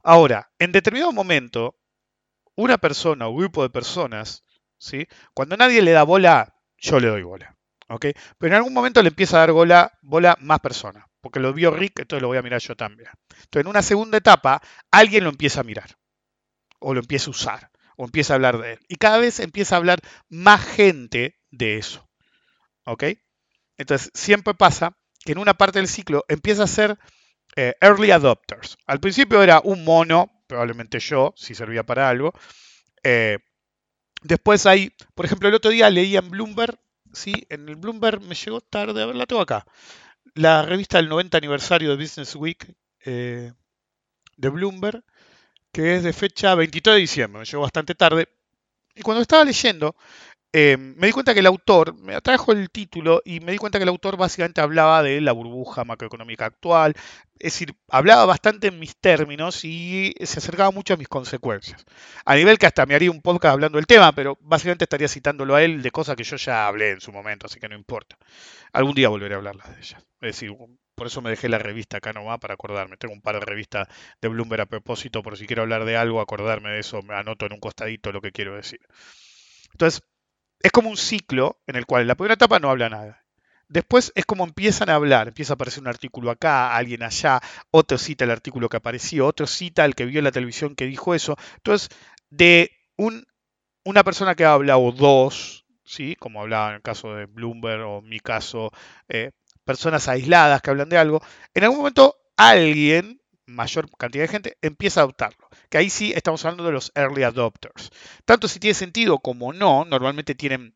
Ahora, 0.03 0.51
en 0.59 0.71
determinado 0.71 1.11
momento, 1.11 1.79
una 2.53 2.77
persona 2.77 3.27
o 3.27 3.35
grupo 3.35 3.63
de 3.63 3.71
personas, 3.71 4.43
¿sí? 4.77 5.07
cuando 5.33 5.57
nadie 5.57 5.81
le 5.81 5.93
da 5.93 6.03
bola, 6.03 6.53
yo 6.77 6.99
le 6.99 7.07
doy 7.07 7.23
bola. 7.23 7.57
Pero 7.99 8.15
en 8.41 8.53
algún 8.53 8.73
momento 8.73 9.01
le 9.01 9.09
empieza 9.09 9.37
a 9.37 9.39
dar 9.39 9.51
bola, 9.51 9.97
bola 10.03 10.37
más 10.39 10.59
personas 10.59 11.06
porque 11.21 11.39
lo 11.39 11.53
vio 11.53 11.71
Rick, 11.71 11.99
entonces 11.99 12.21
lo 12.21 12.27
voy 12.27 12.37
a 12.37 12.41
mirar 12.41 12.61
yo 12.61 12.75
también. 12.75 13.09
Entonces, 13.29 13.61
en 13.61 13.67
una 13.67 13.81
segunda 13.81 14.17
etapa, 14.17 14.61
alguien 14.91 15.23
lo 15.23 15.29
empieza 15.29 15.61
a 15.61 15.63
mirar, 15.63 15.97
o 16.79 16.93
lo 16.93 16.99
empieza 16.99 17.27
a 17.27 17.31
usar, 17.31 17.71
o 17.97 18.05
empieza 18.05 18.33
a 18.33 18.35
hablar 18.35 18.59
de 18.59 18.73
él. 18.73 18.79
Y 18.87 18.95
cada 18.95 19.17
vez 19.17 19.39
empieza 19.39 19.75
a 19.75 19.79
hablar 19.79 19.99
más 20.29 20.63
gente 20.63 21.39
de 21.51 21.77
eso. 21.77 22.07
¿Ok? 22.85 23.03
Entonces, 23.77 24.11
siempre 24.13 24.53
pasa 24.53 24.97
que 25.23 25.33
en 25.33 25.39
una 25.39 25.55
parte 25.55 25.79
del 25.79 25.87
ciclo 25.87 26.23
empieza 26.27 26.63
a 26.63 26.67
ser 26.67 26.97
eh, 27.55 27.73
early 27.81 28.11
adopters. 28.11 28.77
Al 28.85 28.99
principio 28.99 29.41
era 29.43 29.61
un 29.63 29.83
mono, 29.83 30.43
probablemente 30.47 30.99
yo, 30.99 31.33
si 31.35 31.55
servía 31.55 31.83
para 31.83 32.07
algo. 32.07 32.33
Eh, 33.03 33.39
después 34.21 34.65
hay, 34.65 34.93
por 35.15 35.25
ejemplo, 35.25 35.49
el 35.49 35.55
otro 35.55 35.71
día 35.71 35.89
leía 35.89 36.19
en 36.19 36.29
Bloomberg, 36.29 36.79
sí, 37.13 37.45
en 37.49 37.67
el 37.67 37.75
Bloomberg 37.75 38.21
me 38.21 38.35
llegó 38.35 38.61
tarde, 38.61 39.01
a 39.01 39.05
ver, 39.07 39.15
la 39.15 39.25
tengo 39.25 39.41
acá 39.41 39.65
la 40.35 40.61
revista 40.63 40.97
del 40.97 41.09
90 41.09 41.37
aniversario 41.37 41.89
de 41.89 42.03
Business 42.03 42.35
Week 42.35 42.75
eh, 43.05 43.53
de 44.35 44.49
Bloomberg, 44.49 45.03
que 45.71 45.95
es 45.95 46.03
de 46.03 46.13
fecha 46.13 46.55
23 46.55 46.95
de 46.95 47.01
diciembre, 47.01 47.39
me 47.39 47.45
llegó 47.45 47.61
bastante 47.61 47.95
tarde. 47.95 48.29
Y 48.95 49.01
cuando 49.01 49.21
estaba 49.21 49.45
leyendo, 49.45 49.95
eh, 50.53 50.77
me 50.77 51.07
di 51.07 51.13
cuenta 51.13 51.33
que 51.33 51.41
el 51.41 51.45
autor, 51.45 51.95
me 51.95 52.15
atrajo 52.15 52.51
el 52.51 52.69
título 52.69 53.21
y 53.25 53.39
me 53.41 53.51
di 53.51 53.57
cuenta 53.57 53.79
que 53.79 53.83
el 53.83 53.89
autor 53.89 54.17
básicamente 54.17 54.61
hablaba 54.61 55.03
de 55.03 55.19
la 55.21 55.31
burbuja 55.33 55.83
macroeconómica 55.83 56.45
actual, 56.45 56.93
es 57.39 57.53
decir, 57.53 57.75
hablaba 57.89 58.25
bastante 58.25 58.67
en 58.67 58.79
mis 58.79 58.95
términos 58.95 59.63
y 59.63 60.15
se 60.21 60.39
acercaba 60.39 60.71
mucho 60.71 60.93
a 60.93 60.97
mis 60.97 61.07
consecuencias. 61.07 61.85
A 62.25 62.35
nivel 62.35 62.57
que 62.57 62.65
hasta 62.65 62.85
me 62.85 62.95
haría 62.95 63.11
un 63.11 63.21
podcast 63.21 63.53
hablando 63.53 63.77
del 63.77 63.85
tema, 63.85 64.11
pero 64.13 64.37
básicamente 64.41 64.85
estaría 64.85 65.07
citándolo 65.07 65.55
a 65.55 65.63
él 65.63 65.81
de 65.81 65.91
cosas 65.91 66.15
que 66.15 66.23
yo 66.23 66.37
ya 66.37 66.67
hablé 66.67 66.91
en 66.91 67.01
su 67.01 67.11
momento, 67.11 67.47
así 67.47 67.59
que 67.59 67.69
no 67.69 67.75
importa. 67.75 68.17
Algún 68.73 68.95
día 68.95 69.09
volveré 69.09 69.35
a 69.35 69.37
hablarlas 69.37 69.69
de 69.69 69.81
ellas. 69.81 70.01
Es 70.21 70.39
decir, 70.39 70.51
por 70.95 71.07
eso 71.07 71.21
me 71.21 71.29
dejé 71.29 71.49
la 71.49 71.59
revista 71.59 71.97
acá 71.97 72.13
nomás 72.13 72.39
para 72.39 72.55
acordarme. 72.55 72.97
Tengo 72.97 73.13
un 73.13 73.21
par 73.21 73.35
de 73.35 73.41
revistas 73.41 73.87
de 74.21 74.27
Bloomberg 74.29 74.61
a 74.61 74.65
propósito, 74.65 75.21
por 75.21 75.37
si 75.37 75.45
quiero 75.45 75.61
hablar 75.61 75.85
de 75.85 75.97
algo, 75.97 76.21
acordarme 76.21 76.71
de 76.71 76.79
eso, 76.79 77.01
me 77.03 77.13
anoto 77.15 77.45
en 77.45 77.53
un 77.53 77.59
costadito 77.59 78.11
lo 78.11 78.21
que 78.21 78.31
quiero 78.31 78.55
decir. 78.55 78.79
Entonces, 79.73 80.01
es 80.59 80.71
como 80.71 80.89
un 80.89 80.97
ciclo 80.97 81.59
en 81.67 81.75
el 81.75 81.85
cual 81.85 82.03
en 82.03 82.07
la 82.07 82.15
primera 82.15 82.35
etapa 82.35 82.59
no 82.59 82.69
habla 82.69 82.89
nada. 82.89 83.23
Después 83.69 84.13
es 84.15 84.25
como 84.25 84.45
empiezan 84.45 84.89
a 84.89 84.95
hablar, 84.95 85.27
empieza 85.27 85.53
a 85.53 85.55
aparecer 85.55 85.81
un 85.81 85.89
artículo 85.89 86.31
acá, 86.31 86.75
alguien 86.75 87.03
allá, 87.03 87.41
otro 87.69 87.97
cita 87.97 88.23
el 88.23 88.31
artículo 88.31 88.69
que 88.69 88.77
apareció, 88.77 89.27
otro 89.27 89.45
cita 89.45 89.83
el 89.83 89.93
que 89.93 90.05
vio 90.05 90.19
en 90.19 90.23
la 90.23 90.31
televisión 90.31 90.75
que 90.75 90.85
dijo 90.85 91.13
eso. 91.13 91.35
Entonces, 91.57 91.89
de 92.29 92.71
un, 92.95 93.25
una 93.83 94.03
persona 94.03 94.35
que 94.35 94.45
habla 94.45 94.77
o 94.77 94.93
dos, 94.93 95.65
¿sí? 95.83 96.15
como 96.15 96.41
hablaba 96.41 96.69
en 96.69 96.75
el 96.75 96.81
caso 96.81 97.13
de 97.13 97.25
Bloomberg 97.25 97.85
o 97.85 97.99
en 97.99 98.09
mi 98.09 98.19
caso, 98.21 98.71
eh, 99.09 99.31
personas 99.65 100.07
aisladas 100.07 100.61
que 100.61 100.69
hablan 100.69 100.89
de 100.89 100.97
algo, 100.97 101.21
en 101.53 101.63
algún 101.65 101.79
momento 101.79 102.15
alguien, 102.37 103.21
mayor 103.47 103.89
cantidad 103.97 104.23
de 104.25 104.27
gente, 104.29 104.57
empieza 104.61 105.01
a 105.01 105.03
adoptarlo. 105.03 105.49
Que 105.69 105.79
ahí 105.79 105.89
sí 105.89 106.13
estamos 106.15 106.43
hablando 106.45 106.65
de 106.65 106.73
los 106.73 106.91
early 106.95 107.23
adopters. 107.23 107.91
Tanto 108.25 108.47
si 108.47 108.59
tiene 108.59 108.73
sentido 108.75 109.19
como 109.19 109.53
no, 109.53 109.85
normalmente 109.85 110.35
tienen 110.35 110.75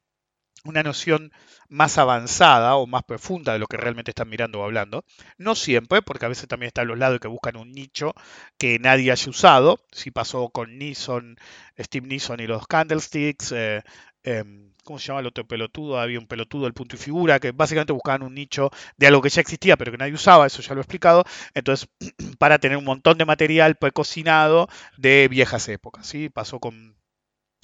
una 0.63 0.83
noción 0.83 1.31
más 1.69 1.97
avanzada 1.97 2.75
o 2.75 2.85
más 2.87 3.03
profunda 3.03 3.53
de 3.53 3.59
lo 3.59 3.67
que 3.67 3.77
realmente 3.77 4.11
están 4.11 4.29
mirando 4.29 4.59
o 4.59 4.63
hablando. 4.63 5.05
No 5.37 5.55
siempre, 5.55 6.01
porque 6.01 6.25
a 6.25 6.29
veces 6.29 6.47
también 6.47 6.67
están 6.67 6.87
los 6.87 6.97
lados 6.99 7.19
que 7.19 7.27
buscan 7.27 7.57
un 7.57 7.71
nicho 7.71 8.13
que 8.57 8.79
nadie 8.79 9.11
haya 9.11 9.29
usado. 9.29 9.79
Si 9.91 10.11
pasó 10.11 10.49
con 10.49 10.77
Nissan, 10.77 11.37
Steve 11.79 12.07
Nissan 12.07 12.39
y 12.41 12.47
los 12.47 12.67
Candlesticks. 12.67 13.51
Eh, 13.53 13.81
em, 14.23 14.70
¿Cómo 14.83 14.99
se 14.99 15.07
llama 15.07 15.19
el 15.19 15.27
otro 15.27 15.47
pelotudo? 15.47 15.99
Había 15.99 16.19
un 16.19 16.27
pelotudo 16.27 16.63
del 16.63 16.73
punto 16.73 16.95
y 16.95 16.99
figura 16.99 17.39
que 17.39 17.51
básicamente 17.51 17.93
buscaban 17.93 18.23
un 18.23 18.33
nicho 18.33 18.71
de 18.97 19.07
algo 19.07 19.21
que 19.21 19.29
ya 19.29 19.41
existía 19.41 19.77
pero 19.77 19.91
que 19.91 19.97
nadie 19.97 20.13
usaba, 20.13 20.47
eso 20.47 20.61
ya 20.61 20.73
lo 20.73 20.81
he 20.81 20.83
explicado. 20.83 21.23
Entonces, 21.53 21.89
para 22.39 22.59
tener 22.59 22.77
un 22.77 22.85
montón 22.85 23.17
de 23.17 23.25
material 23.25 23.75
precocinado 23.75 24.67
de 24.97 25.27
viejas 25.27 25.69
épocas. 25.69 26.07
¿sí? 26.07 26.29
Pasó 26.29 26.59
con 26.59 26.95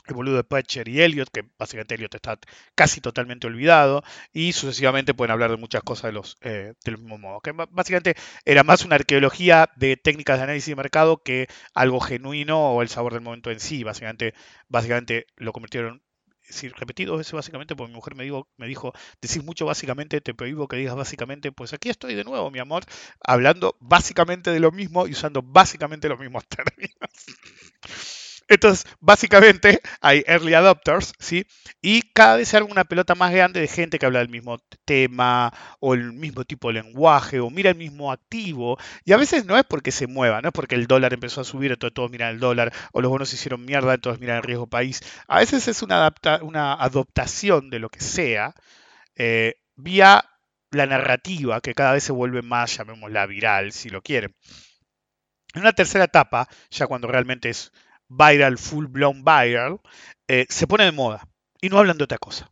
el 0.08 0.16
boludo 0.16 0.38
de 0.38 0.44
Patcher 0.44 0.88
y 0.88 1.02
Elliot, 1.02 1.30
que 1.30 1.44
básicamente 1.58 1.96
Elliot 1.96 2.16
está 2.16 2.40
casi 2.76 3.02
totalmente 3.02 3.48
olvidado, 3.48 4.04
y 4.32 4.54
sucesivamente 4.54 5.14
pueden 5.14 5.32
hablar 5.32 5.52
de 5.52 5.58
muchas 5.58 5.84
cosas 5.84 6.04
de 6.10 6.12
los, 6.14 6.38
eh, 6.42 6.74
del 6.86 6.98
mismo 6.98 7.18
modo. 7.18 7.42
Que 7.42 7.52
básicamente 7.52 8.16
era 8.46 8.64
más 8.64 8.86
una 8.86 8.96
arqueología 8.96 9.70
de 9.76 9.98
técnicas 9.98 10.38
de 10.38 10.44
análisis 10.44 10.70
de 10.70 10.76
mercado 10.76 11.22
que 11.24 11.48
algo 11.74 12.00
genuino 12.00 12.72
o 12.72 12.82
el 12.82 12.90
sabor 12.90 13.14
del 13.14 13.22
momento 13.22 13.52
en 13.52 13.60
sí. 13.60 13.84
Básicamente, 13.84 14.34
básicamente 14.70 15.28
lo 15.36 15.52
convirtieron 15.52 16.04
decir, 16.48 16.74
repetido 16.78 17.20
eso 17.20 17.36
básicamente 17.36 17.76
porque 17.76 17.92
mi 17.92 17.96
mujer 17.96 18.16
me, 18.16 18.24
dijo, 18.24 18.48
me 18.58 18.68
dijo, 18.68 18.94
decís 19.22 19.44
mucho 19.44 19.66
básicamente, 19.66 20.22
te 20.22 20.34
prohíbo 20.34 20.68
que 20.68 20.78
digas 20.78 20.96
básicamente, 20.96 21.52
pues 21.52 21.74
aquí 21.74 21.90
estoy 21.90 22.16
de 22.16 22.24
nuevo, 22.24 22.50
mi 22.52 22.60
amor, 22.60 22.84
hablando 23.22 23.76
básicamente 23.80 24.52
de 24.52 24.60
lo 24.60 24.72
mismo 24.72 25.08
y 25.08 25.12
usando 25.12 25.42
básicamente 25.42 26.10
los 26.10 26.20
mismos 26.20 26.46
términos. 26.48 27.10
Entonces, 28.48 28.86
básicamente 29.00 29.82
hay 30.02 30.24
early 30.26 30.54
adopters, 30.54 31.14
¿sí? 31.20 31.46
Y 31.82 32.04
cada 32.14 32.38
vez 32.38 32.48
se 32.48 32.58
arma 32.58 32.70
una 32.72 32.86
pelota 32.86 33.14
más 33.16 33.32
grande 33.32 33.60
de 33.60 33.68
gente 33.68 34.00
que 34.00 34.06
habla 34.06 34.20
del 34.20 34.30
mismo 34.30 34.58
tema 34.86 35.54
o 35.80 35.94
el 35.94 36.14
mismo 36.14 36.46
tipo 36.46 36.70
de 36.70 36.76
lenguaje 36.76 37.40
o 37.40 37.50
mira 37.50 37.72
el 37.72 37.76
mismo 37.76 38.12
activo. 38.12 38.78
Y 39.04 39.12
a 39.12 39.18
veces 39.18 39.46
no 39.46 39.58
es 39.58 39.66
porque 39.66 39.92
se 39.92 40.08
mueva, 40.08 40.42
no 40.42 40.50
es 40.50 40.54
porque 40.54 40.76
el 40.76 40.88
dólar 40.88 41.14
empezó 41.14 41.42
a 41.42 41.44
subir, 41.44 41.72
entonces 41.72 41.94
todos 41.94 42.10
miran 42.12 42.34
el 42.34 42.40
dólar, 42.40 42.74
o 42.94 43.02
los 43.02 43.12
bonos 43.12 43.34
hicieron 43.34 43.66
mierda, 43.66 43.94
entonces 43.94 44.22
miran 44.22 44.38
el 44.38 44.44
riesgo 44.44 44.68
país. 44.68 45.02
A 45.28 45.40
veces 45.40 45.68
es 45.68 45.82
una, 45.82 46.06
adaptación 46.06 47.70
de 47.70 47.80
lo 47.80 47.90
que 47.90 48.00
sea 48.00 48.54
eh, 49.16 49.56
vía 49.76 50.24
la 50.72 50.86
narrativa 50.86 51.62
que 51.62 51.74
cada 51.74 51.94
vez 51.94 52.04
se 52.04 52.12
vuelve 52.12 52.42
más, 52.42 52.78
llamémosla 52.78 53.26
viral, 53.26 53.72
si 53.72 53.90
lo 53.90 54.02
quieren. 54.02 54.36
En 55.54 55.62
una 55.62 55.74
tercera 55.74 56.06
etapa, 56.06 56.48
ya 56.70 56.88
cuando 56.88 57.08
realmente 57.08 57.50
es 57.50 57.72
viral, 58.10 58.58
full 58.58 58.88
blown 58.88 59.24
viral, 59.24 59.80
eh, 60.28 60.46
se 60.50 60.68
pone 60.68 60.86
de 60.86 60.92
moda 60.92 61.28
y 61.62 61.70
no 61.70 61.78
hablan 61.78 61.98
de 61.98 62.04
otra 62.06 62.18
cosa. 62.18 62.52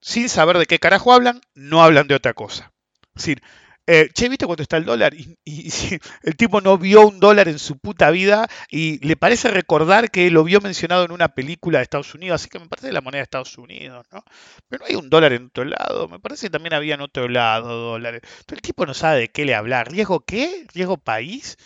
Sin 0.00 0.28
saber 0.28 0.58
de 0.58 0.66
qué 0.66 0.78
carajo 0.78 1.12
hablan, 1.12 1.40
no 1.54 1.82
hablan 1.82 2.08
de 2.08 2.14
otra 2.14 2.34
cosa. 2.34 2.72
Es 3.14 3.22
decir, 3.22 3.42
eh, 3.86 4.08
che, 4.14 4.30
¿viste 4.30 4.46
cuánto 4.46 4.62
está 4.62 4.78
el 4.78 4.86
dólar? 4.86 5.14
Y, 5.14 5.36
el 6.22 6.36
tipo 6.36 6.60
no 6.60 6.78
vio 6.78 7.06
un 7.06 7.20
dólar 7.20 7.48
en 7.48 7.58
su 7.58 7.78
puta 7.78 8.10
vida 8.10 8.48
y 8.70 8.98
le 9.06 9.16
parece 9.16 9.50
recordar 9.50 10.10
que 10.10 10.30
lo 10.30 10.42
vio 10.42 10.60
mencionado 10.60 11.04
en 11.04 11.12
una 11.12 11.28
película 11.28 11.78
de 11.78 11.82
Estados 11.82 12.14
Unidos, 12.14 12.40
así 12.40 12.48
que 12.48 12.58
me 12.58 12.68
parece 12.68 12.92
la 12.92 13.02
moneda 13.02 13.18
de 13.20 13.24
Estados 13.24 13.58
Unidos, 13.58 14.06
¿no? 14.10 14.24
Pero 14.68 14.80
no 14.80 14.86
hay 14.88 14.94
un 14.96 15.10
dólar 15.10 15.34
en 15.34 15.46
otro 15.46 15.64
lado, 15.64 16.08
me 16.08 16.18
parece 16.18 16.46
que 16.46 16.50
también 16.50 16.74
había 16.74 16.94
en 16.94 17.02
otro 17.02 17.28
lado 17.28 17.92
dólares. 17.92 18.22
El 18.48 18.62
tipo 18.62 18.86
no 18.86 18.94
sabe 18.94 19.20
de 19.20 19.28
qué 19.30 19.44
le 19.44 19.54
hablar. 19.54 19.90
¿Riesgo 19.90 20.20
qué? 20.20 20.66
¿Riesgo 20.72 20.96
país? 20.96 21.58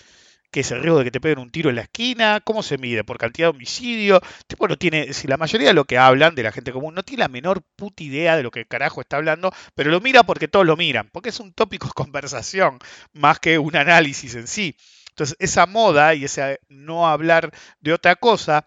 ¿Qué 0.51 0.61
es 0.61 0.71
el 0.71 0.81
riesgo 0.81 0.99
de 0.99 1.05
que 1.05 1.11
te 1.11 1.21
peguen 1.21 1.41
un 1.41 1.51
tiro 1.51 1.69
en 1.69 1.77
la 1.77 1.83
esquina? 1.83 2.41
¿Cómo 2.43 2.63
se 2.63 2.79
mide? 2.79 3.05
¿Por 3.05 3.19
cantidad 3.19 3.49
de 3.49 3.57
homicidio? 3.57 4.21
Tipo 4.47 4.67
no 4.67 4.79
tiene, 4.79 5.13
si 5.13 5.29
la 5.29 5.37
mayoría 5.37 5.69
de 5.69 5.75
lo 5.75 5.85
que 5.85 5.99
hablan 5.99 6.35
de 6.35 6.43
la 6.43 6.53
gente 6.53 6.73
común 6.73 6.95
no 6.95 7.03
tiene 7.03 7.21
la 7.21 7.29
menor 7.29 7.63
puta 7.77 8.03
idea 8.03 8.37
de 8.37 8.43
lo 8.43 8.51
que 8.51 8.65
carajo 8.65 9.03
está 9.03 9.19
hablando, 9.19 9.53
pero 9.75 9.91
lo 9.91 10.01
mira 10.01 10.23
porque 10.23 10.49
todos 10.49 10.65
lo 10.65 10.77
miran, 10.77 11.11
porque 11.13 11.29
es 11.29 11.41
un 11.41 11.53
tópico 11.53 11.89
de 11.89 11.93
conversación 11.95 12.79
más 13.13 13.41
que 13.41 13.59
un 13.59 13.77
análisis 13.77 14.35
en 14.35 14.47
sí. 14.47 14.77
Entonces, 15.11 15.37
esa 15.41 15.67
moda 15.67 16.15
y 16.15 16.25
ese 16.25 16.61
no 16.69 17.09
hablar 17.09 17.51
de 17.81 17.93
otra 17.93 18.17
cosa 18.17 18.65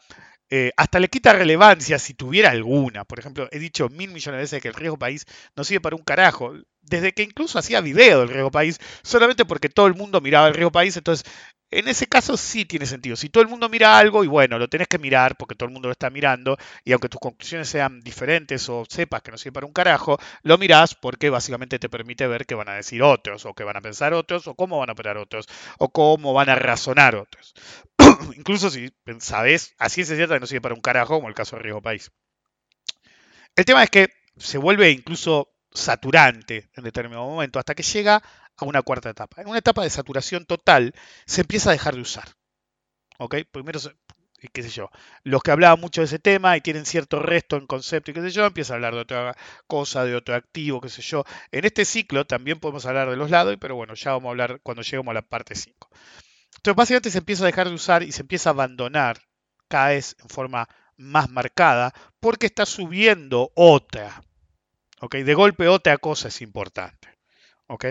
eh, 0.54 0.72
hasta 0.76 1.00
le 1.00 1.08
quita 1.08 1.32
relevancia 1.32 1.98
si 1.98 2.14
tuviera 2.14 2.52
alguna. 2.52 3.06
Por 3.06 3.20
ejemplo, 3.20 3.48
he 3.52 3.58
dicho 3.58 3.88
mil 3.88 4.12
millones 4.12 4.38
de 4.38 4.42
veces 4.44 4.62
que 4.62 4.68
el 4.68 4.74
riesgo 4.74 5.00
país 5.00 5.26
no 5.56 5.64
sirve 5.64 5.80
para 5.80 5.96
un 5.96 6.04
carajo. 6.04 6.54
Desde 6.82 7.14
que 7.14 7.24
incluso 7.24 7.58
hacía 7.58 7.80
video 7.80 8.20
del 8.20 8.30
riesgo 8.30 8.52
país, 8.52 8.78
solamente 9.02 9.46
porque 9.46 9.70
todo 9.70 9.88
el 9.88 9.96
mundo 9.96 10.20
miraba 10.20 10.50
el 10.50 10.54
riesgo 10.54 10.72
país, 10.72 10.98
entonces 10.98 11.26
en 11.72 11.88
ese 11.88 12.08
caso 12.08 12.36
sí 12.36 12.66
tiene 12.66 12.86
sentido. 12.86 13.16
Si 13.16 13.30
todo 13.30 13.42
el 13.42 13.50
mundo 13.50 13.70
mira 13.70 13.98
algo, 13.98 14.24
y 14.24 14.28
bueno, 14.28 14.60
lo 14.60 14.68
tenés 14.68 14.88
que 14.88 15.00
mirar 15.00 15.38
porque 15.38 15.56
todo 15.56 15.68
el 15.68 15.74
mundo 15.74 15.88
lo 15.88 15.94
está 15.94 16.10
mirando, 16.10 16.58
y 16.84 16.92
aunque 16.92 17.10
tus 17.10 17.20
conclusiones 17.20 17.70
sean 17.70 18.02
diferentes 18.02 18.68
o 18.70 18.84
sepas 18.88 19.22
que 19.22 19.32
no 19.32 19.38
sirve 19.38 19.54
para 19.54 19.66
un 19.66 19.74
carajo, 19.74 20.20
lo 20.44 20.58
mirás 20.58 20.96
porque 20.96 21.30
básicamente 21.30 21.80
te 21.80 21.90
permite 21.90 22.28
ver 22.28 22.46
qué 22.46 22.56
van 22.56 22.70
a 22.70 22.76
decir 22.76 23.02
otros, 23.02 23.46
o 23.46 23.54
qué 23.54 23.64
van 23.64 23.78
a 23.78 23.82
pensar 23.82 24.14
otros, 24.14 24.48
o 24.48 24.56
cómo 24.56 24.80
van 24.80 24.90
a 24.90 24.94
operar 24.94 25.18
otros, 25.18 25.48
o 25.80 25.90
cómo 25.90 26.34
van 26.34 26.50
a 26.50 26.56
razonar 26.56 27.16
otros. 27.16 27.54
Incluso 28.36 28.70
si 28.70 28.92
sabés, 29.20 29.74
así 29.80 30.02
es 30.02 30.08
cierto 30.08 30.34
que 30.34 30.40
no 30.42 30.48
sirve 30.48 30.62
para 30.62 30.76
un 30.76 30.82
carajo, 30.82 31.16
como 31.16 31.30
el 31.30 31.36
caso 31.36 31.56
de 31.56 31.64
Riesgo 31.64 31.82
País. 31.82 32.12
El 33.56 33.66
tema 33.66 33.84
es 33.84 33.90
que 33.90 34.10
se 34.38 34.58
vuelve 34.58 34.92
incluso 34.92 35.50
saturante 35.74 36.70
en 36.76 36.84
determinado 36.84 37.28
momento, 37.28 37.60
hasta 37.60 37.76
que 37.76 37.84
llega 37.84 38.22
a 38.66 38.70
una 38.70 38.82
cuarta 38.82 39.10
etapa. 39.10 39.42
En 39.42 39.48
una 39.48 39.60
etapa 39.60 39.84
de 39.84 39.90
saturación 39.90 40.46
total 40.46 40.94
se 41.26 41.42
empieza 41.42 41.70
a 41.70 41.74
dejar 41.74 41.96
de 41.96 42.02
usar. 42.02 42.30
¿Ok? 43.20 43.36
Primero, 43.52 43.80
qué 44.52 44.64
sé 44.64 44.70
yo, 44.70 44.90
los 45.24 45.44
que 45.44 45.52
hablaban 45.52 45.80
mucho 45.80 46.02
de 46.02 46.06
ese 46.06 46.20
tema 46.20 46.58
y 46.58 46.62
tienen 46.62 46.86
cierto 46.86 47.20
resto 47.20 47.58
en 47.58 47.68
concepto 47.68 48.12
y 48.12 48.14
qué 48.14 48.22
sé 48.22 48.32
yo, 48.32 48.46
empiezan 48.46 48.74
a 48.74 48.78
hablar 48.78 48.96
de 48.96 49.02
otra 49.02 49.38
cosa, 49.68 50.04
de 50.04 50.16
otro 50.16 50.36
activo, 50.36 50.82
qué 50.82 50.90
sé 50.90 51.02
yo. 51.02 51.24
En 51.52 51.66
este 51.66 51.86
ciclo 51.86 52.26
también 52.26 52.60
podemos 52.60 52.86
hablar 52.86 53.10
de 53.10 53.18
los 53.18 53.30
lados, 53.30 53.56
pero 53.60 53.76
bueno, 53.76 53.94
ya 53.94 54.12
vamos 54.12 54.28
a 54.28 54.32
hablar 54.32 54.60
cuando 54.64 54.82
lleguemos 54.82 55.12
a 55.12 55.16
la 55.16 55.22
parte 55.22 55.56
5. 55.56 55.90
Entonces, 56.58 56.76
básicamente 56.76 57.12
se 57.12 57.18
empieza 57.20 57.44
a 57.44 57.48
dejar 57.48 57.70
de 57.70 57.76
usar 57.76 58.04
y 58.04 58.12
se 58.12 58.22
empieza 58.22 58.50
a 58.50 58.54
abandonar 58.54 59.22
cada 59.68 59.90
vez 59.90 60.16
en 60.22 60.30
forma 60.30 60.68
más 60.98 61.30
marcada 61.30 61.94
porque 62.20 62.48
está 62.48 62.66
subiendo 62.66 63.52
otra. 63.56 64.24
¿Ok? 65.00 65.16
De 65.16 65.34
golpe 65.34 65.68
otra 65.68 65.98
cosa 65.98 66.28
es 66.28 66.42
importante. 66.42 67.10
¿Ok? 67.68 67.86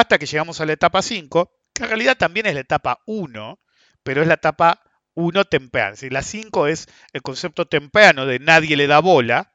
Hasta 0.00 0.18
que 0.18 0.26
llegamos 0.26 0.60
a 0.60 0.66
la 0.66 0.72
etapa 0.72 1.02
5, 1.02 1.52
que 1.74 1.82
en 1.82 1.88
realidad 1.88 2.16
también 2.16 2.46
es 2.46 2.54
la 2.54 2.60
etapa 2.60 3.00
1, 3.06 3.60
pero 4.02 4.22
es 4.22 4.28
la 4.28 4.34
etapa 4.34 4.82
1 5.14 5.44
temprana. 5.44 5.96
la 6.10 6.22
5 6.22 6.66
es 6.66 6.88
el 7.12 7.22
concepto 7.22 7.66
temprano 7.66 8.26
de 8.26 8.38
nadie 8.38 8.76
le 8.76 8.86
da 8.86 9.00
bola, 9.00 9.52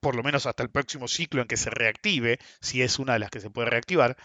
por 0.00 0.16
lo 0.16 0.22
menos 0.22 0.46
hasta 0.46 0.62
el 0.62 0.70
próximo 0.70 1.08
ciclo 1.08 1.42
en 1.42 1.48
que 1.48 1.56
se 1.56 1.70
reactive, 1.70 2.38
si 2.60 2.82
es 2.82 2.98
una 2.98 3.14
de 3.14 3.20
las 3.20 3.30
que 3.30 3.40
se 3.40 3.50
puede 3.50 3.70
reactivar. 3.70 4.16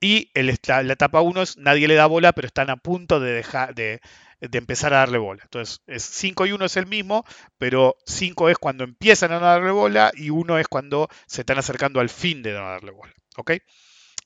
Y 0.00 0.30
la, 0.34 0.80
etapa 0.92 1.20
1 1.20 1.42
es 1.42 1.56
nadie 1.58 1.86
le 1.86 1.94
da 1.94 2.06
bola, 2.06 2.32
pero 2.32 2.46
están 2.46 2.70
a 2.70 2.76
punto 2.76 3.20
de, 3.20 3.32
dejar, 3.32 3.74
de, 3.74 4.00
de 4.40 4.58
empezar 4.58 4.94
a 4.94 4.98
darle 4.98 5.18
bola. 5.18 5.42
Entonces, 5.42 5.82
5 5.88 6.46
y 6.46 6.52
1 6.52 6.64
es 6.64 6.76
el 6.76 6.86
mismo, 6.86 7.24
pero 7.58 7.96
5 8.06 8.48
es 8.48 8.58
cuando 8.58 8.84
empiezan 8.84 9.32
a 9.32 9.40
no 9.40 9.46
darle 9.46 9.72
bola 9.72 10.10
y 10.14 10.30
1 10.30 10.58
es 10.58 10.68
cuando 10.68 11.08
se 11.26 11.42
están 11.42 11.58
acercando 11.58 12.00
al 12.00 12.08
fin 12.08 12.42
de 12.42 12.52
no 12.52 12.60
darle 12.60 12.92
bola. 12.92 13.12
¿Ok? 13.36 13.52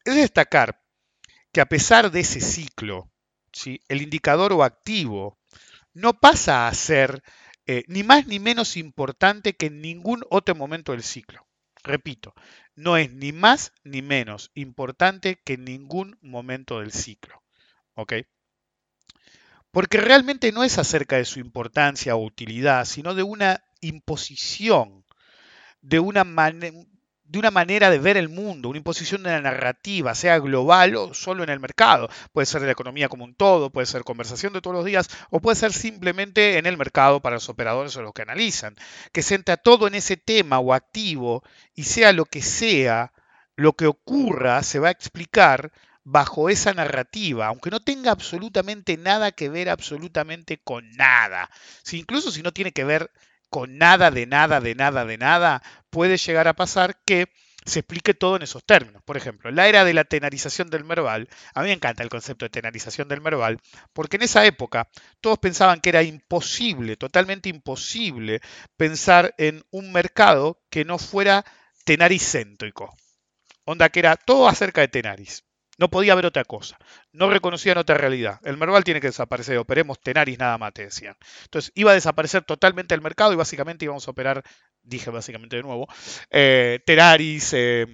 Es 0.05 0.15
destacar 0.17 0.83
que 1.53 1.61
a 1.61 1.67
pesar 1.67 2.11
de 2.11 2.21
ese 2.21 2.41
ciclo, 2.41 3.11
el 3.89 4.03
indicador 4.03 4.53
o 4.53 4.63
activo 4.63 5.39
no 5.93 6.15
pasa 6.21 6.67
a 6.67 6.75
ser 6.75 7.23
eh, 7.67 7.85
ni 7.89 8.03
más 8.03 8.27
ni 8.27 8.39
menos 8.39 8.77
importante 8.77 9.55
que 9.55 9.67
en 9.67 9.81
ningún 9.81 10.25
otro 10.29 10.55
momento 10.55 10.93
del 10.93 11.03
ciclo. 11.03 11.47
Repito, 11.83 12.35
no 12.75 12.97
es 12.97 13.13
ni 13.13 13.33
más 13.33 13.73
ni 13.85 14.03
menos 14.03 14.51
importante 14.55 15.41
que 15.45 15.55
en 15.55 15.65
ningún 15.65 16.19
momento 16.21 16.81
del 16.81 16.93
ciclo. 16.93 17.43
¿Ok? 17.95 18.15
Porque 19.71 19.99
realmente 19.99 20.53
no 20.53 20.65
es 20.65 20.79
acerca 20.79 21.17
de 21.17 21.25
su 21.25 21.41
importancia 21.41 22.17
o 22.17 22.25
utilidad, 22.25 22.85
sino 22.85 23.15
de 23.15 23.23
una 23.23 23.65
imposición, 23.81 25.05
de 25.81 26.01
una, 26.01 26.25
de 27.25 27.39
una 27.39 27.51
manera 27.51 27.91
de 27.91 27.99
ver 27.99 28.17
el 28.17 28.29
mundo, 28.29 28.69
una 28.69 28.79
imposición 28.79 29.23
de 29.23 29.31
la 29.31 29.41
narrativa, 29.41 30.15
sea 30.15 30.39
global 30.39 30.95
o 30.97 31.15
solo 31.15 31.43
en 31.43 31.51
el 31.51 31.59
mercado. 31.59 32.09
Puede 32.33 32.47
ser 32.47 32.61
de 32.61 32.67
la 32.67 32.73
economía 32.73 33.09
como 33.09 33.25
un 33.25 33.35
todo, 33.35 33.71
puede 33.71 33.87
ser 33.87 34.05
conversación 34.05 34.53
de 34.53 34.61
todos 34.61 34.77
los 34.77 34.85
días 34.85 35.09
o 35.31 35.41
puede 35.41 35.57
ser 35.57 35.73
simplemente 35.73 36.59
en 36.59 36.67
el 36.67 36.77
mercado 36.77 37.21
para 37.21 37.37
los 37.37 37.49
operadores 37.49 37.97
o 37.97 38.03
los 38.03 38.13
que 38.13 38.23
analizan. 38.23 38.77
Que 39.13 39.23
se 39.23 39.35
entra 39.35 39.57
todo 39.57 39.87
en 39.87 39.95
ese 39.95 40.17
tema 40.17 40.59
o 40.59 40.75
activo 40.75 41.43
y 41.75 41.85
sea 41.85 42.13
lo 42.13 42.27
que 42.27 42.43
sea, 42.43 43.13
lo 43.57 43.73
que 43.73 43.87
ocurra 43.87 44.63
se 44.63 44.79
va 44.79 44.89
a 44.89 44.93
explicar 44.93 45.73
bajo 46.05 46.51
esa 46.51 46.75
narrativa, 46.75 47.47
aunque 47.47 47.71
no 47.71 47.81
tenga 47.81 48.13
absolutamente 48.13 48.99
nada 48.99 49.33
que 49.33 49.49
ver 49.49 49.71
absolutamente 49.71 50.59
con 50.59 50.91
nada. 50.93 51.51
Si, 51.83 51.99
incluso 51.99 52.31
si 52.31 52.43
no 52.43 52.53
tiene 52.53 52.73
que 52.73 52.85
ver 52.85 53.11
con 53.49 53.79
nada 53.79 54.11
de 54.11 54.27
nada 54.27 54.61
de 54.61 54.75
nada 54.75 55.05
de 55.05 55.17
nada, 55.17 55.63
puede 55.95 56.17
llegar 56.17 56.49
a 56.49 56.55
pasar 56.55 56.97
que 57.07 57.29
se 57.65 57.79
explique 57.79 58.15
todo 58.15 58.35
en 58.35 58.43
esos 58.43 58.65
términos. 58.65 59.01
Por 59.05 59.17
ejemplo, 59.17 59.53
la 59.53 59.69
era 59.69 59.85
de 59.85 59.95
la 59.95 60.03
tenarización 60.03 60.69
del 60.69 60.83
Merval, 60.83 61.29
a 61.55 61.61
mí 61.63 61.69
me 61.69 61.73
encanta 61.73 62.03
el 62.03 62.09
concepto 62.09 62.45
de 62.45 62.51
tenarización 62.51 63.07
del 63.07 63.21
Merval, 63.21 63.61
porque 63.93 64.17
en 64.17 64.25
esa 64.25 64.45
época 64.45 64.89
todos 65.21 65.39
pensaban 65.39 65.81
que 65.81 65.91
era 65.91 66.03
imposible, 66.03 66.97
totalmente 66.97 67.49
imposible, 67.49 68.41
pensar 68.77 69.37
en 69.39 69.63
un 69.71 69.93
mercado 69.93 70.61
que 70.69 70.85
no 70.85 70.99
fuera 70.99 71.45
tenaricéntrico. 71.85 72.93
Onda 73.65 73.89
que 73.89 74.01
era 74.01 74.17
todo 74.17 74.49
acerca 74.49 74.81
de 74.81 74.89
Tenaris. 74.89 75.45
No 75.79 75.91
podía 75.91 76.13
haber 76.13 76.27
otra 76.27 76.45
cosa. 76.45 76.77
No 77.13 77.31
reconocían 77.31 77.79
otra 77.79 77.97
realidad. 77.97 78.41
El 78.45 78.57
Merval 78.57 78.85
tiene 78.85 79.01
que 79.01 79.09
desaparecer. 79.09 79.59
Operemos 79.59 80.01
Tenaris 80.01 80.39
nada 80.39 80.59
más, 80.59 80.73
te 80.73 80.85
decían. 80.85 81.17
Entonces 81.45 81.73
iba 81.75 81.91
a 81.91 81.95
desaparecer 81.95 82.45
totalmente 82.45 82.95
el 82.95 83.01
mercado 83.01 83.33
y 83.33 83.37
básicamente 83.37 83.85
íbamos 83.85 84.07
a 84.07 84.11
operar, 84.11 84.45
dije 84.85 85.11
básicamente 85.11 85.57
de 85.57 85.63
nuevo, 85.63 85.89
eh, 86.31 86.81
Tenaris. 86.87 87.53
Eh, 87.55 87.87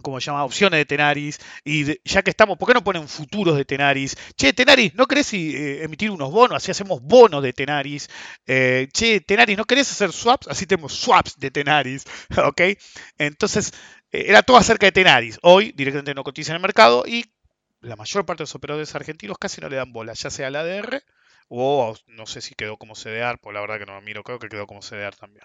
como 0.00 0.20
se 0.20 0.26
llama, 0.26 0.44
opciones 0.44 0.78
de 0.78 0.84
Tenaris, 0.84 1.40
y 1.64 1.84
ya 2.08 2.22
que 2.22 2.30
estamos, 2.30 2.56
¿por 2.56 2.68
qué 2.68 2.74
no 2.74 2.84
ponen 2.84 3.08
futuros 3.08 3.56
de 3.56 3.64
Tenaris? 3.64 4.16
Che, 4.36 4.52
Tenaris, 4.52 4.94
¿no 4.94 5.06
querés 5.06 5.34
eh, 5.34 5.82
emitir 5.82 6.12
unos 6.12 6.30
bonos? 6.30 6.56
Así 6.56 6.70
hacemos 6.70 7.02
bonos 7.02 7.42
de 7.42 7.52
Tenaris. 7.52 8.08
che, 8.46 9.20
Tenaris, 9.26 9.58
¿no 9.58 9.64
querés 9.64 9.90
hacer 9.90 10.12
swaps? 10.12 10.46
Así 10.46 10.66
tenemos 10.66 10.92
swaps 10.92 11.36
de 11.40 11.50
Tenaris, 11.50 12.04
¿ok? 12.46 12.60
Entonces, 13.18 13.72
eh, 14.12 14.26
era 14.28 14.42
todo 14.42 14.56
acerca 14.56 14.86
de 14.86 14.92
Tenaris. 14.92 15.38
Hoy 15.42 15.72
directamente 15.72 16.14
no 16.14 16.24
cotiza 16.24 16.52
en 16.52 16.56
el 16.56 16.62
mercado 16.62 17.04
y 17.06 17.24
la 17.80 17.96
mayor 17.96 18.26
parte 18.26 18.42
de 18.42 18.44
los 18.44 18.54
operadores 18.54 18.94
argentinos 18.94 19.38
casi 19.38 19.60
no 19.60 19.68
le 19.68 19.76
dan 19.76 19.92
bola, 19.92 20.12
ya 20.14 20.30
sea 20.30 20.50
la 20.50 20.60
ADR 20.60 21.02
o 21.48 21.94
no 22.06 22.26
sé 22.26 22.40
si 22.40 22.54
quedó 22.54 22.76
como 22.76 22.94
CDR, 22.94 23.38
pues 23.40 23.54
la 23.54 23.60
verdad 23.60 23.78
que 23.78 23.86
no 23.86 23.94
lo 23.94 24.02
miro, 24.02 24.22
creo 24.24 24.38
que 24.38 24.48
quedó 24.48 24.66
como 24.66 24.80
CDR 24.80 25.14
también. 25.16 25.44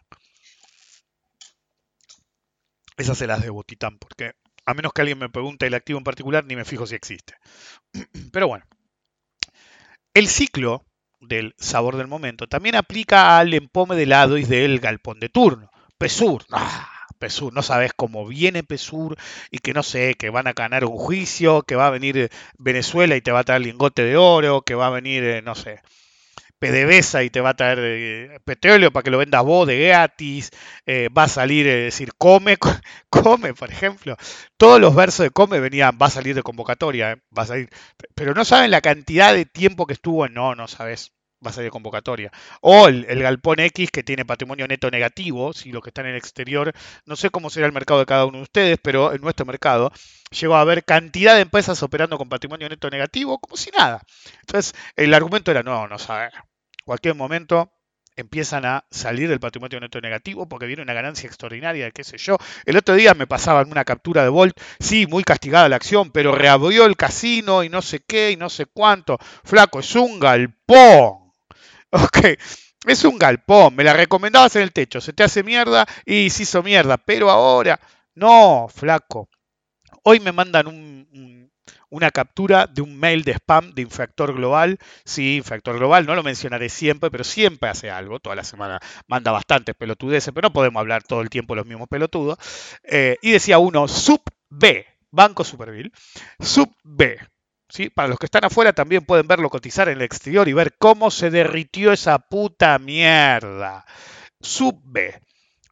Esas 2.98 3.18
se 3.18 3.28
las 3.28 3.42
debo, 3.42 3.64
Titán, 3.64 3.98
porque 3.98 4.34
a 4.66 4.74
menos 4.74 4.94
que 4.94 5.02
alguien 5.02 5.20
me 5.20 5.30
pregunte 5.30 5.68
el 5.68 5.74
activo 5.74 5.98
en 5.98 6.04
particular, 6.04 6.46
ni 6.46 6.56
me 6.56 6.66
fijo 6.66 6.86
si 6.86 6.96
existe. 6.96 7.36
Pero 8.32 8.48
bueno, 8.48 8.66
el 10.14 10.28
ciclo 10.28 10.86
del 11.20 11.56
sabor 11.58 11.96
del 11.96 12.08
momento 12.08 12.48
también 12.48 12.76
aplica 12.76 13.38
al 13.40 13.54
empome 13.54 13.96
de 13.96 14.06
lado 14.06 14.38
y 14.38 14.44
del 14.44 14.80
galpón 14.80 15.20
de 15.20 15.30
turno. 15.30 15.70
PESUR, 15.98 16.46
¡ah! 16.52 16.90
Pesur, 17.24 17.54
no 17.54 17.62
sabes 17.62 17.94
cómo 17.96 18.28
viene 18.28 18.64
Pesur 18.64 19.16
y 19.50 19.60
que 19.60 19.74
no 19.74 19.82
sé, 19.82 20.16
que 20.16 20.30
van 20.30 20.48
a 20.48 20.52
ganar 20.52 20.84
un 20.84 20.98
juicio, 20.98 21.62
que 21.62 21.78
va 21.78 21.88
a 21.88 21.90
venir 21.90 22.30
Venezuela 22.58 23.16
y 23.16 23.22
te 23.22 23.32
va 23.32 23.40
a 23.40 23.44
traer 23.46 23.62
lingote 23.62 24.04
de 24.04 24.18
oro, 24.18 24.62
que 24.64 24.76
va 24.76 24.88
a 24.88 24.90
venir, 24.90 25.24
eh, 25.24 25.42
no 25.42 25.56
sé, 25.56 25.80
PDVSA 26.64 27.24
y 27.24 27.30
te 27.30 27.42
va 27.42 27.50
a 27.50 27.54
traer 27.56 27.80
eh, 27.82 28.40
petróleo 28.46 28.92
para 28.92 29.04
que 29.04 29.12
lo 29.12 29.18
vendas 29.18 29.44
vos 29.44 29.68
de 29.68 29.80
gratis, 29.88 30.52
eh, 30.86 31.10
va 31.10 31.24
a 31.24 31.28
salir, 31.28 31.66
decir, 31.66 32.14
come, 32.18 32.58
come, 33.10 33.54
por 33.54 33.70
ejemplo. 33.70 34.16
Todos 34.58 34.80
los 34.80 34.96
versos 34.96 35.26
de 35.26 35.32
come 35.32 35.60
venían, 35.60 35.98
va 36.02 36.06
a 36.08 36.10
salir 36.10 36.36
de 36.36 36.44
convocatoria, 36.44 37.18
va 37.38 37.44
a 37.44 37.48
salir, 37.48 37.70
pero 38.16 38.34
no 38.34 38.46
saben 38.46 38.72
la 38.72 38.82
cantidad 38.82 39.34
de 39.34 39.46
tiempo 39.46 39.86
que 39.86 39.94
estuvo, 39.94 40.28
no, 40.30 40.56
no 40.56 40.68
sabes 40.70 41.12
va 41.46 41.52
a 41.52 41.54
salir 41.54 41.72
convocatoria. 41.72 42.32
O 42.62 42.88
el, 42.88 43.22
Galpón 43.22 43.60
X 43.60 43.92
que 43.92 44.04
tiene 44.04 44.26
patrimonio 44.26 44.68
neto 44.68 44.90
negativo, 44.90 45.54
si 45.54 45.72
los 45.72 45.84
que 45.84 45.90
están 45.90 46.06
en 46.06 46.12
el 46.12 46.18
exterior, 46.18 46.74
no 47.06 47.16
sé 47.16 47.30
cómo 47.30 47.50
será 47.50 47.66
el 47.66 47.74
mercado 47.74 48.00
de 48.00 48.06
cada 48.06 48.26
uno 48.26 48.38
de 48.38 48.44
ustedes, 48.44 48.80
pero 48.82 49.14
en 49.14 49.22
nuestro 49.22 49.46
mercado 49.46 49.92
llegó 50.32 50.56
a 50.56 50.62
haber 50.62 50.84
cantidad 50.86 51.36
de 51.36 51.42
empresas 51.42 51.84
operando 51.84 52.18
con 52.18 52.30
patrimonio 52.30 52.70
neto 52.70 52.90
negativo 52.90 53.40
como 53.40 53.58
si 53.58 53.72
nada. 53.72 54.02
Entonces, 54.42 54.74
el 54.96 55.14
argumento 55.14 55.52
era, 55.52 55.64
no, 55.64 55.88
no 55.88 56.00
sabe. 56.00 56.32
Cualquier 56.86 57.16
momento 57.16 57.72
empiezan 58.16 58.66
a 58.66 58.86
salir 58.92 59.30
del 59.30 59.40
patrimonio 59.40 59.80
neto 59.80 60.00
negativo 60.00 60.48
porque 60.48 60.68
viene 60.68 60.84
una 60.84 60.94
ganancia 60.94 61.28
extraordinaria, 61.28 61.92
qué 61.92 62.04
sé 62.04 62.18
yo. 62.18 62.38
El 62.66 62.78
otro 62.78 62.96
día 62.96 63.14
me 63.14 63.28
pasaban 63.28 63.72
una 63.72 63.86
captura 63.86 64.24
de 64.24 64.30
Volt, 64.30 64.60
sí, 64.80 65.08
muy 65.08 65.24
castigada 65.24 65.70
la 65.70 65.78
acción, 65.78 66.12
pero 66.12 66.36
reabrió 66.36 66.86
el 66.86 66.96
casino 66.96 67.64
y 67.64 67.70
no 67.70 67.82
sé 67.82 68.02
qué 68.02 68.32
y 68.32 68.38
no 68.38 68.50
sé 68.50 68.66
cuánto. 68.68 69.18
Flaco, 69.44 69.80
es 69.80 69.96
un 69.96 70.20
galpón. 70.20 71.24
Ok, 71.96 72.40
es 72.88 73.04
un 73.06 73.20
galpón, 73.20 73.76
me 73.76 73.84
la 73.84 73.94
recomendabas 73.94 74.56
en 74.56 74.64
el 74.64 74.72
techo, 74.74 75.00
se 75.00 75.14
te 75.14 75.24
hace 75.24 75.44
mierda 75.44 75.86
y 76.06 76.32
se 76.32 76.44
hizo 76.44 76.64
mierda, 76.64 76.98
pero 76.98 77.30
ahora, 77.30 77.80
no, 78.16 78.68
flaco. 78.68 79.30
Hoy 80.04 80.20
me 80.20 80.32
mandan 80.32 80.68
un, 80.68 81.52
una 81.90 82.12
captura 82.12 82.68
de 82.68 82.82
un 82.82 83.00
mail 83.00 83.24
de 83.24 83.34
spam 83.34 83.74
de 83.74 83.84
Infractor 83.84 84.34
Global. 84.34 84.80
Sí, 85.06 85.38
Infractor 85.38 85.78
Global, 85.78 86.06
no 86.06 86.16
lo 86.16 86.24
mencionaré 86.24 86.70
siempre, 86.70 87.12
pero 87.12 87.24
siempre 87.24 87.70
hace 87.70 87.90
algo. 87.90 88.20
Toda 88.20 88.36
la 88.36 88.44
semana 88.44 88.80
manda 89.08 89.32
bastantes 89.32 89.76
pelotudeces, 89.76 90.34
pero 90.34 90.48
no 90.48 90.54
podemos 90.54 90.80
hablar 90.80 91.04
todo 91.04 91.22
el 91.22 91.30
tiempo 91.30 91.56
los 91.56 91.66
mismos 91.66 91.88
pelotudos. 91.88 92.38
Eh, 92.84 93.18
y 93.22 93.32
decía 93.32 93.60
uno, 93.60 93.88
sub 93.88 94.22
B, 94.50 94.86
Banco 95.12 95.44
Superville, 95.44 95.92
sub 96.40 96.74
B. 96.84 97.20
¿Sí? 97.70 97.90
Para 97.90 98.08
los 98.08 98.20
que 98.20 98.28
están 98.28 98.46
afuera 98.46 98.74
también 98.74 99.04
pueden 99.04 99.28
verlo 99.28 99.50
cotizar 99.50 99.90
en 99.90 99.98
el 99.98 100.04
exterior 100.04 100.48
y 100.48 100.54
ver 100.54 100.76
cómo 100.78 101.10
se 101.10 101.32
derritió 101.32 101.92
esa 101.92 102.20
puta 102.20 102.78
mierda. 102.78 103.86
Sub 104.42 104.80
B. 104.84 105.20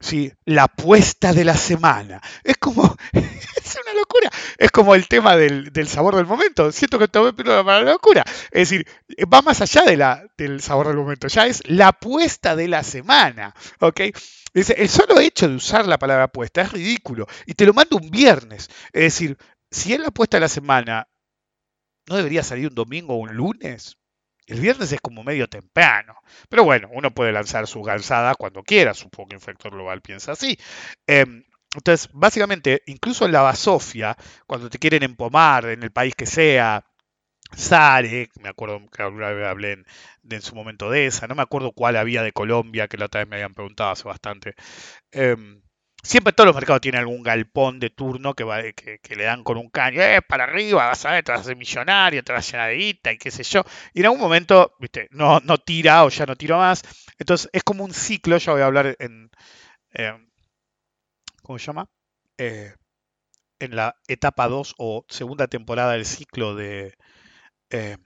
¿sí? 0.01 0.33
La 0.45 0.63
apuesta 0.63 1.31
de 1.31 1.45
la 1.45 1.55
semana. 1.55 2.21
Es 2.43 2.57
como, 2.57 2.97
es 3.13 3.79
una 3.83 3.93
locura. 3.93 4.29
Es 4.57 4.71
como 4.71 4.95
el 4.95 5.07
tema 5.07 5.37
del, 5.37 5.71
sabor 5.87 6.15
del 6.15 6.25
momento. 6.25 6.71
Siento 6.71 6.99
que 6.99 7.07
tomé 7.07 7.31
para 7.33 7.63
la 7.63 7.91
locura. 7.91 8.23
Es 8.51 8.69
decir, 8.69 8.85
va 9.31 9.41
más 9.41 9.61
allá 9.61 9.83
de 9.83 9.95
la, 9.95 10.23
del 10.37 10.61
sabor 10.61 10.87
del 10.87 10.97
momento. 10.97 11.27
Ya 11.27 11.47
es 11.47 11.61
la 11.67 11.89
apuesta 11.89 12.55
de 12.55 12.67
la 12.67 12.83
semana. 12.83 13.55
¿Ok? 13.79 14.01
Dice, 14.53 14.73
el 14.77 14.89
solo 14.89 15.19
hecho 15.19 15.47
de 15.47 15.55
usar 15.55 15.87
la 15.87 15.97
palabra 15.97 16.25
apuesta 16.25 16.61
es 16.61 16.73
ridículo. 16.73 17.27
Y 17.45 17.53
te 17.53 17.65
lo 17.65 17.73
mando 17.73 17.97
un 17.97 18.09
viernes. 18.11 18.69
Es 18.91 19.03
decir, 19.03 19.37
si 19.69 19.93
es 19.93 19.99
la 19.99 20.07
apuesta 20.07 20.37
de 20.37 20.41
la 20.41 20.49
semana, 20.49 21.07
¿no 22.07 22.17
debería 22.17 22.43
salir 22.43 22.67
un 22.67 22.75
domingo 22.75 23.13
o 23.13 23.17
un 23.17 23.33
lunes? 23.33 23.97
El 24.51 24.59
viernes 24.59 24.91
es 24.91 24.99
como 24.99 25.23
medio 25.23 25.47
temprano. 25.47 26.13
Pero 26.49 26.65
bueno, 26.65 26.89
uno 26.91 27.11
puede 27.11 27.31
lanzar 27.31 27.67
su 27.67 27.81
gansada 27.81 28.35
cuando 28.35 28.63
quiera. 28.63 28.93
Supongo 28.93 29.29
que 29.29 29.35
Infector 29.35 29.71
Global 29.71 30.01
piensa 30.01 30.33
así. 30.33 30.57
Em, 31.07 31.45
entonces, 31.73 32.09
básicamente, 32.13 32.83
incluso 32.85 33.25
en 33.25 33.31
la 33.31 33.41
basofia, 33.41 34.17
cuando 34.45 34.69
te 34.69 34.77
quieren 34.77 35.03
empomar 35.03 35.67
en 35.67 35.83
el 35.83 35.91
país 35.91 36.15
que 36.15 36.25
sea, 36.25 36.85
Sare, 37.55 38.29
me 38.41 38.49
acuerdo 38.49 38.81
que 38.91 39.03
hablé 39.03 39.73
en, 39.73 39.85
en, 40.29 40.41
su 40.41 40.55
momento 40.55 40.89
de 40.89 41.05
esa, 41.05 41.27
no 41.27 41.35
me 41.35 41.43
acuerdo 41.43 41.71
cuál 41.73 41.97
había 41.97 42.23
de 42.23 42.33
Colombia, 42.33 42.87
que 42.87 42.97
la 42.97 43.05
otra 43.05 43.21
vez 43.21 43.29
me 43.29 43.37
habían 43.37 43.53
preguntado 43.53 43.91
hace 43.91 44.03
bastante. 44.07 44.55
Em, 45.11 45.61
Siempre 46.03 46.33
todos 46.33 46.47
los 46.47 46.55
mercados 46.55 46.81
tienen 46.81 46.99
algún 46.99 47.23
galpón 47.23 47.79
de 47.79 47.89
turno 47.89 48.33
que, 48.33 48.43
va, 48.43 48.61
que, 48.73 49.15
le 49.15 49.23
dan 49.23 49.43
con 49.43 49.57
un 49.57 49.69
caño, 49.69 50.01
eh, 50.01 50.21
para 50.21 50.45
arriba, 50.45 50.87
vas 50.87 51.05
a 51.05 51.11
ver, 51.11 51.23
te 51.23 51.31
vas 51.31 51.41
a 51.41 51.43
ser 51.45 51.55
millonario, 51.55 52.23
te 52.23 52.33
vas 52.33 52.47
a 52.47 52.51
llenar 52.51 52.69
de 52.69 52.75
guita 52.75 53.11
y 53.11 53.17
qué 53.17 53.31
sé 53.31 53.43
yo. 53.43 53.63
Y 53.93 53.99
en 53.99 54.05
algún 54.07 54.19
momento, 54.21 54.73
viste, 54.79 55.07
no, 55.11 55.39
no 55.41 55.57
tira 55.57 56.03
o 56.03 56.09
ya 56.09 56.25
no 56.25 56.35
tiro 56.35 56.57
más. 56.57 56.81
Entonces 57.17 57.49
es 57.53 57.63
como 57.63 57.83
un 57.83 57.93
ciclo, 57.93 58.37
ya 58.37 58.51
voy 58.53 58.61
a 58.61 58.65
hablar 58.65 58.95
en, 58.99 59.29
¿cómo 61.43 61.59
se 61.59 61.67
llama? 61.67 61.87
Eh, 62.37 62.73
en 63.59 63.75
la 63.75 63.95
etapa 64.07 64.47
2 64.47 64.75
o 64.77 65.05
segunda 65.07 65.47
temporada 65.47 65.93
del 65.93 66.05
ciclo 66.05 66.55
de 66.55 66.95
eh, 67.69 67.97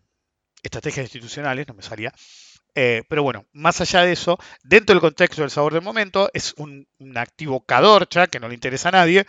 estrategias 0.63 1.05
institucionales, 1.05 1.67
no 1.67 1.73
me 1.73 1.83
salía. 1.83 2.13
Eh, 2.75 3.03
pero 3.07 3.23
bueno, 3.23 3.45
más 3.53 3.79
allá 3.79 4.01
de 4.01 4.11
eso, 4.11 4.37
dentro 4.63 4.93
del 4.93 5.01
contexto 5.01 5.41
del 5.41 5.49
sabor 5.49 5.73
del 5.73 5.81
momento, 5.81 6.29
es 6.33 6.53
un, 6.57 6.87
activo 7.15 7.65
cadorcha 7.65 8.27
que 8.27 8.39
no 8.39 8.49
le 8.49 8.53
interesa 8.53 8.89
a 8.89 8.93
nadie, 8.93 9.25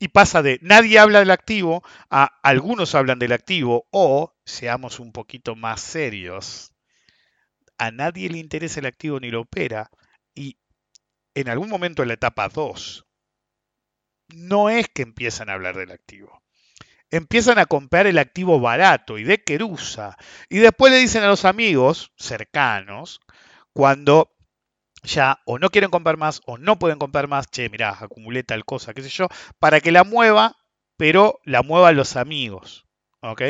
y 0.00 0.08
pasa 0.08 0.42
de 0.42 0.58
nadie 0.62 0.98
habla 0.98 1.20
del 1.20 1.30
activo 1.30 1.82
a 2.10 2.24
algunos 2.42 2.94
hablan 2.94 3.18
del 3.18 3.32
activo 3.32 3.86
o, 3.92 4.34
seamos 4.44 5.00
un 5.00 5.12
poquito 5.12 5.54
más 5.54 5.80
serios, 5.80 6.72
a 7.78 7.90
nadie 7.92 8.28
le 8.28 8.38
interesa 8.38 8.80
el 8.80 8.86
activo 8.86 9.20
ni 9.20 9.30
lo 9.30 9.42
opera 9.42 9.90
y 10.34 10.58
en 11.34 11.48
algún 11.48 11.68
momento 11.68 12.02
en 12.02 12.08
la 12.08 12.14
etapa 12.14 12.48
2 12.48 13.06
no 14.34 14.70
es 14.70 14.88
que 14.88 15.02
empiezan 15.02 15.48
a 15.48 15.54
hablar 15.54 15.76
del 15.76 15.92
activo 15.92 16.42
empiezan 17.16 17.58
a 17.58 17.66
comprar 17.66 18.06
el 18.06 18.18
activo 18.18 18.60
barato 18.60 19.18
y 19.18 19.24
de 19.24 19.42
querusa. 19.42 20.16
Y 20.48 20.58
después 20.58 20.92
le 20.92 20.98
dicen 20.98 21.22
a 21.22 21.28
los 21.28 21.44
amigos 21.44 22.12
cercanos, 22.16 23.20
cuando 23.72 24.32
ya 25.02 25.40
o 25.44 25.58
no 25.58 25.70
quieren 25.70 25.90
comprar 25.90 26.16
más 26.16 26.40
o 26.46 26.58
no 26.58 26.78
pueden 26.78 26.98
comprar 26.98 27.28
más, 27.28 27.50
che, 27.50 27.68
mirá, 27.68 27.96
acumulé 28.00 28.42
tal 28.42 28.64
cosa, 28.64 28.94
qué 28.94 29.02
sé 29.02 29.08
yo, 29.08 29.28
para 29.58 29.80
que 29.80 29.92
la 29.92 30.04
mueva, 30.04 30.56
pero 30.96 31.40
la 31.44 31.62
mueva 31.62 31.92
los 31.92 32.16
amigos. 32.16 32.86
¿Ok? 33.20 33.42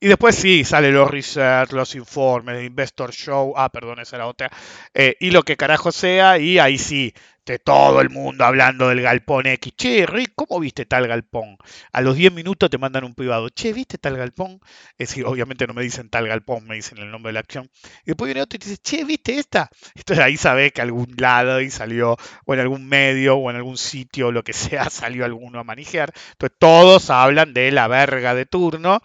Y 0.00 0.08
después 0.08 0.36
sí, 0.36 0.64
salen 0.64 0.94
los 0.94 1.10
research, 1.10 1.72
los 1.72 1.94
informes, 1.94 2.64
Investor 2.64 3.12
Show, 3.12 3.54
ah, 3.56 3.70
perdón, 3.70 4.00
esa 4.00 4.16
era 4.16 4.26
otra, 4.26 4.50
eh, 4.94 5.16
y 5.20 5.30
lo 5.30 5.42
que 5.42 5.56
carajo 5.56 5.92
sea, 5.92 6.38
y 6.38 6.58
ahí 6.58 6.78
sí, 6.78 7.12
todo 7.58 8.00
el 8.00 8.10
mundo 8.10 8.44
hablando 8.44 8.88
del 8.88 9.02
galpón 9.02 9.46
X. 9.46 9.72
Che, 9.76 10.06
Rick, 10.06 10.32
¿cómo 10.34 10.60
viste 10.60 10.86
tal 10.86 11.06
galpón? 11.08 11.56
A 11.92 12.00
los 12.00 12.16
10 12.16 12.32
minutos 12.32 12.70
te 12.70 12.78
mandan 12.78 13.04
un 13.04 13.14
privado. 13.14 13.48
Che, 13.48 13.72
¿viste 13.72 13.98
tal 13.98 14.16
galpón? 14.16 14.60
Es 14.96 15.08
decir, 15.08 15.26
obviamente 15.26 15.66
no 15.66 15.74
me 15.74 15.82
dicen 15.82 16.08
tal 16.08 16.28
galpón, 16.28 16.66
me 16.66 16.76
dicen 16.76 16.98
el 16.98 17.10
nombre 17.10 17.30
de 17.30 17.34
la 17.34 17.40
acción. 17.40 17.70
Y 18.04 18.06
después 18.06 18.28
viene 18.28 18.42
otro 18.42 18.56
y 18.56 18.60
te 18.60 18.68
dice, 18.68 18.80
che, 18.82 19.04
¿viste 19.04 19.38
esta? 19.38 19.68
Entonces 19.94 20.24
ahí 20.24 20.36
sabes 20.36 20.72
que 20.72 20.82
algún 20.82 21.14
lado 21.16 21.60
y 21.60 21.70
salió, 21.70 22.16
o 22.46 22.54
en 22.54 22.60
algún 22.60 22.88
medio, 22.88 23.36
o 23.36 23.50
en 23.50 23.56
algún 23.56 23.76
sitio, 23.76 24.28
o 24.28 24.32
lo 24.32 24.44
que 24.44 24.52
sea, 24.52 24.84
salió 24.90 25.24
alguno 25.24 25.60
a 25.60 25.64
manejar. 25.64 26.12
Entonces 26.32 26.56
todos 26.58 27.10
hablan 27.10 27.54
de 27.54 27.70
la 27.72 27.88
verga 27.88 28.34
de 28.34 28.46
turno 28.46 29.00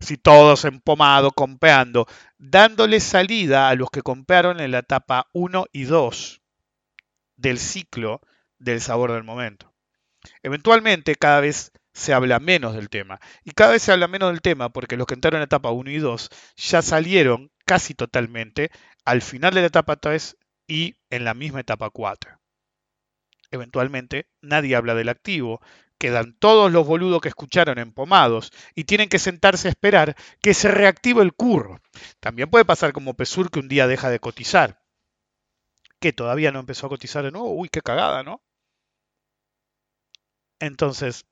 si 0.00 0.16
todos 0.16 0.64
empomado, 0.64 1.30
compeando, 1.30 2.06
dándole 2.38 3.00
salida 3.00 3.68
a 3.68 3.74
los 3.74 3.90
que 3.90 4.02
compraron 4.02 4.58
en 4.60 4.70
la 4.70 4.78
etapa 4.78 5.28
1 5.32 5.66
y 5.72 5.84
2 5.84 6.39
del 7.40 7.58
ciclo 7.58 8.20
del 8.58 8.80
sabor 8.80 9.12
del 9.12 9.24
momento. 9.24 9.72
Eventualmente 10.42 11.14
cada 11.16 11.40
vez 11.40 11.72
se 11.92 12.12
habla 12.12 12.38
menos 12.38 12.74
del 12.74 12.88
tema. 12.88 13.20
Y 13.44 13.52
cada 13.52 13.72
vez 13.72 13.82
se 13.82 13.92
habla 13.92 14.08
menos 14.08 14.30
del 14.30 14.42
tema 14.42 14.70
porque 14.70 14.96
los 14.96 15.06
que 15.06 15.14
entraron 15.14 15.40
en 15.40 15.44
etapa 15.44 15.70
1 15.70 15.90
y 15.90 15.98
2 15.98 16.28
ya 16.56 16.82
salieron 16.82 17.50
casi 17.64 17.94
totalmente 17.94 18.70
al 19.04 19.22
final 19.22 19.54
de 19.54 19.62
la 19.62 19.66
etapa 19.68 19.96
3 19.96 20.36
y 20.68 20.96
en 21.10 21.24
la 21.24 21.34
misma 21.34 21.60
etapa 21.60 21.90
4. 21.90 22.38
Eventualmente 23.50 24.28
nadie 24.40 24.76
habla 24.76 24.94
del 24.94 25.08
activo, 25.08 25.60
quedan 25.98 26.34
todos 26.38 26.70
los 26.70 26.86
boludos 26.86 27.20
que 27.20 27.28
escucharon 27.28 27.78
empomados 27.78 28.52
y 28.74 28.84
tienen 28.84 29.08
que 29.08 29.18
sentarse 29.18 29.68
a 29.68 29.70
esperar 29.70 30.16
que 30.40 30.54
se 30.54 30.70
reactive 30.70 31.22
el 31.22 31.34
curro. 31.34 31.80
También 32.20 32.48
puede 32.48 32.64
pasar 32.64 32.92
como 32.92 33.14
Pesur 33.14 33.50
que 33.50 33.58
un 33.58 33.68
día 33.68 33.86
deja 33.86 34.08
de 34.08 34.20
cotizar. 34.20 34.80
Que 36.00 36.12
todavía 36.12 36.50
no 36.52 36.60
empezó 36.60 36.86
a 36.86 36.90
cotizar 36.90 37.24
de 37.24 37.30
nuevo. 37.30 37.54
Uy, 37.54 37.68
qué 37.68 37.80
cagada, 37.82 38.22
¿no? 38.22 38.42
Entonces, 40.58 41.26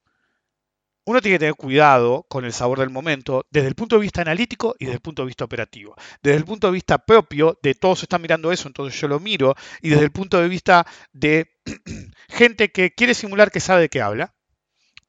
uno 1.05 1.23
tiene 1.23 1.37
que 1.37 1.41
tener 1.41 1.55
cuidado 1.55 2.25
con 2.29 2.45
el 2.45 2.53
sabor 2.53 2.81
del 2.81 2.91
momento 2.91 3.47
desde 3.51 3.69
el 3.69 3.75
punto 3.75 3.97
de 3.97 4.03
vista 4.03 4.21
analítico 4.21 4.75
y 4.79 4.85
desde 4.85 4.97
el 4.97 5.01
punto 5.01 5.23
de 5.23 5.27
vista 5.27 5.45
operativo. 5.45 5.95
Desde 6.23 6.37
el 6.37 6.45
punto 6.45 6.67
de 6.67 6.75
vista 6.75 6.99
propio, 6.99 7.59
de 7.63 7.75
todos 7.75 8.03
están 8.03 8.21
mirando 8.21 8.53
eso, 8.53 8.69
entonces 8.69 9.01
yo 9.01 9.09
lo 9.09 9.19
miro, 9.19 9.55
y 9.81 9.89
desde 9.89 10.05
el 10.05 10.13
punto 10.13 10.39
de 10.39 10.49
vista 10.49 10.87
de 11.13 11.51
gente 12.29 12.71
que 12.71 12.95
quiere 12.95 13.15
simular 13.15 13.51
que 13.51 13.61
sabe 13.61 13.83
de 13.83 13.89
qué 13.89 14.03
habla, 14.03 14.35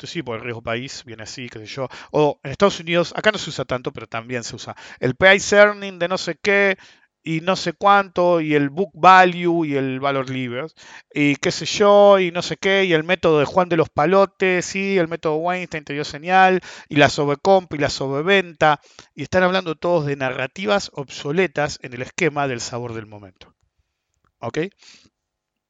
sí, 0.08 0.24
por 0.24 0.38
el 0.38 0.44
riesgo 0.44 0.62
país 0.62 1.04
viene 1.06 1.24
así, 1.24 1.50
qué 1.50 1.60
sé 1.60 1.66
yo. 1.66 1.90
O 2.12 2.40
en 2.44 2.52
Estados 2.52 2.80
Unidos, 2.80 3.14
acá 3.16 3.32
no 3.32 3.38
se 3.38 3.50
usa 3.50 3.66
tanto, 3.66 3.92
pero 3.92 4.08
también 4.08 4.44
se 4.44 4.56
usa 4.56 4.76
el 5.00 5.16
price 5.16 5.56
earning 5.56 6.00
de 6.00 6.08
no 6.08 6.18
sé 6.18 6.38
qué 6.42 6.78
y 7.30 7.42
no 7.42 7.56
sé 7.56 7.74
cuánto, 7.74 8.42
y 8.42 8.56
el 8.56 8.72
book 8.72 8.90
value 8.96 9.64
y 9.64 9.76
el 9.76 10.00
valor 10.00 10.32
libre, 10.32 10.66
y 11.14 11.36
qué 11.36 11.52
sé 11.52 11.68
yo, 11.68 12.18
y 12.18 12.32
no 12.32 12.42
sé 12.42 12.58
qué, 12.58 12.86
y 12.86 12.94
el 12.94 13.04
método 13.04 13.38
de 13.38 13.46
Juan 13.46 13.70
de 13.70 13.78
los 13.78 13.90
Palotes, 13.90 14.66
sí, 14.66 14.98
el 14.98 15.08
método 15.08 15.36
Weinstein 15.36 15.84
te 15.84 15.94
dio 15.94 16.04
señal, 16.04 16.60
y 16.88 16.96
la 16.96 17.08
sobrecomp 17.08 17.72
y 17.76 17.78
la 17.78 17.92
sobreventa, 17.92 18.82
y 19.14 19.22
están 19.22 19.44
hablando 19.44 19.76
todos 19.76 20.08
de 20.08 20.16
narrativas 20.16 20.90
obsoletas 20.96 21.78
en 21.84 21.94
el 21.94 22.02
esquema 22.02 22.48
del 22.48 22.62
sabor 22.62 22.96
del 22.96 23.06
momento. 23.06 23.54
¿Ok? 24.40 24.58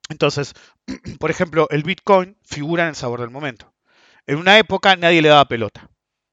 Entonces, 0.07 0.53
por 1.19 1.29
ejemplo, 1.29 1.67
el 1.71 1.83
Bitcoin 1.83 2.37
figura 2.45 2.83
en 2.83 2.89
el 2.89 2.95
sabor 2.95 3.19
del 3.19 3.31
momento. 3.31 3.73
En 4.27 4.37
una 4.37 4.57
época 4.59 4.95
nadie 4.95 5.21
le 5.21 5.27
daba 5.27 5.43
pelota. 5.49 5.89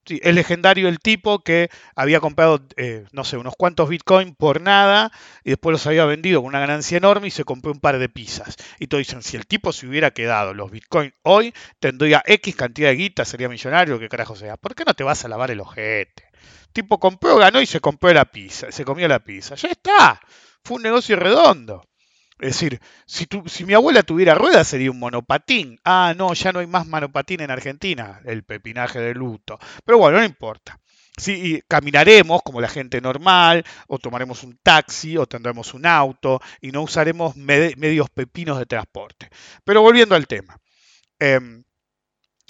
Sí, 0.06 0.20
es 0.22 0.34
legendario 0.34 0.88
el 0.88 1.00
tipo 1.00 1.40
que 1.40 1.68
había 1.96 2.20
comprado, 2.20 2.64
eh, 2.76 3.06
no 3.10 3.24
sé, 3.24 3.38
unos 3.38 3.54
cuantos 3.56 3.88
Bitcoin 3.88 4.36
por 4.36 4.60
nada 4.60 5.10
y 5.42 5.50
después 5.50 5.72
los 5.72 5.86
había 5.88 6.04
vendido 6.04 6.40
con 6.40 6.48
una 6.48 6.60
ganancia 6.60 6.96
enorme 6.96 7.26
y 7.26 7.32
se 7.32 7.42
compró 7.42 7.72
un 7.72 7.80
par 7.80 7.98
de 7.98 8.08
pizzas. 8.08 8.54
Y 8.78 8.86
todos 8.86 9.00
dicen, 9.00 9.22
si 9.22 9.36
el 9.36 9.48
tipo 9.48 9.72
se 9.72 9.88
hubiera 9.88 10.12
quedado 10.12 10.54
los 10.54 10.70
Bitcoin 10.70 11.12
hoy, 11.22 11.52
tendría 11.80 12.22
X 12.24 12.54
cantidad 12.54 12.90
de 12.90 12.96
guita, 12.96 13.24
sería 13.24 13.48
millonario, 13.48 13.98
que 13.98 14.08
carajo 14.08 14.36
sea. 14.36 14.56
¿Por 14.56 14.76
qué 14.76 14.84
no 14.84 14.94
te 14.94 15.02
vas 15.02 15.24
a 15.24 15.28
lavar 15.28 15.50
el 15.50 15.58
ojete? 15.60 16.30
El 16.66 16.72
tipo 16.72 17.00
compró, 17.00 17.36
ganó 17.36 17.60
y 17.60 17.66
se 17.66 17.80
compró 17.80 18.12
la 18.12 18.26
pizza, 18.26 18.70
se 18.70 18.84
comió 18.84 19.08
la 19.08 19.18
pizza. 19.24 19.56
Ya 19.56 19.70
está. 19.70 20.20
Fue 20.62 20.76
un 20.76 20.82
negocio 20.84 21.16
redondo. 21.16 21.82
Es 22.38 22.48
decir, 22.48 22.80
si, 23.06 23.26
si 23.46 23.64
mi 23.64 23.74
abuela 23.74 24.02
tuviera 24.02 24.34
ruedas 24.34 24.68
sería 24.68 24.90
un 24.90 24.98
monopatín. 24.98 25.78
Ah, 25.84 26.14
no, 26.16 26.34
ya 26.34 26.52
no 26.52 26.60
hay 26.60 26.66
más 26.66 26.86
monopatín 26.86 27.40
en 27.40 27.50
Argentina. 27.50 28.20
El 28.24 28.44
pepinaje 28.44 29.00
de 29.00 29.14
luto. 29.14 29.58
Pero 29.84 29.98
bueno, 29.98 30.18
no 30.18 30.24
importa. 30.24 30.78
Sí, 31.18 31.62
caminaremos 31.66 32.42
como 32.42 32.60
la 32.60 32.68
gente 32.68 33.00
normal, 33.00 33.64
o 33.88 33.98
tomaremos 33.98 34.42
un 34.42 34.58
taxi, 34.62 35.16
o 35.16 35.26
tendremos 35.26 35.72
un 35.72 35.86
auto, 35.86 36.40
y 36.60 36.72
no 36.72 36.82
usaremos 36.82 37.36
medios 37.36 38.10
pepinos 38.10 38.58
de 38.58 38.66
transporte. 38.66 39.30
Pero 39.64 39.80
volviendo 39.80 40.14
al 40.14 40.26
tema. 40.26 40.58
Em, 41.18 41.64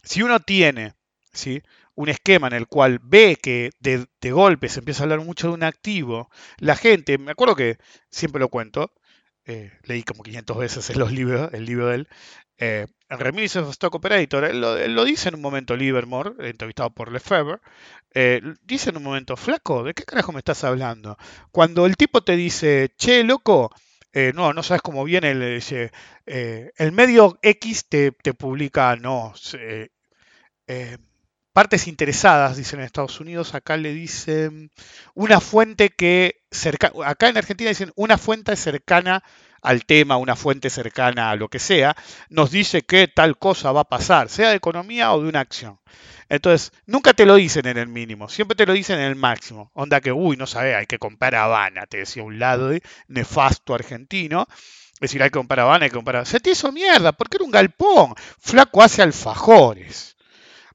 si 0.03 0.23
uno 0.23 0.41
tiene 0.41 0.95
¿sí? 1.33 1.63
un 1.95 2.09
esquema 2.09 2.49
en 2.49 2.55
el 2.55 2.67
cual 2.69 3.01
ve 3.03 3.39
que 3.41 3.71
de, 3.81 4.07
golpe 4.31 4.69
se 4.69 4.81
empieza 4.81 5.03
a 5.03 5.05
hablar 5.05 5.21
mucho 5.21 5.49
de 5.49 5.55
un 5.55 5.63
activo, 5.63 6.31
la 6.59 6.77
gente, 6.77 7.19
me 7.19 7.33
acuerdo 7.33 7.57
que 7.57 7.79
siempre 8.11 8.41
lo 8.41 8.49
cuento, 8.49 8.93
eh, 9.47 9.73
leí 9.85 10.03
como 10.03 10.23
500 10.23 10.59
veces 10.59 10.91
el 10.91 11.15
libro 11.65 11.89
de 11.89 11.95
él, 11.95 12.09
eh, 12.59 12.87
en 13.09 13.59
of 13.59 13.71
Stock 13.71 13.95
Operator, 13.95 14.45
él 14.45 14.61
lo, 14.61 15.05
dice 15.05 15.29
en 15.29 15.37
un 15.37 15.43
momento 15.43 15.77
Livermore, 15.77 16.33
entrevistado 16.49 16.91
por 16.91 17.13
Lefebvre, 17.13 17.59
eh, 18.15 18.41
dice 18.63 18.91
en 18.91 18.97
un 18.97 19.05
momento, 19.05 19.37
flaco, 19.37 19.85
¿de 19.85 19.95
qué 19.95 20.05
carajo 20.05 20.33
me 20.33 20.39
estás 20.39 20.65
hablando? 20.65 21.17
Cuando 21.53 21.87
el 21.87 21.97
tipo 21.97 22.23
te 22.25 22.37
dice, 22.37 22.95
che, 22.97 23.23
loco, 23.25 23.71
eh, 24.13 24.33
no, 24.35 24.53
no 24.53 24.63
sabes 24.63 24.83
cómo 24.83 25.05
viene, 25.05 25.35
le 25.35 25.55
dice, 25.57 25.93
eh, 26.25 26.73
el 26.77 26.93
medio 26.93 27.39
X 27.43 27.89
te, 27.89 28.13
te 28.13 28.35
publica, 28.35 28.97
no, 28.97 29.35
partes 31.57 31.87
interesadas, 31.87 32.59
dicen 32.59 32.81
en 32.81 32.85
Estados 32.85 33.19
Unidos, 33.19 33.55
acá 33.55 33.79
le 33.79 33.95
dicen 33.95 34.71
una 35.15 35.41
fuente 35.41 35.89
que, 35.89 36.43
cerca, 36.51 36.93
acá 37.03 37.31
en 37.31 37.39
Argentina 37.39 37.71
dicen 37.71 37.95
una 37.97 38.19
fuente 38.19 38.55
cercana 38.57 39.25
al 39.63 39.87
tema, 39.87 40.19
una 40.19 40.37
fuente 40.37 40.69
cercana 40.69 41.31
a 41.31 41.37
lo 41.37 41.49
que 41.49 41.59
sea, 41.59 41.97
nos 42.29 42.51
dice 42.51 42.83
que 42.83 43.09
tal 43.09 43.39
cosa 43.39 43.73
va 43.73 43.81
a 43.81 43.89
pasar, 43.89 44.29
sea 44.29 44.51
de 44.51 44.57
economía 44.57 45.15
o 45.15 45.23
de 45.23 45.31
una 45.31 45.41
acción. 45.41 45.81
Entonces, 46.29 46.73
nunca 46.85 47.15
te 47.15 47.25
lo 47.25 47.37
dicen 47.37 47.67
en 47.67 47.79
el 47.79 47.89
mínimo, 47.89 48.29
siempre 48.29 48.55
te 48.55 48.67
lo 48.67 48.75
dicen 48.75 48.99
en 48.99 49.07
el 49.07 49.17
máximo. 49.17 49.71
Onda 49.73 50.03
que, 50.03 50.13
uy, 50.13 50.37
no 50.37 50.47
sabes, 50.47 50.77
hay 50.77 50.85
que 50.85 50.99
comprar 50.99 51.37
Habana, 51.37 51.87
te 51.87 51.97
decía 51.97 52.23
un 52.23 52.39
lado 52.39 52.69
de 52.69 52.83
nefasto 53.09 53.75
argentino. 53.75 54.47
Es 54.51 55.01
decir, 55.01 55.23
hay 55.23 55.31
que 55.31 55.39
comprar 55.39 55.61
Habana, 55.61 55.85
hay 55.85 55.91
que 55.91 55.97
comprar. 55.97 56.27
Se 56.27 56.39
te 56.39 56.51
hizo 56.51 56.71
mierda, 56.71 57.13
porque 57.13 57.39
era 57.39 57.47
un 57.47 57.51
galpón. 57.51 58.15
Flaco 58.41 58.83
hace 58.83 59.01
alfajores. 59.01 60.16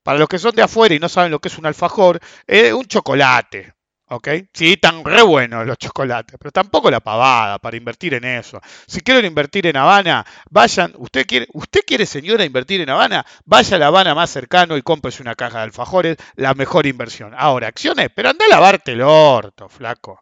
Para 0.03 0.19
los 0.19 0.27
que 0.27 0.39
son 0.39 0.55
de 0.55 0.63
afuera 0.63 0.95
y 0.95 0.99
no 0.99 1.09
saben 1.09 1.31
lo 1.31 1.39
que 1.39 1.47
es 1.49 1.57
un 1.57 1.65
alfajor, 1.65 2.19
es 2.47 2.73
un 2.73 2.85
chocolate. 2.85 3.73
¿Ok? 4.13 4.27
Sí, 4.53 4.73
están 4.73 5.05
re 5.05 5.21
buenos 5.21 5.65
los 5.65 5.77
chocolates, 5.77 6.35
pero 6.37 6.51
tampoco 6.51 6.91
la 6.91 6.99
pavada 6.99 7.59
para 7.59 7.77
invertir 7.77 8.13
en 8.13 8.25
eso. 8.25 8.59
Si 8.85 8.99
quieren 8.99 9.23
invertir 9.23 9.67
en 9.67 9.77
Habana, 9.77 10.25
vayan, 10.49 10.93
usted 10.97 11.25
quiere, 11.25 11.47
usted 11.53 11.79
quiere 11.87 12.05
señora 12.05 12.43
invertir 12.43 12.81
en 12.81 12.89
Habana, 12.89 13.25
vaya 13.45 13.77
a 13.77 13.79
la 13.79 13.87
Habana 13.87 14.13
más 14.13 14.29
cercano 14.29 14.75
y 14.75 14.81
cómprese 14.81 15.21
una 15.21 15.35
caja 15.35 15.59
de 15.59 15.63
alfajores, 15.63 16.17
la 16.35 16.53
mejor 16.55 16.87
inversión. 16.87 17.33
Ahora, 17.37 17.69
acciones, 17.69 18.09
pero 18.13 18.29
anda 18.31 18.43
a 18.45 18.49
lavarte 18.49 18.91
el 18.91 19.01
orto, 19.01 19.69
flaco. 19.69 20.19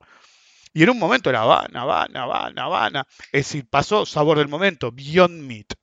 Y 0.71 0.83
en 0.83 0.91
un 0.91 0.99
momento 0.99 1.31
la 1.31 1.41
Habana, 1.41 1.81
Habana, 1.81 2.23
Habana, 2.23 2.63
Habana, 2.65 3.07
es 3.31 3.47
decir, 3.47 3.67
pasó 3.67 4.05
sabor 4.05 4.37
del 4.37 4.49
momento, 4.49 4.91
Beyond 4.91 5.41
Meat. 5.41 5.73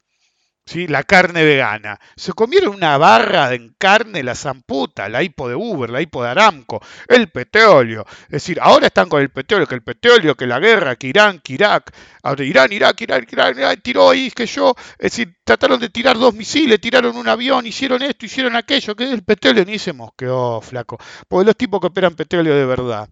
¿Sí? 0.66 0.86
la 0.88 1.04
carne 1.04 1.44
vegana. 1.44 1.98
Se 2.16 2.32
comieron 2.32 2.74
una 2.74 2.98
barra 2.98 3.48
de 3.48 3.72
carne 3.78 4.22
la 4.22 4.34
zamputa, 4.34 5.08
la 5.08 5.22
hipo 5.22 5.48
de 5.48 5.54
Uber, 5.54 5.88
la 5.88 6.02
hipo 6.02 6.22
de 6.22 6.30
Aramco, 6.30 6.82
el 7.08 7.28
petróleo. 7.28 8.04
Es 8.24 8.30
decir, 8.30 8.58
ahora 8.60 8.88
están 8.88 9.08
con 9.08 9.22
el 9.22 9.30
petróleo, 9.30 9.66
que 9.66 9.76
el 9.76 9.82
petróleo, 9.82 10.34
que 10.34 10.46
la 10.46 10.58
guerra, 10.58 10.96
que 10.96 11.06
Irán, 11.06 11.40
que 11.40 11.54
Irak. 11.54 11.92
Ahora 12.22 12.44
Irán, 12.44 12.72
Irak, 12.72 13.00
Irak, 13.00 13.32
Irak, 13.32 13.56
Irak 13.56 13.80
tiró 13.82 14.10
ahí, 14.10 14.30
que 14.30 14.46
yo. 14.46 14.74
Es 14.98 15.12
decir, 15.12 15.36
trataron 15.44 15.80
de 15.80 15.88
tirar 15.88 16.18
dos 16.18 16.34
misiles, 16.34 16.80
tiraron 16.80 17.16
un 17.16 17.28
avión, 17.28 17.66
hicieron 17.66 18.02
esto, 18.02 18.26
hicieron 18.26 18.56
aquello, 18.56 18.94
que 18.96 19.04
el 19.04 19.22
petróleo 19.22 19.64
ni 19.64 19.78
se 19.78 19.92
mosqueó, 19.92 20.60
flaco. 20.60 20.98
Porque 21.28 21.46
los 21.46 21.56
tipos 21.56 21.80
que 21.80 21.86
operan 21.86 22.14
petróleo 22.14 22.54
de 22.54 22.66
verdad 22.66 23.08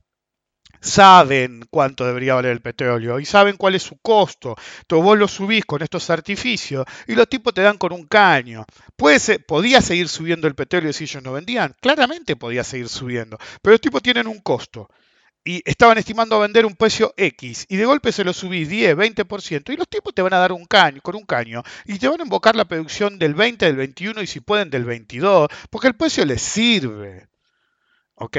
saben 0.84 1.64
cuánto 1.70 2.06
debería 2.06 2.34
valer 2.34 2.52
el 2.52 2.60
petróleo 2.60 3.18
y 3.18 3.24
saben 3.24 3.56
cuál 3.56 3.74
es 3.74 3.82
su 3.82 3.96
costo. 3.98 4.54
Entonces 4.82 5.04
vos 5.04 5.18
lo 5.18 5.26
subís 5.26 5.64
con 5.64 5.82
estos 5.82 6.10
artificios 6.10 6.84
y 7.08 7.14
los 7.14 7.28
tipos 7.28 7.54
te 7.54 7.62
dan 7.62 7.78
con 7.78 7.92
un 7.92 8.06
caño. 8.06 8.66
Puede 8.96 9.38
podía 9.38 9.80
seguir 9.80 10.08
subiendo 10.08 10.46
el 10.46 10.54
petróleo 10.54 10.92
si 10.92 11.04
ellos 11.04 11.22
no 11.22 11.32
vendían. 11.32 11.74
Claramente 11.80 12.36
podía 12.36 12.62
seguir 12.64 12.88
subiendo. 12.88 13.38
Pero 13.62 13.74
los 13.74 13.80
tipos 13.80 14.02
tienen 14.02 14.26
un 14.26 14.40
costo. 14.40 14.90
Y 15.46 15.62
estaban 15.66 15.98
estimando 15.98 16.40
vender 16.40 16.64
un 16.64 16.74
precio 16.74 17.12
X 17.18 17.66
y 17.68 17.76
de 17.76 17.84
golpe 17.84 18.12
se 18.12 18.24
lo 18.24 18.32
subís 18.32 18.66
10, 18.66 18.96
20% 18.96 19.74
y 19.74 19.76
los 19.76 19.88
tipos 19.88 20.14
te 20.14 20.22
van 20.22 20.32
a 20.32 20.38
dar 20.38 20.52
un 20.52 20.64
caño, 20.64 21.02
con 21.02 21.16
un 21.16 21.26
caño 21.26 21.62
y 21.84 21.98
te 21.98 22.08
van 22.08 22.20
a 22.20 22.24
invocar 22.24 22.56
la 22.56 22.64
producción 22.64 23.18
del 23.18 23.34
20, 23.34 23.66
del 23.66 23.76
21 23.76 24.22
y 24.22 24.26
si 24.26 24.40
pueden 24.40 24.70
del 24.70 24.84
22, 24.84 25.48
porque 25.68 25.88
el 25.88 25.96
precio 25.96 26.24
les 26.24 26.40
sirve. 26.40 27.28
¿Ok? 28.14 28.38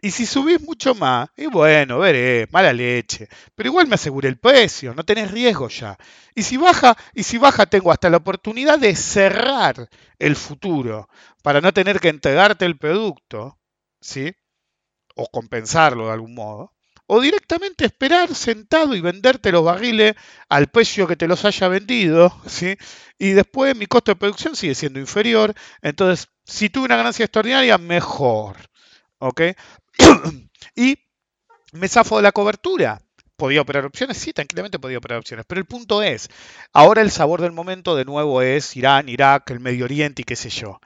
Y 0.00 0.10
si 0.12 0.26
subís 0.26 0.60
mucho 0.60 0.94
más, 0.94 1.28
y 1.36 1.46
bueno, 1.46 1.98
veré, 1.98 2.46
mala 2.52 2.72
leche. 2.72 3.28
Pero 3.54 3.68
igual 3.70 3.88
me 3.88 3.96
aseguré 3.96 4.28
el 4.28 4.38
precio, 4.38 4.94
no 4.94 5.04
tenés 5.04 5.30
riesgo 5.30 5.68
ya. 5.68 5.98
Y 6.34 6.42
si 6.42 6.56
baja, 6.56 6.96
y 7.14 7.24
si 7.24 7.36
baja 7.38 7.66
tengo 7.66 7.90
hasta 7.90 8.08
la 8.10 8.18
oportunidad 8.18 8.78
de 8.78 8.94
cerrar 8.94 9.88
el 10.18 10.36
futuro 10.36 11.08
para 11.42 11.60
no 11.60 11.72
tener 11.72 11.98
que 12.00 12.08
entregarte 12.10 12.64
el 12.64 12.78
producto, 12.78 13.58
¿sí? 14.00 14.32
O 15.16 15.28
compensarlo 15.30 16.06
de 16.06 16.12
algún 16.12 16.34
modo. 16.34 16.72
O 17.06 17.20
directamente 17.20 17.86
esperar 17.86 18.34
sentado 18.34 18.94
y 18.94 19.00
venderte 19.00 19.50
los 19.50 19.64
barriles 19.64 20.14
al 20.48 20.68
precio 20.68 21.06
que 21.08 21.16
te 21.16 21.26
los 21.26 21.44
haya 21.44 21.68
vendido, 21.68 22.32
¿sí? 22.46 22.76
Y 23.18 23.30
después 23.30 23.74
mi 23.76 23.86
costo 23.86 24.12
de 24.12 24.16
producción 24.16 24.54
sigue 24.56 24.74
siendo 24.74 25.00
inferior. 25.00 25.54
Entonces, 25.82 26.28
si 26.44 26.68
tuve 26.70 26.84
una 26.86 26.96
ganancia 26.96 27.24
extraordinaria, 27.24 27.78
mejor. 27.78 28.56
¿Ok? 29.18 29.40
y 30.76 30.98
me 31.72 31.88
zafo 31.88 32.16
de 32.16 32.22
la 32.22 32.32
cobertura. 32.32 33.00
¿Podía 33.36 33.60
operar 33.60 33.84
opciones? 33.84 34.16
Sí, 34.16 34.32
tranquilamente 34.32 34.80
podía 34.80 34.98
operar 34.98 35.20
opciones. 35.20 35.46
Pero 35.46 35.60
el 35.60 35.66
punto 35.66 36.02
es, 36.02 36.28
ahora 36.72 37.02
el 37.02 37.12
sabor 37.12 37.40
del 37.40 37.52
momento 37.52 37.94
de 37.94 38.04
nuevo 38.04 38.42
es 38.42 38.76
Irán, 38.76 39.08
Irak, 39.08 39.50
el 39.50 39.60
Medio 39.60 39.84
Oriente 39.84 40.22
y 40.22 40.24
qué 40.24 40.34
sé 40.34 40.50
yo. 40.50 40.80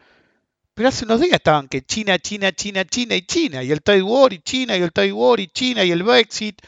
Pero 0.74 0.88
hace 0.88 1.04
unos 1.04 1.20
días 1.20 1.34
estaban 1.34 1.68
que 1.68 1.82
China, 1.82 2.18
China, 2.18 2.52
China, 2.52 2.84
China 2.84 3.14
y 3.14 3.22
China, 3.22 3.62
y 3.62 3.72
el 3.72 3.82
Taiwán 3.82 4.32
y 4.32 4.38
China, 4.38 4.76
y 4.76 4.82
el 4.82 4.92
Taiwán 4.92 5.40
y 5.40 5.46
China, 5.48 5.84
y 5.84 5.90
el 5.90 6.02
Brexit. 6.02 6.62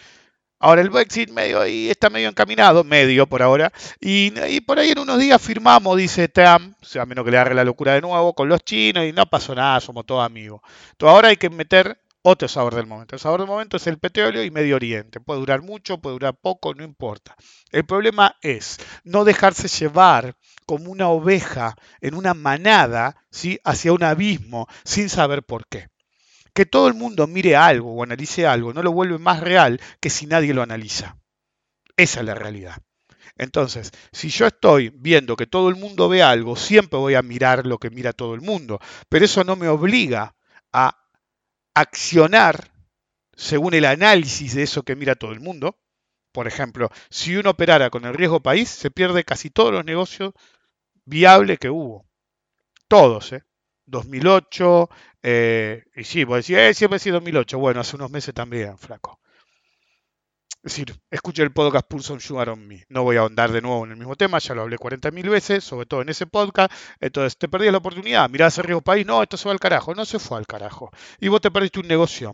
Ahora 0.59 0.83
el 0.83 0.91
Brexit 0.91 1.31
está 1.37 2.11
medio 2.11 2.29
encaminado, 2.29 2.85
medio 2.85 3.27
por 3.27 3.43
ahora, 3.43 3.73
y, 4.01 4.61
por 4.63 4.79
ahí 4.79 4.91
en 4.91 4.99
unos 4.99 5.19
días 5.19 5.41
firmamos, 5.41 5.97
dice 5.97 6.29
Trump, 6.29 6.77
a 6.99 7.07
menos 7.07 7.25
que 7.25 7.31
le 7.31 7.39
agarre 7.39 7.55
la 7.55 7.65
locura 7.65 7.95
de 7.95 8.01
nuevo, 8.01 8.35
con 8.35 8.49
los 8.49 8.63
chinos 8.65 9.05
y 9.05 9.13
no 9.13 9.27
pasó 9.27 9.55
nada, 9.55 9.81
somos 9.81 10.07
todos 10.07 10.25
amigos. 10.25 10.61
Entonces 10.93 11.15
ahora 11.15 11.29
hay 11.29 11.37
que 11.37 11.51
meter 11.51 11.99
otro 12.27 12.49
sabor 12.49 12.75
del 12.75 12.87
momento. 12.87 13.15
El 13.15 13.21
sabor 13.21 13.41
del 13.41 13.49
momento 13.49 13.77
es 13.77 13.87
el 13.87 13.99
petróleo 13.99 14.43
y 14.43 14.51
Medio 14.51 14.77
Oriente. 14.77 15.21
Puede 15.21 15.41
durar 15.41 15.61
mucho, 15.61 15.99
puede 15.99 16.15
durar 16.15 16.35
poco, 16.35 16.75
no 16.75 16.83
importa. 16.83 17.37
El 17.71 17.85
problema 17.85 18.37
es 18.41 18.79
no 19.05 19.25
dejarse 19.25 19.69
llevar 19.69 20.35
como 20.65 20.91
una 20.91 21.09
oveja 21.09 21.77
en 22.01 22.15
una 22.15 22.33
manada 22.33 23.15
hacia 23.65 23.93
un 23.93 24.03
abismo 24.03 24.67
sin 24.85 25.11
saber 25.11 25.43
por 25.43 25.67
qué. 25.69 25.89
Que 26.55 26.65
todo 26.65 26.89
el 26.89 26.95
mundo 26.95 27.27
mire 27.27 27.57
algo 27.57 27.95
o 27.95 28.03
analice 28.03 28.47
algo 28.47 28.73
no 28.73 28.83
lo 28.83 28.93
vuelve 28.93 29.19
más 29.19 29.41
real 29.41 29.79
que 30.01 30.09
si 30.09 30.27
nadie 30.27 30.55
lo 30.55 30.63
analiza. 30.63 31.19
Esa 31.95 32.21
es 32.21 32.27
la 32.27 32.35
realidad. 32.35 32.79
Entonces, 33.37 33.91
si 34.13 34.31
yo 34.31 34.47
estoy 34.47 34.89
viendo 34.95 35.37
que 35.37 35.47
todo 35.47 35.69
el 35.69 35.77
mundo 35.77 36.09
ve 36.09 36.23
algo, 36.23 36.57
siempre 36.57 36.99
voy 36.99 37.17
a 37.17 37.23
mirar 37.23 37.67
lo 37.67 37.77
que 37.77 37.91
mira 37.91 38.15
todo 38.15 38.35
el 38.35 38.41
mundo, 38.41 38.81
pero 39.11 39.27
eso 39.27 39.45
no 39.45 39.57
me 39.57 39.69
obliga 39.69 40.35
a 40.73 41.04
accionar 41.75 42.71
según 43.37 43.75
el 43.75 43.85
análisis 43.85 44.55
de 44.55 44.63
eso 44.63 44.83
que 44.83 44.97
mira 44.97 45.15
todo 45.17 45.33
el 45.33 45.41
mundo. 45.41 45.79
Por 46.33 46.47
ejemplo, 46.49 46.91
si 47.11 47.37
uno 47.37 47.51
operara 47.51 47.91
con 47.91 48.05
el 48.05 48.15
riesgo 48.15 48.43
país, 48.43 48.69
se 48.69 48.91
pierde 48.91 49.25
casi 49.25 49.51
todos 49.51 49.73
los 49.73 49.85
negocios 49.85 50.33
viables 51.05 51.59
que 51.59 51.71
hubo. 51.71 52.07
Todos, 52.89 53.33
¿eh? 53.33 53.43
2008, 53.87 54.89
eh, 55.23 55.85
y 55.95 56.05
sí, 56.05 56.25
vos 56.25 56.39
decís, 56.39 56.57
eh, 56.57 56.75
siempre 56.75 56.99
sido 56.99 57.15
2008. 57.15 57.59
Bueno, 57.59 57.81
hace 57.81 57.97
unos 57.97 58.11
meses 58.11 58.35
también, 58.35 58.79
flaco. 58.79 59.21
Es 60.65 60.73
decir, 60.73 60.99
escuché 61.11 61.43
el 61.43 61.53
podcast 61.53 61.87
Pulse 61.87 62.15
on 62.15 62.21
Sugar 62.21 62.49
on 62.49 62.67
Me. 62.67 62.87
No 62.89 63.03
voy 63.03 63.17
a 63.17 63.21
ahondar 63.21 63.53
de 63.53 63.61
nuevo 63.61 63.85
en 63.85 63.91
el 63.91 63.99
mismo 63.99 64.17
tema, 64.17 64.39
ya 64.39 64.55
lo 64.55 64.63
hablé 64.63 64.79
40.000 64.79 65.29
veces, 65.29 65.63
sobre 65.63 65.85
todo 65.85 66.01
en 66.01 66.09
ese 66.09 66.27
podcast. 66.27 66.73
Entonces, 67.01 67.37
te 67.37 67.51
perdías 67.51 67.73
la 67.73 67.79
oportunidad. 67.79 68.31
Mirá 68.31 68.47
ese 68.47 68.63
riesgo 68.63 68.81
país, 68.81 69.05
no, 69.05 69.23
esto 69.23 69.37
se 69.37 69.45
va 69.47 69.53
al 69.53 69.61
carajo. 69.61 69.95
No 69.95 70.07
se 70.07 70.19
fue 70.19 70.39
al 70.39 70.47
carajo. 70.47 70.91
Y 71.21 71.29
vos 71.29 71.43
te 71.43 71.51
perdiste 71.51 71.81
un 71.81 71.87
negocio. 71.89 72.33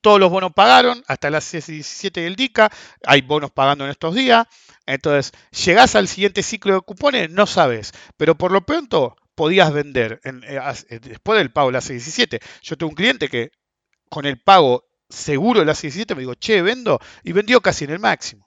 Todos 0.00 0.18
los 0.18 0.28
bonos 0.28 0.54
pagaron, 0.54 1.04
hasta 1.06 1.30
las 1.30 1.48
17 1.52 2.20
del 2.20 2.34
DICA. 2.34 2.68
Hay 3.06 3.22
bonos 3.22 3.52
pagando 3.52 3.84
en 3.84 3.92
estos 3.92 4.16
días. 4.16 4.44
Entonces, 4.84 5.30
llegás 5.64 5.94
al 5.94 6.08
siguiente 6.08 6.42
ciclo 6.42 6.74
de 6.74 6.80
cupones, 6.80 7.30
no 7.30 7.46
sabes. 7.46 7.92
Pero 8.16 8.36
por 8.36 8.50
lo 8.50 8.66
pronto, 8.66 9.14
podías 9.36 9.72
vender 9.72 10.20
eh, 10.24 10.60
eh, 10.90 10.98
después 10.98 11.38
del 11.38 11.52
pago 11.52 11.70
las 11.70 11.86
17. 11.86 12.40
Yo 12.62 12.76
tengo 12.76 12.90
un 12.90 12.96
cliente 12.96 13.28
que 13.28 13.52
con 14.10 14.26
el 14.26 14.40
pago 14.40 14.84
seguro 15.08 15.60
de 15.60 15.66
las 15.66 15.80
17, 15.80 16.14
me 16.14 16.20
digo, 16.20 16.34
che, 16.34 16.62
vendo, 16.62 16.98
y 17.22 17.32
vendió 17.32 17.60
casi 17.60 17.84
en 17.84 17.90
el 17.90 17.98
máximo. 17.98 18.46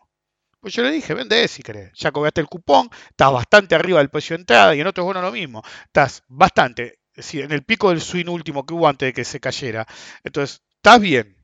Pues 0.60 0.74
yo 0.74 0.84
le 0.84 0.91
dije, 0.91 1.14
vende 1.14 1.47
si 1.47 1.64
querés. 1.64 1.91
Ya 1.95 2.12
cobraste 2.12 2.41
el 2.41 2.47
cupón, 2.47 2.89
estás 3.10 3.32
bastante 3.32 3.76
arriba 3.76 3.99
del 3.99 4.10
precio 4.10 4.36
de 4.36 4.41
entrada 4.41 4.76
y 4.76 4.82
en 4.82 4.88
otros 4.88 5.05
bueno 5.05 5.22
lo 5.22 5.32
mismo. 5.32 5.64
Estás 5.86 6.24
bastante, 6.28 6.99
en 7.16 7.51
el 7.51 7.64
pico 7.64 7.89
del 7.89 8.01
swing 8.01 8.28
último 8.28 8.66
que 8.66 8.74
hubo 8.74 8.88
antes 8.88 9.07
de 9.07 9.14
que 9.14 9.24
se 9.24 9.39
cayera. 9.39 9.88
Entonces, 10.24 10.62
estás 10.76 10.99
bien. 10.99 11.39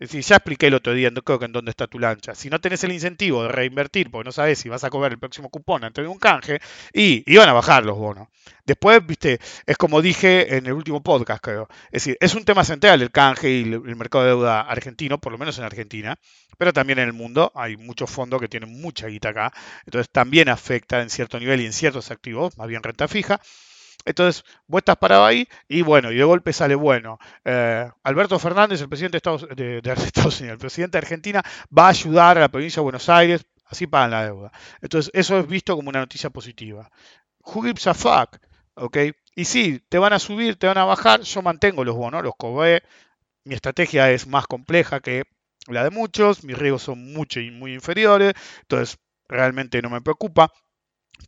Es 0.00 0.08
decir, 0.08 0.22
ya 0.22 0.36
expliqué 0.36 0.68
el 0.68 0.74
otro 0.74 0.94
día, 0.94 1.10
creo 1.10 1.38
que 1.38 1.44
en 1.44 1.52
dónde 1.52 1.70
está 1.70 1.86
tu 1.86 1.98
lancha. 1.98 2.34
Si 2.34 2.48
no 2.48 2.58
tenés 2.58 2.82
el 2.84 2.92
incentivo 2.92 3.42
de 3.42 3.50
reinvertir, 3.50 4.10
porque 4.10 4.24
no 4.24 4.32
sabes 4.32 4.58
si 4.58 4.70
vas 4.70 4.82
a 4.82 4.88
cobrar 4.88 5.12
el 5.12 5.18
próximo 5.18 5.50
cupón 5.50 5.84
antes 5.84 6.02
de 6.02 6.08
un 6.08 6.18
canje, 6.18 6.58
y 6.94 7.22
iban 7.30 7.50
a 7.50 7.52
bajar 7.52 7.84
los 7.84 7.98
bonos. 7.98 8.28
Después, 8.64 9.06
viste, 9.06 9.40
es 9.66 9.76
como 9.76 10.00
dije 10.00 10.56
en 10.56 10.64
el 10.64 10.72
último 10.72 11.02
podcast, 11.02 11.42
creo. 11.44 11.68
Es 11.92 12.04
decir, 12.04 12.16
es 12.18 12.34
un 12.34 12.46
tema 12.46 12.64
central 12.64 13.02
el 13.02 13.10
canje 13.10 13.50
y 13.50 13.62
el 13.64 13.96
mercado 13.96 14.24
de 14.24 14.30
deuda 14.30 14.62
argentino, 14.62 15.18
por 15.20 15.32
lo 15.32 15.38
menos 15.38 15.58
en 15.58 15.64
Argentina, 15.64 16.18
pero 16.56 16.72
también 16.72 16.98
en 16.98 17.08
el 17.08 17.12
mundo. 17.12 17.52
Hay 17.54 17.76
muchos 17.76 18.08
fondos 18.10 18.40
que 18.40 18.48
tienen 18.48 18.80
mucha 18.80 19.06
guita 19.06 19.28
acá. 19.28 19.52
Entonces 19.84 20.10
también 20.10 20.48
afecta 20.48 21.02
en 21.02 21.10
cierto 21.10 21.38
nivel 21.38 21.60
y 21.60 21.66
en 21.66 21.74
ciertos 21.74 22.10
activos, 22.10 22.56
más 22.56 22.68
bien 22.68 22.82
renta 22.82 23.06
fija. 23.06 23.38
Entonces, 24.04 24.44
vos 24.66 24.80
estás 24.80 24.96
parado 24.96 25.24
ahí 25.24 25.46
y 25.68 25.82
bueno, 25.82 26.10
y 26.10 26.16
de 26.16 26.24
golpe 26.24 26.52
sale 26.52 26.74
bueno. 26.74 27.18
Eh, 27.44 27.88
Alberto 28.02 28.38
Fernández, 28.38 28.80
el 28.80 28.88
presidente 28.88 29.14
de 29.14 29.18
Estados, 29.18 29.46
de, 29.54 29.80
Unidos, 30.16 30.40
el 30.40 30.58
presidente 30.58 30.92
de 30.92 30.98
Argentina, 30.98 31.42
va 31.76 31.86
a 31.86 31.90
ayudar 31.90 32.38
a 32.38 32.40
la 32.42 32.48
provincia 32.48 32.80
de 32.80 32.84
Buenos 32.84 33.08
Aires, 33.08 33.44
así 33.66 33.86
pagan 33.86 34.10
la 34.12 34.24
deuda. 34.24 34.52
Entonces, 34.80 35.10
eso 35.14 35.38
es 35.38 35.46
visto 35.46 35.76
como 35.76 35.90
una 35.90 36.00
noticia 36.00 36.30
positiva. 36.30 36.90
Who 37.44 37.62
gives 37.62 37.86
a 37.86 37.94
fuck? 37.94 38.38
¿Ok? 38.74 38.96
Y 39.34 39.44
sí, 39.44 39.82
te 39.88 39.98
van 39.98 40.12
a 40.12 40.18
subir, 40.18 40.56
te 40.56 40.66
van 40.66 40.78
a 40.78 40.84
bajar, 40.84 41.20
yo 41.22 41.42
mantengo 41.42 41.84
los 41.84 41.96
bonos, 41.96 42.22
los 42.22 42.34
cobré. 42.36 42.82
Mi 43.44 43.54
estrategia 43.54 44.10
es 44.10 44.26
más 44.26 44.46
compleja 44.46 45.00
que 45.00 45.24
la 45.66 45.84
de 45.84 45.90
muchos, 45.90 46.44
mis 46.44 46.58
riesgos 46.58 46.82
son 46.82 47.12
mucho 47.12 47.40
y 47.40 47.50
muy 47.50 47.74
inferiores, 47.74 48.34
entonces 48.62 48.98
realmente 49.28 49.80
no 49.82 49.90
me 49.90 50.00
preocupa 50.00 50.52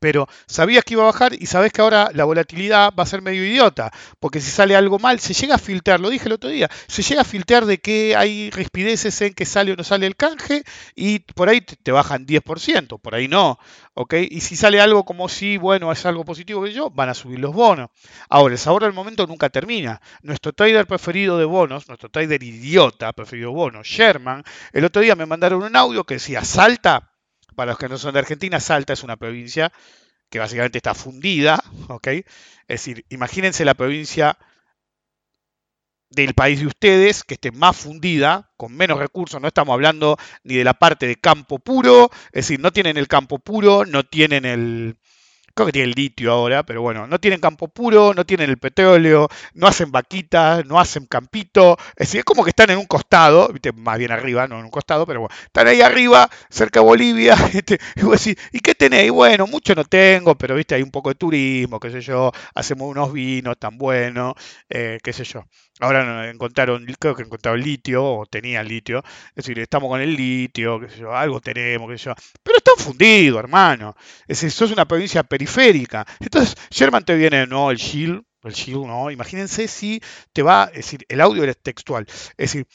pero 0.01 0.29
sabías 0.47 0.85
que 0.85 0.95
iba 0.95 1.03
a 1.03 1.07
bajar 1.07 1.35
y 1.35 1.47
sabes 1.47 1.73
que 1.73 1.81
ahora 1.81 2.11
la 2.15 2.25
volatilidad 2.25 2.93
va 2.99 3.03
a 3.03 3.07
ser 3.07 3.23
medio 3.23 3.45
idiota, 3.45 3.93
porque 4.21 4.41
si 4.41 4.51
sale 4.51 4.77
algo 4.77 4.99
mal, 4.99 5.21
se 5.21 5.35
llega 5.35 5.57
a 5.57 5.59
filtrar, 5.59 6.01
lo 6.01 6.11
dije 6.11 6.27
el 6.27 6.33
otro 6.33 6.51
día, 6.51 6.69
se 6.87 7.03
llega 7.03 7.23
a 7.23 7.25
filtrar 7.25 7.67
de 7.67 7.79
que 7.79 8.17
hay 8.17 8.51
rispideces 8.51 9.21
en 9.23 9.35
que 9.35 9.47
sale 9.47 9.73
o 9.73 9.77
no 9.77 9.85
sale 9.85 10.07
el 10.07 10.17
canje 10.17 10.65
y 10.95 11.21
por 11.21 11.49
ahí 11.49 11.61
te 11.61 11.93
bajan 11.93 12.27
10%, 12.27 13.01
por 13.01 13.15
ahí 13.15 13.29
no, 13.29 13.59
¿ok? 13.95 14.15
Y 14.31 14.41
si 14.41 14.57
sale 14.57 14.81
algo 14.81 15.05
como 15.05 15.29
si, 15.29 15.57
bueno, 15.57 15.93
es 15.93 16.05
algo 16.07 16.25
positivo 16.25 16.63
que 16.63 16.73
yo, 16.73 16.91
van 16.91 17.09
a 17.09 17.15
subir 17.15 17.39
los 17.39 17.55
bonos. 17.55 17.91
Ahora, 18.29 18.55
el 18.55 18.59
sabor 18.59 18.83
del 18.83 18.93
momento 18.93 19.27
nunca 19.27 19.51
termina. 19.51 20.01
Nuestro 20.23 20.53
trader 20.53 20.87
preferido 20.87 21.39
de 21.39 21.45
bonos, 21.45 21.89
nuestro 21.89 22.09
trader 22.09 22.43
idiota 22.43 23.13
preferido 23.13 23.51
de 23.51 23.57
bonos, 23.57 23.87
Sherman, 23.87 24.43
el 24.73 24.85
otro 24.85 25.03
día 25.03 25.15
me 25.15 25.27
mandaron 25.27 25.63
un 25.63 25.77
audio 25.77 26.05
que 26.05 26.15
decía, 26.15 26.45
salta 26.45 27.12
para 27.55 27.73
los 27.73 27.79
que 27.79 27.89
no 27.89 27.99
son 27.99 28.15
de 28.15 28.21
Argentina, 28.21 28.61
Salta 28.61 28.93
es 28.93 29.03
una 29.03 29.17
provincia 29.17 29.73
que 30.31 30.39
básicamente 30.39 30.79
está 30.79 30.95
fundida, 30.95 31.63
¿ok? 31.89 32.09
Es 32.09 32.25
decir, 32.69 33.05
imagínense 33.11 33.65
la 33.65 33.75
provincia 33.75 34.39
del 36.09 36.35
país 36.35 36.61
de 36.61 36.67
ustedes 36.67 37.25
que 37.25 37.35
esté 37.35 37.53
más 37.53 37.77
fundida, 37.77 38.51
con 38.57 38.75
menos 38.75 38.99
recursos, 38.99 39.41
no 39.41 39.49
estamos 39.49 39.73
hablando 39.73 40.19
ni 40.45 40.55
de 40.57 40.65
la 40.65 40.75
parte 40.75 41.07
de 41.07 41.17
campo 41.17 41.59
puro, 41.59 42.11
es 42.27 42.47
decir, 42.47 42.61
no 42.61 42.71
tienen 42.71 42.97
el 42.97 43.09
campo 43.09 43.39
puro, 43.39 43.85
no 43.87 44.05
tienen 44.05 44.45
el, 44.45 44.97
creo 45.55 45.67
que 45.67 45.73
tienen 45.73 45.93
litio 45.93 46.33
ahora, 46.33 46.63
pero 46.65 46.83
bueno, 46.83 47.07
no 47.07 47.19
tienen 47.19 47.41
campo 47.41 47.69
puro, 47.69 48.15
no 48.15 48.25
tienen 48.25 48.51
el 48.51 48.59
petróleo, 48.59 49.29
no 49.55 49.67
hacen 49.67 49.91
vaquitas, 49.93 50.65
no 50.67 50.79
hacen 50.81 51.07
campito, 51.07 51.77
es 51.97 52.09
decir, 52.09 52.19
es 52.21 52.25
como 52.25 52.45
que 52.45 52.51
están 52.51 52.71
en 52.71 52.79
un 52.79 52.87
costado, 52.87 53.51
más 53.77 53.99
bien 53.99 54.13
arriba, 54.13 54.47
no 54.49 54.59
en 54.59 54.65
un 54.65 54.71
costado, 54.71 55.07
pero 55.07 55.21
bueno, 55.21 55.35
están 55.45 55.67
ahí 55.69 55.81
arriba, 55.81 56.29
cerca 56.51 56.81
de 56.81 56.87
Bolivia, 56.87 57.37
y 57.97 58.03
vos 58.03 58.25
decís, 58.25 58.43
¿y 58.53 58.61
qué 58.61 58.75
tenéis? 58.75 59.11
Bueno, 59.13 59.47
mucho 59.47 59.75
no 59.75 59.85
tengo, 59.85 60.35
pero 60.37 60.55
viste, 60.55 60.75
hay 60.75 60.83
un 60.83 60.91
poco 60.91 61.11
de 61.11 61.15
turismo, 61.17 61.81
qué 61.81 61.91
sé 61.91 62.01
yo, 62.01 62.33
hacemos 62.55 62.89
unos 62.89 63.13
vinos 63.13 63.59
tan 63.59 63.77
buenos, 63.79 64.35
eh, 64.69 64.99
qué 65.03 65.13
sé 65.13 65.25
yo. 65.25 65.45
Ahora 65.81 66.31
encontraron, 66.31 66.85
creo 66.99 67.15
que 67.15 67.23
encontraron 67.23 67.61
litio, 67.61 68.05
o 68.05 68.27
tenía 68.27 68.63
litio. 68.63 69.03
Es 69.31 69.47
decir, 69.47 69.59
estamos 69.59 69.89
con 69.89 70.01
el 70.01 70.15
litio, 70.15 70.79
qué 70.81 70.89
sé 70.89 70.99
yo, 70.99 71.15
algo 71.15 71.41
tenemos, 71.41 71.91
qué 71.91 71.99
sé 71.99 72.05
yo. 72.05 72.15
Están 72.65 72.85
fundidos, 72.85 73.39
hermano. 73.39 73.95
Es 74.23 74.41
decir, 74.41 74.51
sos 74.51 74.71
una 74.71 74.87
provincia 74.87 75.23
periférica. 75.23 76.07
Entonces, 76.21 76.57
Sherman 76.71 77.05
te 77.05 77.15
viene, 77.15 77.47
no, 77.47 77.71
el 77.71 77.77
Shield, 77.77 78.23
el 78.45 78.53
Shield, 78.53 78.87
no. 78.87 79.11
Imagínense 79.11 79.69
si 79.69 80.01
te 80.33 80.43
va, 80.43 80.65
es 80.71 80.77
decir, 80.77 81.05
el 81.09 81.21
audio 81.21 81.45
era 81.45 81.55
textual. 81.55 82.07
Es 82.09 82.53
decir, 82.53 82.67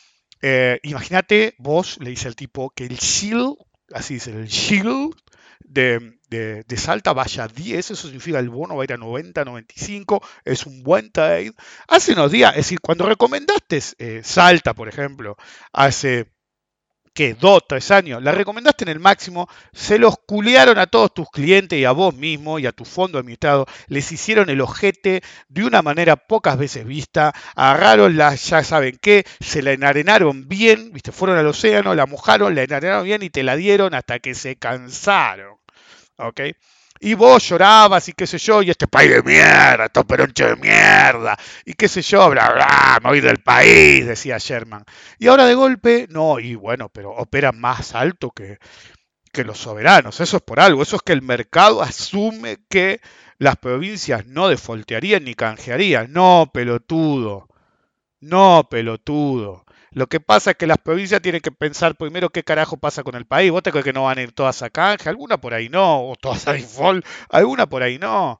eh, 0.41 0.79
imagínate, 0.83 1.55
vos 1.57 1.97
le 1.99 2.11
dice 2.11 2.27
al 2.27 2.35
tipo 2.35 2.69
que 2.69 2.85
el 2.85 2.97
Shield, 2.97 3.55
así 3.93 4.15
dice, 4.15 4.31
el 4.31 4.47
Shield 4.47 5.13
de, 5.59 6.17
de, 6.29 6.77
Salta 6.77 7.13
vaya 7.13 7.45
a 7.45 7.47
10, 7.47 7.91
eso 7.91 8.07
significa 8.07 8.39
el 8.39 8.49
bono 8.49 8.75
va 8.75 8.83
a 8.83 8.85
ir 8.85 8.93
a 8.93 8.97
90, 8.97 9.43
95, 9.43 10.21
es 10.45 10.65
un 10.65 10.83
buen 10.83 11.11
trade. 11.11 11.53
Hace 11.87 12.13
unos 12.13 12.31
días, 12.31 12.51
es 12.51 12.57
decir, 12.57 12.79
cuando 12.79 13.05
recomendaste 13.05 13.81
eh, 13.97 14.21
Salta, 14.23 14.73
por 14.73 14.87
ejemplo, 14.87 15.37
hace 15.73 16.31
¿qué? 17.17 17.33
Dos, 17.33 17.63
tres 17.67 17.89
años, 17.89 18.21
la 18.21 18.31
recomendaste 18.31 18.83
en 18.83 18.89
el 18.89 18.99
máximo, 18.99 19.49
se 19.73 19.97
los 19.97 20.19
culearon 20.27 20.77
a 20.77 20.85
todos 20.85 21.15
tus 21.15 21.27
clientes 21.31 21.79
y 21.79 21.83
a 21.83 21.91
vos 21.91 22.13
mismo 22.13 22.59
y 22.59 22.67
a 22.67 22.71
tu 22.71 22.85
fondo 22.85 23.17
administrado, 23.17 23.65
les 23.87 24.11
hicieron 24.11 24.51
el 24.51 24.61
ojete 24.61 25.23
de 25.49 25.63
una 25.63 25.81
manera 25.81 26.15
pocas 26.15 26.59
veces 26.59 26.85
vista, 26.85 27.33
agarraron 27.55 28.17
la, 28.17 28.35
ya 28.35 28.63
saben 28.63 28.99
qué, 29.01 29.25
se 29.39 29.63
la 29.63 29.71
enarenaron 29.71 30.47
bien, 30.47 30.91
viste, 30.93 31.11
fueron 31.11 31.39
al 31.39 31.47
océano, 31.47 31.95
la 31.95 32.05
mojaron, 32.05 32.53
la 32.53 32.61
enarenaron 32.61 33.05
bien 33.05 33.23
y 33.23 33.31
te 33.31 33.41
la 33.41 33.55
dieron 33.55 33.95
hasta 33.95 34.19
que 34.19 34.35
se 34.35 34.55
cansaron. 34.57 35.57
¿Ok? 36.17 36.41
Y 36.99 37.13
vos 37.13 37.47
llorabas 37.47 38.07
y 38.09 38.13
qué 38.13 38.27
sé 38.27 38.37
yo, 38.37 38.61
y 38.61 38.69
este 38.69 38.87
país 38.87 39.11
de 39.11 39.23
mierda, 39.23 39.85
estos 39.85 40.05
peronchos 40.05 40.49
de 40.49 40.55
mierda, 40.55 41.37
y 41.65 41.73
qué 41.73 41.87
sé 41.87 42.01
yo, 42.01 42.29
bla, 42.29 42.49
bla, 42.51 42.99
me 43.03 43.09
voy 43.09 43.21
del 43.21 43.39
país, 43.39 44.05
decía 44.05 44.37
Sherman. 44.39 44.83
Y 45.19 45.27
ahora 45.27 45.45
de 45.45 45.55
golpe, 45.55 46.07
no, 46.09 46.39
y 46.39 46.55
bueno, 46.55 46.89
pero 46.89 47.11
opera 47.11 47.51
más 47.51 47.95
alto 47.95 48.31
que, 48.31 48.57
que 49.31 49.43
los 49.43 49.59
soberanos, 49.59 50.19
eso 50.21 50.37
es 50.37 50.43
por 50.43 50.59
algo, 50.59 50.83
eso 50.83 50.95
es 50.97 51.01
que 51.03 51.13
el 51.13 51.21
mercado 51.21 51.81
asume 51.81 52.57
que 52.69 53.01
las 53.39 53.57
provincias 53.57 54.25
no 54.25 54.47
defoltearían 54.49 55.23
ni 55.23 55.35
canjearían. 55.35 56.11
No, 56.11 56.49
pelotudo, 56.53 57.47
no, 58.21 58.67
pelotudo. 58.69 59.65
Lo 59.97 60.05
que 60.05 60.19
pasa 60.19 60.51
es 60.51 60.57
que 60.57 60.67
las 60.67 60.77
provincias 60.77 61.23
tienen 61.23 61.41
que 61.41 61.51
pensar 61.51 61.95
primero 61.95 62.29
qué 62.29 62.43
carajo 62.43 62.77
pasa 62.77 63.01
con 63.03 63.15
el 63.15 63.25
país. 63.25 63.49
¿Vos 63.49 63.63
te 63.63 63.71
crees 63.71 63.83
que 63.83 63.93
no 63.93 64.03
van 64.03 64.19
a 64.19 64.21
ir 64.21 64.31
todas 64.31 64.61
a 64.61 64.69
canje? 64.69 65.09
Alguna 65.09 65.41
por 65.41 65.55
ahí 65.55 65.69
no, 65.69 66.07
o 66.07 66.15
todas 66.15 66.47
a 66.47 66.53
default, 66.53 67.03
alguna 67.31 67.67
por 67.67 67.81
ahí 67.81 67.97
no. 67.97 68.39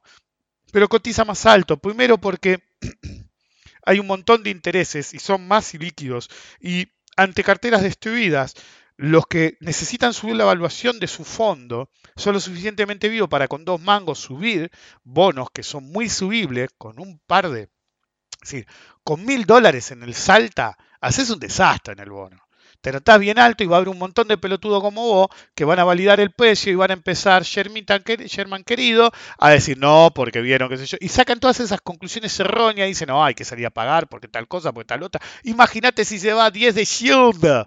Pero 0.70 0.88
cotiza 0.88 1.24
más 1.24 1.46
alto. 1.46 1.76
Primero 1.76 2.16
porque 2.16 2.62
hay 3.84 3.98
un 3.98 4.06
montón 4.06 4.44
de 4.44 4.50
intereses 4.50 5.12
y 5.14 5.18
son 5.18 5.48
más 5.48 5.74
líquidos. 5.74 6.30
Y 6.60 6.92
ante 7.16 7.42
carteras 7.42 7.82
destruidas, 7.82 8.54
los 8.96 9.26
que 9.26 9.56
necesitan 9.58 10.14
subir 10.14 10.36
la 10.36 10.44
evaluación 10.44 11.00
de 11.00 11.08
su 11.08 11.24
fondo 11.24 11.90
son 12.14 12.34
lo 12.34 12.40
suficientemente 12.40 13.08
vivos 13.08 13.28
para 13.28 13.48
con 13.48 13.64
dos 13.64 13.80
mangos 13.80 14.20
subir 14.20 14.70
bonos 15.02 15.50
que 15.50 15.64
son 15.64 15.90
muy 15.90 16.08
subibles 16.08 16.70
con 16.78 17.00
un 17.00 17.18
par 17.18 17.50
de... 17.50 17.62
Es 17.62 18.52
decir, 18.52 18.66
con 19.02 19.24
mil 19.24 19.44
dólares 19.44 19.90
en 19.90 20.04
el 20.04 20.14
Salta 20.14 20.78
haces 21.00 21.30
un 21.30 21.38
desastre 21.38 21.94
en 21.94 22.00
el 22.00 22.10
bono. 22.10 22.38
Te 22.80 22.92
notás 22.92 23.18
bien 23.18 23.40
alto 23.40 23.64
y 23.64 23.66
va 23.66 23.76
a 23.76 23.78
haber 23.78 23.88
un 23.88 23.98
montón 23.98 24.28
de 24.28 24.38
pelotudos 24.38 24.80
como 24.80 25.02
vos 25.02 25.28
que 25.56 25.64
van 25.64 25.80
a 25.80 25.84
validar 25.84 26.20
el 26.20 26.30
precio 26.30 26.70
y 26.70 26.76
van 26.76 26.92
a 26.92 26.94
empezar, 26.94 27.42
Sherman 27.42 28.62
querido, 28.64 29.10
a 29.36 29.50
decir 29.50 29.76
no, 29.78 30.12
porque 30.14 30.40
vieron, 30.40 30.68
qué 30.68 30.76
sé 30.76 30.86
yo. 30.86 30.96
Y 31.00 31.08
sacan 31.08 31.40
todas 31.40 31.58
esas 31.58 31.80
conclusiones 31.80 32.38
erróneas 32.38 32.86
y 32.86 32.90
dicen, 32.90 33.08
no, 33.08 33.24
hay 33.24 33.34
que 33.34 33.44
salir 33.44 33.66
a 33.66 33.70
pagar 33.70 34.08
porque 34.08 34.28
tal 34.28 34.46
cosa, 34.46 34.72
porque 34.72 34.86
tal 34.86 35.02
otra. 35.02 35.20
Imagínate 35.42 36.04
si 36.04 36.20
se 36.20 36.32
va 36.32 36.46
a 36.46 36.50
10 36.52 36.76
de 36.76 36.84
Shield 36.84 37.66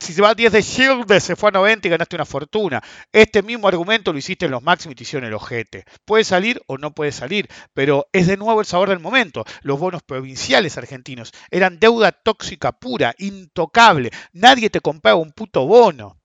si 0.00 0.12
se 0.12 0.22
va 0.22 0.30
a 0.30 0.34
10 0.34 0.52
de 0.52 0.62
Shield, 0.62 1.20
se 1.20 1.36
fue 1.36 1.48
a 1.48 1.52
90 1.52 1.86
y 1.86 1.90
ganaste 1.90 2.16
una 2.16 2.24
fortuna. 2.24 2.82
Este 3.12 3.42
mismo 3.42 3.68
argumento 3.68 4.12
lo 4.12 4.18
hiciste 4.18 4.44
en 4.44 4.50
los 4.50 4.62
máximos 4.62 4.92
y 4.92 4.96
te 4.96 5.02
hicieron 5.04 5.26
el 5.26 5.34
ojete. 5.34 5.84
Puede 6.04 6.24
salir 6.24 6.62
o 6.66 6.78
no 6.78 6.94
puede 6.94 7.12
salir, 7.12 7.48
pero 7.72 8.06
es 8.12 8.26
de 8.26 8.36
nuevo 8.36 8.60
el 8.60 8.66
sabor 8.66 8.88
del 8.88 9.00
momento. 9.00 9.44
Los 9.62 9.78
bonos 9.78 10.02
provinciales 10.02 10.76
argentinos 10.76 11.32
eran 11.50 11.78
deuda 11.78 12.12
tóxica 12.12 12.72
pura, 12.72 13.14
intocable. 13.18 14.10
Nadie 14.32 14.68
te 14.68 14.80
compraba 14.80 15.18
un 15.18 15.32
puto 15.32 15.66
bono. 15.66 16.18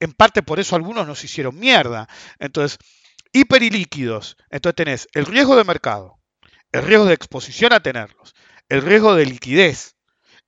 En 0.00 0.12
parte 0.12 0.42
por 0.42 0.60
eso 0.60 0.76
algunos 0.76 1.06
nos 1.06 1.24
hicieron 1.24 1.58
mierda. 1.58 2.08
Entonces, 2.38 2.78
hiper 3.32 3.62
y 3.62 3.70
líquidos. 3.70 4.36
Entonces 4.50 4.76
tenés 4.76 5.08
el 5.14 5.26
riesgo 5.26 5.56
de 5.56 5.64
mercado, 5.64 6.18
el 6.72 6.82
riesgo 6.82 7.06
de 7.06 7.14
exposición 7.14 7.72
a 7.72 7.80
tenerlos, 7.80 8.34
el 8.68 8.82
riesgo 8.82 9.14
de 9.14 9.26
liquidez, 9.26 9.96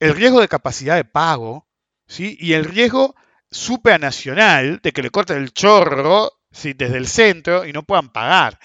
el 0.00 0.14
riesgo 0.14 0.40
de 0.40 0.48
capacidad 0.48 0.96
de 0.96 1.04
pago 1.04 1.67
y 2.16 2.52
el 2.52 2.64
riesgo 2.64 3.14
supranacional 3.50 4.80
de 4.82 4.92
que 4.92 5.02
le 5.02 5.10
corten 5.10 5.38
el 5.38 5.52
chorro 5.52 6.32
¿sí? 6.50 6.72
desde 6.72 6.96
el 6.96 7.06
centro 7.06 7.64
y 7.64 7.72
no 7.72 7.82
puedan 7.82 8.10
pagar. 8.10 8.58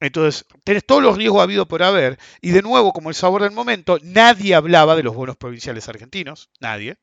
Entonces, 0.00 0.46
tenés 0.64 0.86
todos 0.86 1.02
los 1.02 1.16
riesgos 1.16 1.42
habido 1.42 1.66
por 1.66 1.82
haber, 1.82 2.18
y 2.40 2.50
de 2.50 2.62
nuevo, 2.62 2.92
como 2.92 3.08
el 3.08 3.16
sabor 3.16 3.42
del 3.42 3.50
momento, 3.50 3.98
nadie 4.02 4.54
hablaba 4.54 4.94
de 4.94 5.02
los 5.02 5.14
bonos 5.14 5.36
provinciales 5.36 5.88
argentinos, 5.88 6.50
nadie. 6.60 6.98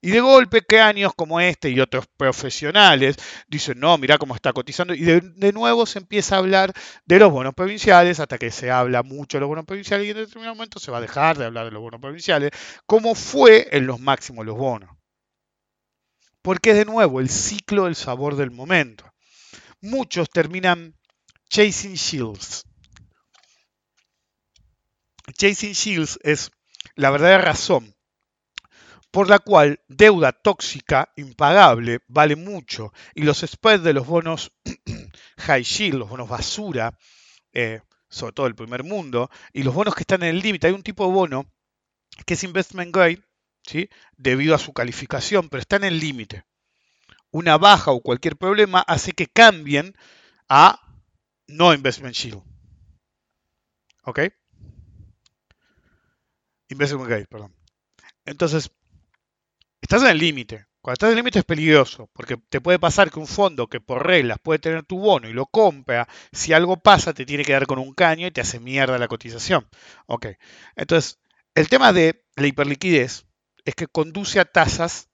Y 0.00 0.10
de 0.10 0.20
golpe, 0.20 0.62
que 0.62 0.80
años 0.80 1.12
como 1.16 1.40
este 1.40 1.70
y 1.70 1.80
otros 1.80 2.06
profesionales 2.16 3.16
dicen, 3.48 3.80
no, 3.80 3.98
mira 3.98 4.18
cómo 4.18 4.34
está 4.34 4.52
cotizando. 4.52 4.94
Y 4.94 5.02
de, 5.02 5.52
nuevo 5.52 5.86
se 5.86 5.98
empieza 5.98 6.36
a 6.36 6.38
hablar 6.38 6.72
de 7.04 7.18
los 7.18 7.32
bonos 7.32 7.54
provinciales, 7.54 8.20
hasta 8.20 8.38
que 8.38 8.50
se 8.50 8.70
habla 8.70 9.02
mucho 9.02 9.38
de 9.38 9.40
los 9.40 9.48
bonos 9.48 9.64
provinciales 9.64 10.06
y 10.06 10.10
en 10.10 10.16
determinado 10.18 10.54
momento 10.54 10.78
se 10.78 10.90
va 10.90 10.98
a 10.98 11.02
dejar 11.02 11.36
de 11.38 11.46
hablar 11.46 11.64
de 11.64 11.72
los 11.72 11.82
bonos 11.82 12.00
provinciales, 12.00 12.50
como 12.86 13.14
fue 13.14 13.68
en 13.72 13.86
los 13.86 13.98
máximos 14.00 14.46
los 14.46 14.56
bonos. 14.56 14.90
Porque 16.42 16.70
es 16.70 16.76
de 16.76 16.84
nuevo 16.84 17.20
el 17.20 17.28
ciclo 17.28 17.84
del 17.84 17.96
sabor 17.96 18.36
del 18.36 18.50
momento. 18.50 19.04
Muchos 19.80 20.30
terminan 20.30 20.94
chasing 21.50 21.94
shields. 21.94 22.64
Chasing 25.36 25.72
shields 25.72 26.18
es 26.22 26.50
la 26.94 27.10
verdadera 27.10 27.42
razón 27.42 27.97
por 29.18 29.28
la 29.28 29.40
cual 29.40 29.80
deuda 29.88 30.30
tóxica 30.30 31.12
impagable 31.16 31.98
vale 32.06 32.36
mucho 32.36 32.92
y 33.16 33.22
los 33.22 33.40
spreads 33.40 33.82
de 33.82 33.92
los 33.92 34.06
bonos 34.06 34.52
high 35.38 35.64
yield, 35.64 35.98
los 35.98 36.08
bonos 36.08 36.28
basura, 36.28 36.96
eh, 37.52 37.80
sobre 38.08 38.32
todo 38.32 38.46
el 38.46 38.54
primer 38.54 38.84
mundo, 38.84 39.28
y 39.52 39.64
los 39.64 39.74
bonos 39.74 39.96
que 39.96 40.02
están 40.02 40.22
en 40.22 40.28
el 40.28 40.38
límite, 40.38 40.68
hay 40.68 40.72
un 40.72 40.84
tipo 40.84 41.04
de 41.04 41.12
bono 41.12 41.50
que 42.26 42.34
es 42.34 42.44
investment 42.44 42.94
grade, 42.94 43.20
¿sí? 43.66 43.90
debido 44.16 44.54
a 44.54 44.58
su 44.58 44.72
calificación, 44.72 45.48
pero 45.48 45.62
está 45.62 45.74
en 45.74 45.84
el 45.84 45.98
límite. 45.98 46.44
Una 47.32 47.58
baja 47.58 47.90
o 47.90 48.00
cualquier 48.00 48.36
problema 48.36 48.82
hace 48.82 49.10
que 49.10 49.26
cambien 49.26 49.96
a 50.48 50.80
no 51.48 51.74
investment 51.74 52.14
shield. 52.14 52.44
¿Ok? 54.04 54.20
Investment 56.68 57.08
grade, 57.08 57.26
perdón. 57.26 57.52
Entonces, 58.24 58.70
estás 59.88 60.02
en 60.02 60.10
el 60.10 60.18
límite. 60.18 60.66
Cuando 60.82 60.92
estás 60.92 61.08
en 61.08 61.12
el 61.12 61.16
límite 61.16 61.38
es 61.38 61.44
peligroso, 61.46 62.10
porque 62.12 62.36
te 62.50 62.60
puede 62.60 62.78
pasar 62.78 63.10
que 63.10 63.18
un 63.18 63.26
fondo 63.26 63.68
que 63.68 63.80
por 63.80 64.06
reglas 64.06 64.38
puede 64.38 64.58
tener 64.58 64.84
tu 64.84 64.98
bono 64.98 65.30
y 65.30 65.32
lo 65.32 65.46
compra, 65.46 66.06
si 66.30 66.52
algo 66.52 66.76
pasa 66.76 67.14
te 67.14 67.24
tiene 67.24 67.42
que 67.42 67.54
dar 67.54 67.66
con 67.66 67.78
un 67.78 67.94
caño 67.94 68.26
y 68.26 68.30
te 68.30 68.42
hace 68.42 68.60
mierda 68.60 68.98
la 68.98 69.08
cotización. 69.08 69.66
Ok, 70.06 70.26
entonces 70.76 71.18
el 71.54 71.70
tema 71.70 71.94
de 71.94 72.22
la 72.36 72.46
hiperliquidez 72.46 73.24
es 73.64 73.74
que 73.74 73.86
conduce 73.86 74.40
a 74.40 74.44
tasas 74.44 75.08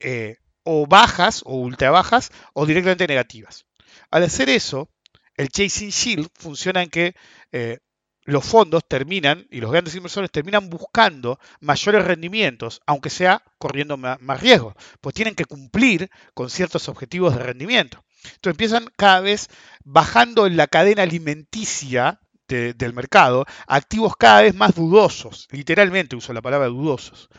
eh, 0.00 0.38
o 0.64 0.86
bajas 0.86 1.42
o 1.44 1.56
ultra 1.56 1.90
bajas 1.90 2.30
o 2.54 2.64
directamente 2.64 3.06
negativas. 3.06 3.66
Al 4.10 4.22
hacer 4.22 4.48
eso, 4.48 4.88
el 5.36 5.50
chasing 5.50 5.90
shield 5.90 6.28
funciona 6.34 6.82
en 6.82 6.88
que 6.88 7.14
eh, 7.52 7.78
los 8.24 8.44
fondos 8.44 8.86
terminan, 8.86 9.46
y 9.50 9.60
los 9.60 9.70
grandes 9.70 9.94
inversores 9.94 10.30
terminan 10.30 10.70
buscando 10.70 11.38
mayores 11.60 12.04
rendimientos, 12.04 12.80
aunque 12.86 13.10
sea 13.10 13.42
corriendo 13.58 13.96
más, 13.96 14.18
riesgo, 14.40 14.74
pues 15.00 15.14
tienen 15.14 15.34
que 15.34 15.44
cumplir 15.44 16.10
con 16.34 16.50
ciertos 16.50 16.88
objetivos 16.88 17.36
de 17.36 17.42
rendimiento. 17.42 18.04
Entonces 18.24 18.52
empiezan 18.52 18.88
cada 18.96 19.20
vez 19.20 19.48
bajando 19.84 20.46
en 20.46 20.56
la 20.56 20.68
cadena 20.68 21.02
alimenticia 21.02 22.20
del 22.48 22.92
mercado 22.92 23.46
activos 23.66 24.14
cada 24.16 24.42
vez 24.42 24.54
más 24.54 24.74
dudosos, 24.74 25.48
literalmente 25.50 26.16
uso 26.16 26.34
la 26.34 26.42
palabra 26.42 26.68
dudosos. 26.68 27.30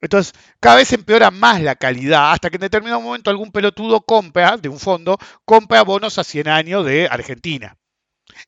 Entonces, 0.00 0.32
cada 0.60 0.76
vez 0.76 0.92
empeora 0.92 1.30
más 1.30 1.60
la 1.60 1.76
calidad, 1.76 2.32
hasta 2.32 2.50
que 2.50 2.56
en 2.56 2.62
determinado 2.62 3.00
momento 3.00 3.30
algún 3.30 3.50
pelotudo 3.52 4.00
compra, 4.00 4.56
de 4.56 4.68
un 4.68 4.78
fondo, 4.78 5.16
compra 5.44 5.82
bonos 5.82 6.18
a 6.18 6.24
100 6.24 6.48
años 6.48 6.84
de 6.84 7.08
Argentina. 7.08 7.77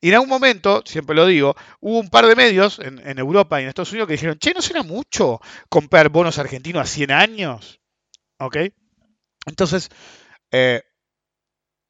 Y 0.00 0.08
en 0.08 0.14
algún 0.14 0.28
momento, 0.28 0.82
siempre 0.86 1.16
lo 1.16 1.26
digo, 1.26 1.56
hubo 1.80 1.98
un 1.98 2.08
par 2.08 2.26
de 2.26 2.36
medios 2.36 2.78
en, 2.78 3.18
Europa 3.18 3.60
y 3.60 3.64
en 3.64 3.68
Estados 3.68 3.92
Unidos 3.92 4.08
que 4.08 4.14
dijeron, 4.14 4.38
che, 4.38 4.54
¿no 4.54 4.62
será 4.62 4.82
mucho 4.82 5.40
comprar 5.68 6.08
bonos 6.08 6.38
argentinos 6.38 6.82
a 6.82 6.86
100 6.86 7.10
años? 7.10 7.80
¿Ok? 8.38 8.56
Entonces, 9.46 9.88
eh, 10.50 10.82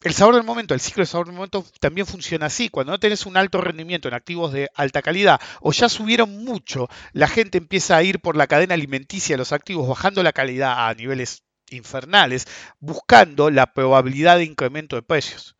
el 0.02 0.14
sabor 0.14 0.34
del 0.34 0.44
momento, 0.44 0.72
el 0.72 0.80
ciclo 0.80 1.02
del 1.02 1.08
sabor 1.08 1.26
del 1.26 1.34
momento 1.34 1.64
también 1.78 2.06
funciona 2.06 2.46
así. 2.46 2.70
Cuando 2.70 2.92
no 2.92 3.00
tenés 3.00 3.26
un 3.26 3.36
alto 3.36 3.60
rendimiento 3.60 4.08
en 4.08 4.14
activos 4.14 4.52
de 4.52 4.70
alta 4.74 5.02
calidad 5.02 5.40
o 5.60 5.72
ya 5.72 5.88
subieron 5.88 6.42
mucho, 6.44 6.88
la 7.12 7.28
gente 7.28 7.58
empieza 7.58 7.96
a 7.96 8.02
ir 8.02 8.20
por 8.20 8.36
la 8.36 8.46
cadena 8.46 8.74
alimenticia 8.74 9.34
de 9.34 9.38
los 9.38 9.52
activos, 9.52 9.88
bajando 9.88 10.22
la 10.22 10.32
calidad 10.32 10.88
a 10.88 10.94
niveles 10.94 11.44
infernales, 11.70 12.46
buscando 12.78 13.50
la 13.50 13.72
probabilidad 13.74 14.38
de 14.38 14.44
incremento 14.44 14.96
de 14.96 15.02
precios. 15.02 15.56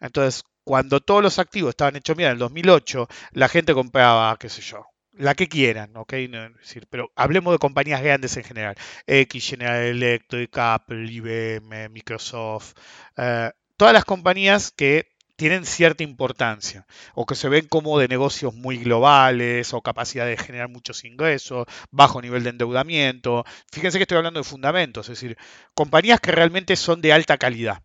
Entonces, 0.00 0.44
cuando 0.64 1.00
todos 1.00 1.22
los 1.22 1.38
activos 1.38 1.70
estaban 1.70 1.96
hechos 1.96 2.16
mira, 2.16 2.30
en 2.30 2.34
el 2.34 2.38
2008, 2.38 3.08
la 3.32 3.48
gente 3.48 3.74
compraba, 3.74 4.36
qué 4.38 4.48
sé 4.48 4.62
yo, 4.62 4.86
la 5.12 5.34
que 5.34 5.48
quieran, 5.48 5.96
¿ok? 5.96 6.12
decir, 6.12 6.86
pero 6.88 7.12
hablemos 7.16 7.52
de 7.52 7.58
compañías 7.58 8.02
grandes 8.02 8.36
en 8.36 8.44
general. 8.44 8.76
X, 9.06 9.46
General 9.46 9.82
Electric, 9.82 10.56
Apple, 10.56 11.10
IBM, 11.10 11.88
Microsoft, 11.90 12.74
eh, 13.16 13.50
todas 13.76 13.94
las 13.94 14.04
compañías 14.04 14.70
que 14.70 15.12
tienen 15.36 15.66
cierta 15.66 16.02
importancia 16.04 16.86
o 17.14 17.26
que 17.26 17.34
se 17.34 17.48
ven 17.48 17.66
como 17.66 17.98
de 17.98 18.08
negocios 18.08 18.54
muy 18.54 18.78
globales 18.78 19.74
o 19.74 19.82
capacidad 19.82 20.26
de 20.26 20.36
generar 20.36 20.68
muchos 20.68 21.04
ingresos, 21.04 21.66
bajo 21.90 22.22
nivel 22.22 22.44
de 22.44 22.50
endeudamiento. 22.50 23.44
Fíjense 23.72 23.98
que 23.98 24.02
estoy 24.02 24.18
hablando 24.18 24.40
de 24.40 24.44
fundamentos, 24.44 25.08
es 25.08 25.20
decir, 25.20 25.36
compañías 25.74 26.20
que 26.20 26.32
realmente 26.32 26.76
son 26.76 27.00
de 27.00 27.12
alta 27.12 27.38
calidad. 27.38 27.82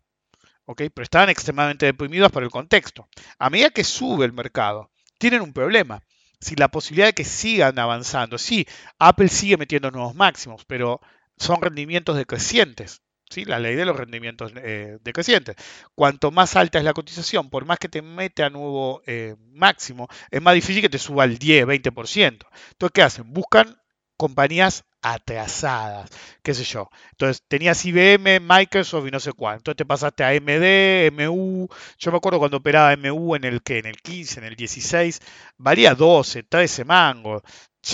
Pero 0.76 1.02
estaban 1.02 1.30
extremadamente 1.30 1.86
deprimidos 1.86 2.30
por 2.30 2.42
el 2.42 2.50
contexto. 2.50 3.08
A 3.38 3.50
medida 3.50 3.70
que 3.70 3.84
sube 3.84 4.26
el 4.26 4.32
mercado, 4.32 4.90
tienen 5.18 5.42
un 5.42 5.52
problema. 5.52 6.02
Si 6.40 6.54
la 6.54 6.68
posibilidad 6.68 7.08
de 7.08 7.14
que 7.14 7.24
sigan 7.24 7.78
avanzando, 7.78 8.38
sí, 8.38 8.66
Apple 8.98 9.28
sigue 9.28 9.56
metiendo 9.56 9.90
nuevos 9.90 10.14
máximos, 10.14 10.64
pero 10.66 11.00
son 11.36 11.60
rendimientos 11.60 12.16
decrecientes. 12.16 13.02
¿sí? 13.30 13.44
La 13.44 13.58
ley 13.58 13.74
de 13.74 13.84
los 13.84 13.96
rendimientos 13.96 14.52
eh, 14.56 14.98
decrecientes. 15.02 15.56
Cuanto 15.94 16.30
más 16.30 16.54
alta 16.54 16.78
es 16.78 16.84
la 16.84 16.92
cotización, 16.92 17.50
por 17.50 17.64
más 17.64 17.78
que 17.78 17.88
te 17.88 18.02
mete 18.02 18.42
a 18.42 18.50
nuevo 18.50 19.02
eh, 19.06 19.36
máximo, 19.52 20.08
es 20.30 20.42
más 20.42 20.54
difícil 20.54 20.82
que 20.82 20.88
te 20.88 20.98
suba 20.98 21.24
al 21.24 21.38
10, 21.38 21.66
20%. 21.66 22.26
Entonces, 22.26 22.92
¿qué 22.92 23.02
hacen? 23.02 23.32
Buscan 23.32 23.76
compañías 24.18 24.84
atrasadas, 25.00 26.10
qué 26.42 26.52
sé 26.54 26.64
yo. 26.64 26.88
Entonces 27.12 27.42
tenías 27.48 27.84
IBM, 27.84 28.40
Microsoft 28.40 29.06
y 29.06 29.10
no 29.10 29.20
sé 29.20 29.32
cuánto. 29.32 29.70
Entonces 29.70 29.76
te 29.76 29.86
pasaste 29.86 30.24
a 30.24 30.28
AMD, 30.30 31.12
MU. 31.12 31.68
Yo 31.98 32.10
me 32.10 32.16
acuerdo 32.18 32.38
cuando 32.38 32.58
operaba 32.58 32.94
MU 32.96 33.36
en 33.36 33.44
el 33.44 33.62
que, 33.62 33.78
en 33.78 33.86
el 33.86 33.96
15, 34.02 34.40
en 34.40 34.46
el 34.46 34.56
16, 34.56 35.20
valía 35.56 35.94
12, 35.94 36.42
13 36.42 36.84
mangos. 36.84 37.42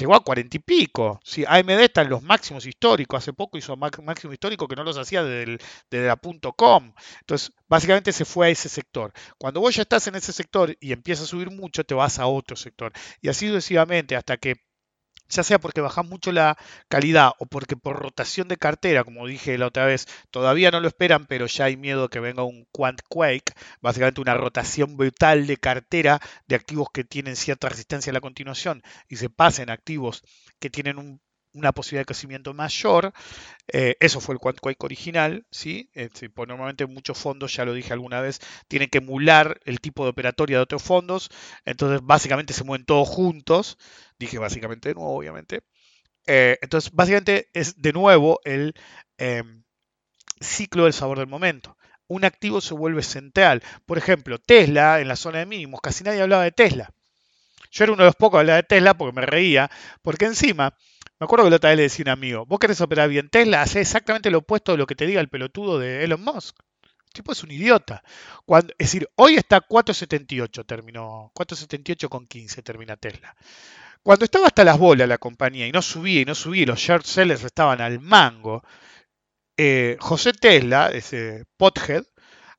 Llegó 0.00 0.14
a 0.14 0.24
40 0.24 0.56
y 0.56 0.60
pico. 0.60 1.20
Sí, 1.22 1.44
AMD 1.46 1.70
está 1.82 2.02
en 2.02 2.08
los 2.08 2.22
máximos 2.22 2.66
históricos. 2.66 3.18
Hace 3.18 3.34
poco 3.34 3.58
hizo 3.58 3.76
máximo 3.76 4.32
histórico 4.32 4.66
que 4.66 4.76
no 4.76 4.82
los 4.82 4.96
hacía 4.96 5.22
desde, 5.22 5.58
desde 5.90 6.06
la 6.06 6.16
.com. 6.56 6.94
Entonces, 7.20 7.52
básicamente 7.68 8.12
se 8.12 8.24
fue 8.24 8.46
a 8.46 8.50
ese 8.50 8.68
sector. 8.70 9.12
Cuando 9.38 9.60
vos 9.60 9.74
ya 9.76 9.82
estás 9.82 10.06
en 10.06 10.14
ese 10.14 10.32
sector 10.32 10.74
y 10.80 10.92
empieza 10.92 11.24
a 11.24 11.26
subir 11.26 11.50
mucho, 11.50 11.84
te 11.84 11.94
vas 11.94 12.18
a 12.18 12.26
otro 12.26 12.56
sector. 12.56 12.92
Y 13.20 13.28
así 13.28 13.46
sucesivamente 13.48 14.16
hasta 14.16 14.38
que 14.38 14.56
ya 15.28 15.42
sea 15.42 15.58
porque 15.58 15.80
bajas 15.80 16.06
mucho 16.06 16.32
la 16.32 16.56
calidad 16.88 17.32
o 17.38 17.46
porque 17.46 17.76
por 17.76 17.98
rotación 17.98 18.48
de 18.48 18.56
cartera, 18.56 19.04
como 19.04 19.26
dije 19.26 19.58
la 19.58 19.66
otra 19.66 19.86
vez, 19.86 20.06
todavía 20.30 20.70
no 20.70 20.80
lo 20.80 20.88
esperan, 20.88 21.26
pero 21.26 21.46
ya 21.46 21.66
hay 21.66 21.76
miedo 21.76 22.08
que 22.08 22.20
venga 22.20 22.42
un 22.44 22.66
Quant 22.72 23.00
Quake, 23.08 23.52
básicamente 23.80 24.20
una 24.20 24.34
rotación 24.34 24.96
brutal 24.96 25.46
de 25.46 25.56
cartera 25.56 26.20
de 26.46 26.56
activos 26.56 26.88
que 26.92 27.04
tienen 27.04 27.36
cierta 27.36 27.68
resistencia 27.68 28.10
a 28.10 28.14
la 28.14 28.20
continuación 28.20 28.82
y 29.08 29.16
se 29.16 29.30
pasen 29.30 29.70
activos 29.70 30.22
que 30.58 30.70
tienen 30.70 30.98
un 30.98 31.20
una 31.54 31.72
posibilidad 31.72 32.02
de 32.02 32.06
crecimiento 32.06 32.52
mayor. 32.52 33.12
Eh, 33.68 33.96
eso 34.00 34.20
fue 34.20 34.34
el 34.34 34.40
Quake 34.40 34.76
original, 34.80 35.46
¿sí? 35.50 35.88
Este, 35.94 36.28
pues 36.28 36.48
normalmente 36.48 36.86
muchos 36.86 37.16
fondos, 37.16 37.54
ya 37.54 37.64
lo 37.64 37.72
dije 37.72 37.92
alguna 37.92 38.20
vez, 38.20 38.40
tienen 38.68 38.90
que 38.90 38.98
emular 38.98 39.60
el 39.64 39.80
tipo 39.80 40.04
de 40.04 40.10
operatoria 40.10 40.58
de 40.58 40.62
otros 40.62 40.82
fondos. 40.82 41.30
Entonces, 41.64 42.00
básicamente 42.02 42.52
se 42.52 42.64
mueven 42.64 42.84
todos 42.84 43.08
juntos. 43.08 43.78
Dije 44.18 44.38
básicamente 44.38 44.90
de 44.90 44.94
nuevo, 44.96 45.16
obviamente. 45.16 45.62
Eh, 46.26 46.58
entonces, 46.62 46.92
básicamente 46.92 47.48
es 47.54 47.80
de 47.80 47.92
nuevo 47.92 48.40
el 48.44 48.74
em, 49.18 49.64
ciclo 50.40 50.84
del 50.84 50.92
sabor 50.92 51.18
del 51.18 51.28
momento. 51.28 51.76
Un 52.06 52.24
activo 52.24 52.60
se 52.60 52.74
vuelve 52.74 53.02
central. 53.02 53.62
Por 53.86 53.98
ejemplo, 53.98 54.38
Tesla, 54.38 55.00
en 55.00 55.08
la 55.08 55.16
zona 55.16 55.38
de 55.38 55.46
mínimos, 55.46 55.80
casi 55.80 56.04
nadie 56.04 56.22
hablaba 56.22 56.44
de 56.44 56.52
Tesla. 56.52 56.90
Yo 57.70 57.84
era 57.84 57.92
uno 57.92 58.04
de 58.04 58.08
los 58.08 58.16
pocos 58.16 58.38
que 58.38 58.42
hablaba 58.42 58.56
de 58.58 58.62
Tesla 58.64 58.94
porque 58.94 59.20
me 59.20 59.26
reía, 59.26 59.70
porque 60.02 60.26
encima 60.26 60.76
me 61.20 61.24
acuerdo 61.24 61.44
que 61.44 61.50
la 61.50 61.56
otra 61.56 61.70
vez 61.70 61.76
le 61.76 61.82
decía 61.84 62.04
a 62.04 62.08
un 62.08 62.18
amigo, 62.18 62.46
vos 62.46 62.58
querés 62.58 62.80
operar 62.80 63.08
bien 63.08 63.28
Tesla, 63.30 63.62
hace 63.62 63.80
exactamente 63.80 64.30
lo 64.30 64.38
opuesto 64.38 64.72
de 64.72 64.78
lo 64.78 64.86
que 64.86 64.94
te 64.96 65.06
diga 65.06 65.20
el 65.20 65.28
pelotudo 65.28 65.78
de 65.78 66.04
Elon 66.04 66.22
Musk. 66.22 66.56
El 66.82 67.12
tipo 67.12 67.32
es 67.32 67.42
un 67.44 67.52
idiota. 67.52 68.02
Es 68.46 68.76
decir, 68.78 69.08
hoy 69.16 69.36
está 69.36 69.60
478, 69.60 70.64
terminó, 70.64 71.30
478 71.34 72.08
con 72.08 72.26
15 72.26 72.62
termina 72.62 72.96
Tesla. 72.96 73.36
Cuando 74.02 74.24
estaba 74.24 74.48
hasta 74.48 74.64
las 74.64 74.78
bolas 74.78 75.08
la 75.08 75.18
compañía 75.18 75.66
y 75.66 75.72
no 75.72 75.80
subía 75.80 76.20
y 76.20 76.24
no 76.24 76.34
subía, 76.34 76.66
los 76.66 76.78
short 76.78 77.06
sellers 77.06 77.44
estaban 77.44 77.80
al 77.80 78.00
mango, 78.00 78.62
eh, 79.56 79.96
José 80.00 80.32
Tesla, 80.32 80.90
ese 80.92 81.44
pothead, 81.56 82.04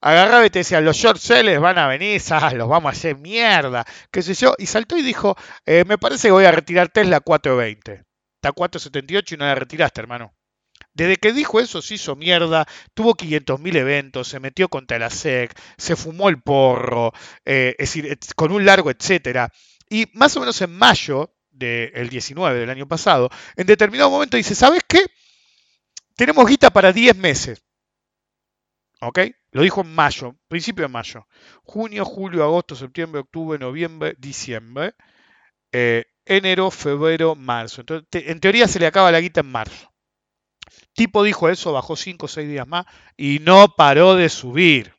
agarraba 0.01 0.45
y 0.45 0.49
te 0.49 0.60
decía, 0.60 0.82
los 0.82 0.97
short 0.97 1.20
sellers 1.20 1.60
van 1.62 1.78
a 1.78 1.88
venir, 1.88 2.22
los 2.56 2.70
vamos 2.70 2.89
a 2.89 2.97
hacer 2.97 3.18
mierda, 3.18 3.86
qué 4.12 4.22
sé 4.22 4.34
yo, 4.34 4.56
y 4.58 4.66
saltó 4.66 4.97
y 4.97 5.01
dijo, 5.03 5.36
eh, 5.66 5.84
me 5.86 5.97
parece 5.97 6.30
que 6.30 6.32
voy 6.32 6.45
a 6.45 6.51
retirar 6.51 6.89
Tesla 6.89 7.20
420. 7.20 8.06
4.78 8.51 9.33
y 9.33 9.37
no 9.37 9.45
la 9.45 9.55
retiraste, 9.55 10.01
hermano. 10.01 10.33
Desde 10.93 11.17
que 11.17 11.33
dijo 11.33 11.59
eso 11.59 11.81
se 11.81 11.95
hizo 11.95 12.15
mierda, 12.15 12.65
tuvo 12.93 13.15
500.000 13.15 13.75
eventos, 13.75 14.29
se 14.29 14.39
metió 14.39 14.69
contra 14.69 14.97
la 14.97 15.09
SEC, 15.09 15.53
se 15.77 15.95
fumó 15.95 16.29
el 16.29 16.41
porro, 16.41 17.11
eh, 17.43 17.75
es 17.77 17.93
decir, 17.93 18.17
con 18.35 18.51
un 18.51 18.65
largo 18.65 18.89
etcétera. 18.89 19.51
Y 19.89 20.07
más 20.13 20.35
o 20.37 20.39
menos 20.39 20.61
en 20.61 20.71
mayo 20.71 21.35
del 21.51 22.09
19 22.09 22.59
del 22.59 22.69
año 22.69 22.87
pasado, 22.87 23.29
en 23.55 23.67
determinado 23.67 24.09
momento 24.09 24.37
dice, 24.37 24.55
¿sabes 24.55 24.81
qué? 24.87 25.05
Tenemos 26.15 26.47
guita 26.47 26.69
para 26.71 26.93
10 26.93 27.17
meses. 27.17 27.61
¿Ok? 29.01 29.19
Lo 29.51 29.61
dijo 29.61 29.81
en 29.81 29.93
mayo, 29.93 30.35
principio 30.47 30.83
de 30.83 30.89
mayo. 30.89 31.27
Junio, 31.63 32.05
julio, 32.05 32.43
agosto, 32.43 32.75
septiembre, 32.75 33.21
octubre, 33.21 33.59
noviembre, 33.59 34.15
diciembre. 34.17 34.95
Eh, 35.71 36.05
enero, 36.26 36.71
febrero, 36.71 37.36
marzo. 37.36 37.82
Entonces, 37.82 38.07
en 38.11 38.39
teoría 38.39 38.67
se 38.67 38.80
le 38.80 38.88
acaba 38.88 39.11
la 39.11 39.21
guita 39.21 39.41
en 39.41 39.51
marzo. 39.51 39.91
Tipo 40.93 41.23
dijo 41.23 41.49
eso, 41.49 41.73
bajó 41.73 41.95
5 41.95 42.26
o 42.26 42.30
6 42.30 42.47
días 42.47 42.67
más 42.67 42.86
y 43.17 43.39
no 43.39 43.76
paró 43.76 44.15
de 44.15 44.30
subir. 44.30 44.94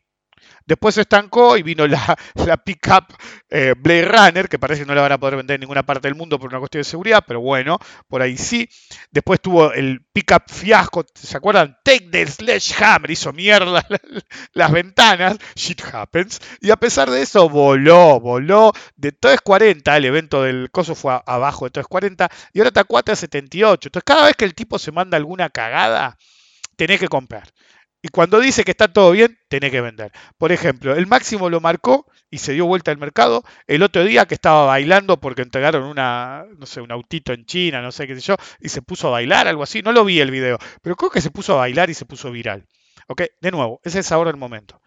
Después 0.67 0.97
se 0.97 1.03
estancó 1.03 1.57
y 1.57 1.63
vino 1.63 1.87
la, 1.87 2.17
la 2.47 2.57
pickup 2.57 3.05
eh, 3.49 3.75
Blade 3.77 4.05
Runner, 4.05 4.49
que 4.49 4.59
parece 4.59 4.83
que 4.83 4.87
no 4.87 4.95
la 4.95 5.03
van 5.03 5.13
a 5.13 5.19
poder 5.19 5.37
vender 5.37 5.55
en 5.55 5.61
ninguna 5.61 5.85
parte 5.85 6.09
del 6.09 6.17
mundo 6.17 6.39
por 6.39 6.51
una 6.51 6.59
cuestión 6.59 6.81
de 6.81 6.85
seguridad, 6.85 7.25
pero 7.27 7.41
bueno, 7.41 7.79
por 8.09 8.21
ahí 8.23 8.37
sí. 8.37 8.69
Después 9.11 9.41
tuvo 9.41 9.73
el 9.73 10.05
pickup 10.13 10.51
fiasco, 10.51 11.07
¿se 11.15 11.37
acuerdan? 11.37 11.79
Take 11.85 12.09
the 12.11 12.27
sledgehammer, 12.27 13.11
hizo 13.11 13.33
mierda 13.33 13.87
las 14.53 14.73
ventanas, 14.73 15.39
shit 15.55 15.83
happens. 15.93 16.41
Y 16.61 16.71
a 16.71 16.77
pesar 16.77 17.11
de 17.11 17.23
eso, 17.23 17.49
voló, 17.49 18.21
voló 18.21 18.73
de 18.97 19.13
340, 19.13 19.97
el 19.97 20.05
evento 20.05 20.43
del 20.43 20.71
coso 20.71 20.95
fue 20.95 21.21
abajo 21.27 21.67
de 21.67 21.71
340, 21.71 22.29
y 22.53 22.59
ahora 22.59 22.69
está 22.69 22.81
a 22.81 22.85
478. 22.85 23.89
Entonces, 23.89 24.05
cada 24.05 24.27
vez 24.27 24.37
que 24.37 24.45
el 24.45 24.55
tipo 24.55 24.79
se 24.79 24.91
manda 24.93 25.17
alguna 25.17 25.49
cagada, 25.51 26.17
tenés 26.77 27.01
que 27.01 27.09
comprar. 27.09 27.49
Y 28.07 28.09
cuando 28.09 28.39
dice 28.39 28.63
que 28.63 28.71
está 28.71 28.87
todo 28.87 29.11
bien, 29.11 29.37
tiene 29.49 29.69
que 29.69 29.81
vender. 29.81 30.13
Por 30.39 30.53
ejemplo, 30.53 30.95
el 30.95 31.09
máximo 31.09 31.51
lo 31.51 31.61
marcó 31.61 32.07
y 32.31 32.39
se 32.39 32.53
dio 32.53 32.65
vuelta 32.65 32.93
al 32.93 32.99
mercado 32.99 33.43
el 33.67 33.83
otro 33.83 34.05
día 34.05 34.27
que 34.27 34.35
estaba 34.35 34.65
bailando 34.65 35.19
porque 35.19 35.43
entregaron 35.43 35.83
una, 35.83 36.45
no 36.57 36.67
sé, 36.67 36.81
un 36.81 36.93
autito 36.93 37.33
en 37.33 37.45
China, 37.47 37.83
no 37.83 37.91
sé 37.91 38.07
qué 38.07 38.15
sé 38.15 38.21
yo, 38.21 38.37
y 38.61 38.69
se 38.69 38.81
puso 38.81 39.09
a 39.09 39.11
bailar, 39.11 39.49
algo 39.49 39.65
así. 39.65 39.83
No 39.83 39.91
lo 39.91 40.05
vi 40.05 40.21
el 40.21 40.31
video, 40.31 40.57
pero 40.83 40.95
creo 40.95 41.11
que 41.11 41.21
se 41.21 41.33
puso 41.33 41.55
a 41.55 41.57
bailar 41.57 41.91
y 41.91 41.95
se 41.95 42.05
puso 42.05 42.31
viral. 42.31 42.65
¿Ok? 43.09 43.23
De 43.41 43.51
nuevo, 43.51 43.81
ese 43.83 43.99
es 43.99 44.13
ahora 44.13 44.31
el 44.31 44.37
momento. 44.37 44.81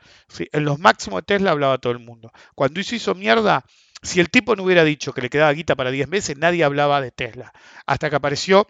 En 0.53 0.63
los 0.63 0.79
máximos 0.79 1.19
de 1.19 1.25
Tesla 1.25 1.51
hablaba 1.51 1.77
todo 1.77 1.91
el 1.91 1.99
mundo. 1.99 2.31
Cuando 2.55 2.79
hizo, 2.79 2.95
hizo 2.95 3.15
mierda, 3.15 3.65
si 4.01 4.21
el 4.21 4.29
tipo 4.29 4.55
no 4.55 4.63
hubiera 4.63 4.85
dicho 4.85 5.11
que 5.11 5.21
le 5.21 5.29
quedaba 5.29 5.51
guita 5.51 5.75
para 5.75 5.91
10 5.91 6.07
meses, 6.07 6.37
nadie 6.37 6.63
hablaba 6.63 7.01
de 7.01 7.11
Tesla. 7.11 7.51
Hasta 7.85 8.09
que 8.09 8.15
apareció 8.15 8.65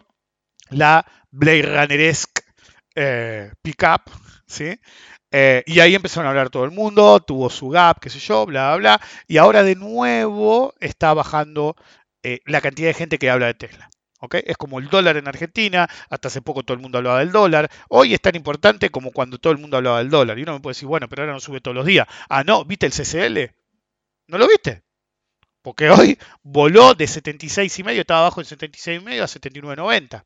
la 0.70 1.06
Blade 1.30 1.62
Runneresque 1.62 2.42
eh, 2.96 3.52
pickup, 3.62 4.10
¿sí? 4.50 4.78
Eh, 5.32 5.62
y 5.66 5.80
ahí 5.80 5.94
empezaron 5.94 6.26
a 6.26 6.30
hablar 6.30 6.50
todo 6.50 6.64
el 6.64 6.72
mundo, 6.72 7.20
tuvo 7.20 7.50
su 7.50 7.68
gap, 7.68 8.00
qué 8.00 8.10
sé 8.10 8.18
yo, 8.18 8.46
bla, 8.46 8.76
bla, 8.76 8.96
bla. 8.96 9.08
Y 9.28 9.38
ahora 9.38 9.62
de 9.62 9.76
nuevo 9.76 10.74
está 10.80 11.14
bajando 11.14 11.76
eh, 12.22 12.40
la 12.46 12.60
cantidad 12.60 12.88
de 12.88 12.94
gente 12.94 13.18
que 13.18 13.30
habla 13.30 13.46
de 13.46 13.54
Tesla. 13.54 13.88
¿Okay? 14.22 14.42
Es 14.44 14.56
como 14.58 14.80
el 14.80 14.88
dólar 14.90 15.16
en 15.16 15.28
Argentina, 15.28 15.88
hasta 16.10 16.28
hace 16.28 16.42
poco 16.42 16.62
todo 16.62 16.74
el 16.74 16.82
mundo 16.82 16.98
hablaba 16.98 17.20
del 17.20 17.32
dólar, 17.32 17.70
hoy 17.88 18.12
es 18.12 18.20
tan 18.20 18.36
importante 18.36 18.90
como 18.90 19.12
cuando 19.12 19.38
todo 19.38 19.52
el 19.52 19.58
mundo 19.58 19.78
hablaba 19.78 19.98
del 19.98 20.10
dólar. 20.10 20.38
Y 20.38 20.42
uno 20.42 20.54
me 20.54 20.60
puede 20.60 20.72
decir, 20.72 20.88
bueno, 20.88 21.08
pero 21.08 21.22
ahora 21.22 21.32
no 21.32 21.40
sube 21.40 21.60
todos 21.60 21.76
los 21.76 21.86
días. 21.86 22.06
Ah, 22.28 22.44
no, 22.44 22.64
¿viste 22.64 22.86
el 22.86 22.92
CCL? 22.92 23.54
¿No 24.26 24.38
lo 24.38 24.46
viste? 24.48 24.82
Porque 25.62 25.90
hoy 25.90 26.18
voló 26.42 26.94
de 26.94 27.06
76,5, 27.06 27.90
estaba 27.98 28.20
abajo 28.20 28.42
de 28.42 28.46
76,5 28.48 29.22
a 29.22 29.26
79,90. 29.26 30.24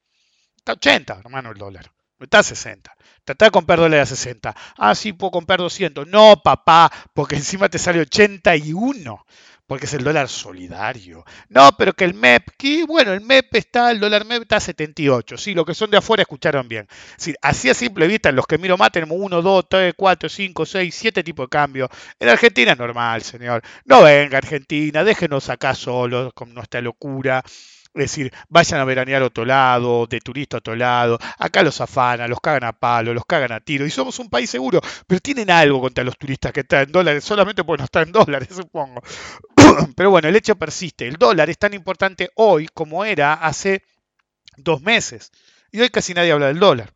Está 0.57 0.73
80, 0.73 1.21
hermano, 1.21 1.51
el 1.53 1.59
dólar. 1.59 1.93
Está 2.21 2.39
a 2.41 2.43
60. 2.43 2.95
Trata 3.25 3.47
de 3.47 3.51
comprar 3.51 3.79
dólares 3.79 4.13
a 4.13 4.17
60. 4.17 4.55
Ah, 4.77 4.95
sí, 4.95 5.13
puedo 5.13 5.31
comprar 5.31 5.59
200. 5.59 6.07
No, 6.07 6.41
papá, 6.43 6.91
porque 7.13 7.37
encima 7.37 7.69
te 7.69 7.79
sale 7.79 8.01
81. 8.01 9.25
Porque 9.67 9.87
es 9.87 9.95
el 9.95 10.05
dólar 10.05 10.29
solidario. 10.29 11.25
No, 11.49 11.71
pero 11.79 11.95
que 11.95 12.05
el 12.05 12.13
MEP, 12.13 12.51
que 12.59 12.85
bueno, 12.85 13.15
el 13.15 13.23
MEP 13.23 13.55
está, 13.55 13.91
el 13.91 13.99
dólar 13.99 14.27
MEP 14.27 14.43
está 14.43 14.57
a 14.57 14.61
78. 14.61 15.39
Sí, 15.39 15.55
los 15.55 15.65
que 15.65 15.75
son 15.75 15.91
de 15.91 15.97
afuera 15.97 16.23
escucharon 16.23 16.69
bien. 16.69 16.87
Sí, 17.17 17.35
así 17.41 17.71
a 17.71 17.75
simple 17.75 18.07
vista, 18.07 18.31
los 18.31 18.47
que 18.47 18.59
miro 18.59 18.77
más 18.77 18.93
tenemos 18.93 19.17
1, 19.19 19.41
2, 19.41 19.65
3, 19.69 19.95
4, 19.97 20.29
5, 20.29 20.67
6, 20.67 20.95
7 20.95 21.25
tipos 21.25 21.47
de 21.47 21.49
cambio. 21.49 21.89
En 22.21 22.29
Argentina 22.29 22.73
es 22.73 22.79
normal, 22.79 23.23
señor. 23.23 23.63
No 23.87 24.03
venga 24.03 24.37
Argentina, 24.37 25.03
déjenos 25.03 25.49
acá 25.49 25.75
solos 25.75 26.35
con 26.35 26.53
nuestra 26.53 26.83
locura. 26.83 27.43
Es 27.95 28.11
decir, 28.11 28.33
vayan 28.49 28.81
a 28.81 28.85
veranear 28.85 29.23
a 29.23 29.27
otro 29.27 29.45
lado, 29.45 30.07
de 30.09 30.19
turista 30.21 30.57
a 30.57 30.59
otro 30.59 30.75
lado. 30.75 31.17
Acá 31.39 31.63
los 31.63 31.81
afanan, 31.81 32.29
los 32.29 32.41
cagan 32.41 32.65
a 32.65 32.73
palo, 32.73 33.15
los 33.15 33.25
cagan 33.25 33.53
a 33.53 33.61
tiro. 33.61 33.87
Y 33.87 33.91
somos 33.91 34.19
un 34.19 34.29
país 34.29 34.51
seguro. 34.51 34.81
Pero 35.07 35.21
tienen 35.21 35.49
algo 35.49 35.81
contra 35.81 36.03
los 36.03 36.19
turistas 36.19 36.53
que 36.53 36.61
están 36.61 36.83
en 36.83 36.93
dólares, 36.93 37.23
solamente 37.23 37.63
porque 37.63 37.83
no 37.83 37.85
están 37.85 38.09
en 38.09 38.13
dólares, 38.13 38.49
supongo. 38.57 39.01
Pero 39.97 40.11
bueno, 40.11 40.29
el 40.29 40.35
hecho 40.35 40.57
persiste. 40.57 41.07
El 41.07 41.17
dólar 41.17 41.49
es 41.51 41.59
tan 41.59 41.73
importante 41.73 42.31
hoy 42.35 42.69
como 42.75 43.05
era 43.05 43.35
hace 43.35 43.83
dos 44.57 44.83
meses. 44.83 45.31
Y 45.71 45.81
hoy 45.81 45.89
casi 45.89 46.15
nadie 46.15 46.33
habla 46.33 46.49
del 46.49 46.59
dólar. 46.59 46.93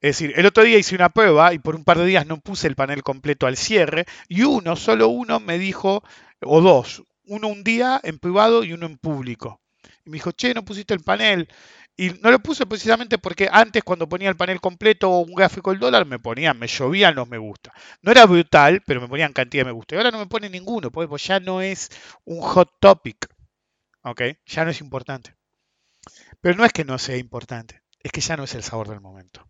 Es 0.00 0.18
decir, 0.18 0.34
el 0.36 0.44
otro 0.44 0.62
día 0.62 0.76
hice 0.76 0.94
una 0.94 1.08
prueba 1.08 1.54
y 1.54 1.58
por 1.58 1.74
un 1.74 1.84
par 1.84 1.96
de 1.96 2.04
días 2.04 2.26
no 2.26 2.38
puse 2.38 2.66
el 2.66 2.76
panel 2.76 3.02
completo 3.02 3.46
al 3.46 3.56
cierre 3.56 4.04
y 4.28 4.42
uno, 4.42 4.76
solo 4.76 5.08
uno 5.08 5.40
me 5.40 5.58
dijo, 5.58 6.04
o 6.42 6.60
dos, 6.60 7.02
uno 7.24 7.48
un 7.48 7.64
día 7.64 8.02
en 8.04 8.18
privado 8.18 8.64
y 8.64 8.74
uno 8.74 8.84
en 8.84 8.98
público. 8.98 9.62
Y 10.04 10.10
me 10.10 10.16
dijo, 10.16 10.32
che, 10.32 10.54
no 10.54 10.64
pusiste 10.64 10.94
el 10.94 11.00
panel. 11.00 11.48
Y 11.96 12.10
no 12.22 12.30
lo 12.30 12.40
puse 12.40 12.66
precisamente 12.66 13.18
porque 13.18 13.48
antes 13.50 13.84
cuando 13.84 14.08
ponía 14.08 14.28
el 14.28 14.36
panel 14.36 14.60
completo 14.60 15.10
o 15.10 15.20
un 15.20 15.34
gráfico 15.34 15.70
del 15.70 15.78
dólar 15.78 16.06
me 16.06 16.18
ponían, 16.18 16.58
me 16.58 16.66
llovían 16.66 17.14
los 17.14 17.28
me 17.28 17.38
gusta. 17.38 17.72
No 18.02 18.10
era 18.10 18.26
brutal, 18.26 18.82
pero 18.84 19.00
me 19.00 19.08
ponían 19.08 19.32
cantidad 19.32 19.62
de 19.62 19.66
me 19.66 19.72
gusta. 19.72 19.94
Y 19.94 19.98
ahora 19.98 20.10
no 20.10 20.18
me 20.18 20.26
pone 20.26 20.50
ninguno, 20.50 20.90
porque 20.90 21.08
pues 21.08 21.24
ya 21.24 21.40
no 21.40 21.60
es 21.60 21.90
un 22.24 22.40
hot 22.40 22.78
topic. 22.80 23.28
¿Ok? 24.02 24.22
Ya 24.46 24.64
no 24.64 24.70
es 24.70 24.80
importante. 24.80 25.34
Pero 26.40 26.56
no 26.56 26.64
es 26.64 26.72
que 26.72 26.84
no 26.84 26.98
sea 26.98 27.16
importante, 27.16 27.82
es 28.00 28.12
que 28.12 28.20
ya 28.20 28.36
no 28.36 28.44
es 28.44 28.54
el 28.54 28.62
sabor 28.62 28.88
del 28.88 29.00
momento. 29.00 29.48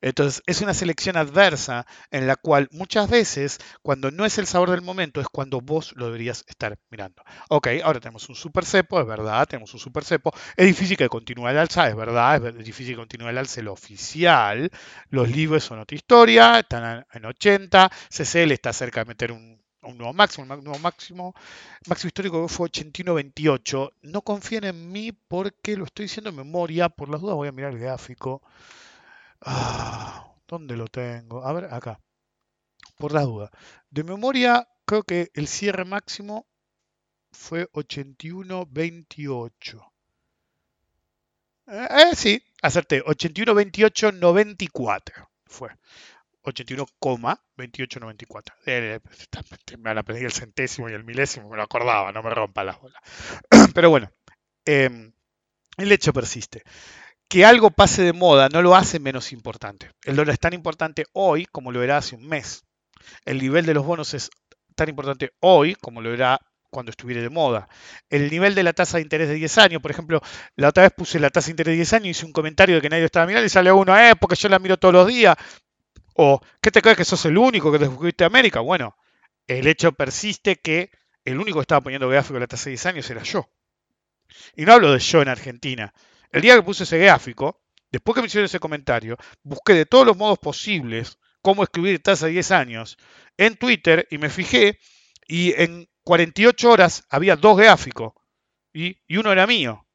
Entonces, 0.00 0.42
es 0.46 0.60
una 0.62 0.74
selección 0.74 1.16
adversa 1.16 1.86
en 2.10 2.26
la 2.26 2.36
cual 2.36 2.68
muchas 2.72 3.08
veces, 3.10 3.58
cuando 3.82 4.10
no 4.10 4.24
es 4.24 4.38
el 4.38 4.46
sabor 4.46 4.70
del 4.70 4.82
momento, 4.82 5.20
es 5.20 5.28
cuando 5.28 5.60
vos 5.60 5.92
lo 5.96 6.06
deberías 6.06 6.44
estar 6.48 6.78
mirando. 6.90 7.22
Ok, 7.48 7.68
ahora 7.84 8.00
tenemos 8.00 8.28
un 8.28 8.34
super 8.34 8.64
cepo, 8.64 9.00
es 9.00 9.06
verdad, 9.06 9.46
tenemos 9.46 9.72
un 9.74 9.80
super 9.80 10.04
cepo. 10.04 10.32
Es 10.56 10.66
difícil 10.66 10.96
que 10.96 11.08
continúe 11.08 11.48
el 11.48 11.58
alza, 11.58 11.88
es 11.88 11.96
verdad, 11.96 12.46
es 12.46 12.64
difícil 12.64 12.94
que 12.94 13.00
continúe 13.00 13.28
el 13.28 13.38
alza 13.38 13.60
el 13.60 13.68
oficial. 13.68 14.70
Los 15.10 15.30
libros 15.30 15.64
son 15.64 15.80
otra 15.80 15.96
historia, 15.96 16.60
están 16.60 17.06
en 17.12 17.24
80. 17.24 17.90
CCL 18.08 18.52
está 18.52 18.72
cerca 18.72 19.00
de 19.00 19.06
meter 19.06 19.32
un, 19.32 19.60
nuevo 19.82 20.12
máximo, 20.12 20.42
un 20.54 20.64
nuevo 20.64 20.78
máximo, 20.78 21.34
máximo 21.86 22.08
histórico 22.08 22.48
fue 22.48 22.68
81.28. 22.68 23.92
No 24.02 24.22
confíen 24.22 24.64
en 24.64 24.92
mí 24.92 25.12
porque 25.12 25.76
lo 25.76 25.84
estoy 25.84 26.04
diciendo 26.04 26.30
en 26.30 26.36
memoria, 26.36 26.88
por 26.88 27.08
las 27.08 27.20
dudas 27.20 27.36
voy 27.36 27.48
a 27.48 27.52
mirar 27.52 27.72
el 27.72 27.78
gráfico. 27.78 28.42
Ah, 29.42 30.34
¿Dónde 30.46 30.76
lo 30.76 30.86
tengo? 30.88 31.44
A 31.44 31.52
ver, 31.52 31.72
acá. 31.72 32.00
Por 32.96 33.12
las 33.12 33.24
dudas. 33.24 33.50
De 33.90 34.04
memoria, 34.04 34.68
creo 34.84 35.02
que 35.04 35.30
el 35.34 35.48
cierre 35.48 35.84
máximo 35.84 36.46
fue 37.32 37.70
81.28. 37.72 39.90
Eh, 41.68 41.88
eh, 41.90 42.16
sí, 42.16 42.42
acerté. 42.62 43.02
81.28.94 43.04 45.28
fue. 45.46 45.70
81,2894. 46.42 48.54
Eh, 48.66 48.98
me 49.78 49.90
van 49.90 49.98
a 49.98 50.02
pedir 50.02 50.24
el 50.24 50.32
centésimo 50.32 50.88
y 50.88 50.94
el 50.94 51.04
milésimo, 51.04 51.48
me 51.48 51.56
lo 51.56 51.62
acordaba, 51.62 52.10
no 52.12 52.22
me 52.22 52.30
rompa 52.30 52.64
la 52.64 52.76
bola. 52.76 53.00
Pero 53.74 53.90
bueno, 53.90 54.10
em, 54.64 55.12
el 55.76 55.92
hecho 55.92 56.12
persiste 56.12 56.64
que 57.30 57.44
algo 57.44 57.70
pase 57.70 58.02
de 58.02 58.12
moda 58.12 58.48
no 58.48 58.60
lo 58.60 58.74
hace 58.74 58.98
menos 58.98 59.32
importante. 59.32 59.92
El 60.02 60.16
dólar 60.16 60.32
es 60.32 60.40
tan 60.40 60.52
importante 60.52 61.06
hoy 61.12 61.46
como 61.46 61.70
lo 61.70 61.80
era 61.80 61.96
hace 61.96 62.16
un 62.16 62.26
mes. 62.26 62.64
El 63.24 63.38
nivel 63.38 63.64
de 63.64 63.72
los 63.72 63.86
bonos 63.86 64.14
es 64.14 64.30
tan 64.74 64.88
importante 64.88 65.30
hoy 65.38 65.76
como 65.76 66.00
lo 66.00 66.12
era 66.12 66.40
cuando 66.70 66.90
estuviera 66.90 67.22
de 67.22 67.30
moda. 67.30 67.68
El 68.08 68.28
nivel 68.30 68.56
de 68.56 68.64
la 68.64 68.72
tasa 68.72 68.96
de 68.96 69.04
interés 69.04 69.28
de 69.28 69.34
10 69.34 69.58
años, 69.58 69.80
por 69.80 69.92
ejemplo, 69.92 70.20
la 70.56 70.70
otra 70.70 70.82
vez 70.82 70.92
puse 70.92 71.20
la 71.20 71.30
tasa 71.30 71.46
de 71.46 71.52
interés 71.52 71.72
de 71.72 71.76
10 71.76 71.92
años 71.92 72.06
y 72.06 72.10
hice 72.10 72.26
un 72.26 72.32
comentario 72.32 72.74
de 72.74 72.82
que 72.82 72.88
nadie 72.88 73.04
estaba 73.04 73.26
mirando 73.26 73.46
y 73.46 73.48
sale 73.48 73.70
uno, 73.70 73.96
eh, 73.96 74.16
porque 74.18 74.34
yo 74.34 74.48
la 74.48 74.58
miro 74.58 74.76
todos 74.76 74.94
los 74.94 75.06
días. 75.06 75.36
O, 76.14 76.40
¿qué 76.60 76.72
te 76.72 76.82
crees 76.82 76.96
que 76.96 77.04
sos 77.04 77.24
el 77.26 77.38
único 77.38 77.70
que 77.70 77.78
descubriste 77.78 78.24
América? 78.24 78.58
Bueno, 78.58 78.96
el 79.46 79.68
hecho 79.68 79.92
persiste 79.92 80.56
que 80.56 80.90
el 81.24 81.38
único 81.38 81.58
que 81.58 81.62
estaba 81.62 81.80
poniendo 81.80 82.08
gráfico 82.08 82.34
de 82.34 82.40
la 82.40 82.48
tasa 82.48 82.64
de 82.64 82.70
10 82.70 82.86
años 82.86 83.08
era 83.08 83.22
yo. 83.22 83.48
Y 84.56 84.64
no 84.64 84.72
hablo 84.72 84.92
de 84.92 84.98
yo 84.98 85.22
en 85.22 85.28
Argentina, 85.28 85.94
el 86.32 86.42
día 86.42 86.56
que 86.56 86.62
puse 86.62 86.84
ese 86.84 86.98
gráfico, 86.98 87.62
después 87.90 88.14
que 88.14 88.20
me 88.20 88.26
hicieron 88.26 88.46
ese 88.46 88.60
comentario, 88.60 89.16
busqué 89.42 89.74
de 89.74 89.86
todos 89.86 90.06
los 90.06 90.16
modos 90.16 90.38
posibles 90.38 91.18
cómo 91.42 91.62
escribir 91.62 92.02
tasa 92.02 92.26
de 92.26 92.32
10 92.32 92.50
años 92.52 92.98
en 93.36 93.56
Twitter 93.56 94.06
y 94.10 94.18
me 94.18 94.30
fijé 94.30 94.78
y 95.26 95.52
en 95.60 95.88
48 96.04 96.70
horas 96.70 97.04
había 97.08 97.36
dos 97.36 97.56
gráficos 97.56 98.12
y, 98.72 98.96
uno 99.16 99.32
era 99.32 99.46
mío. 99.46 99.86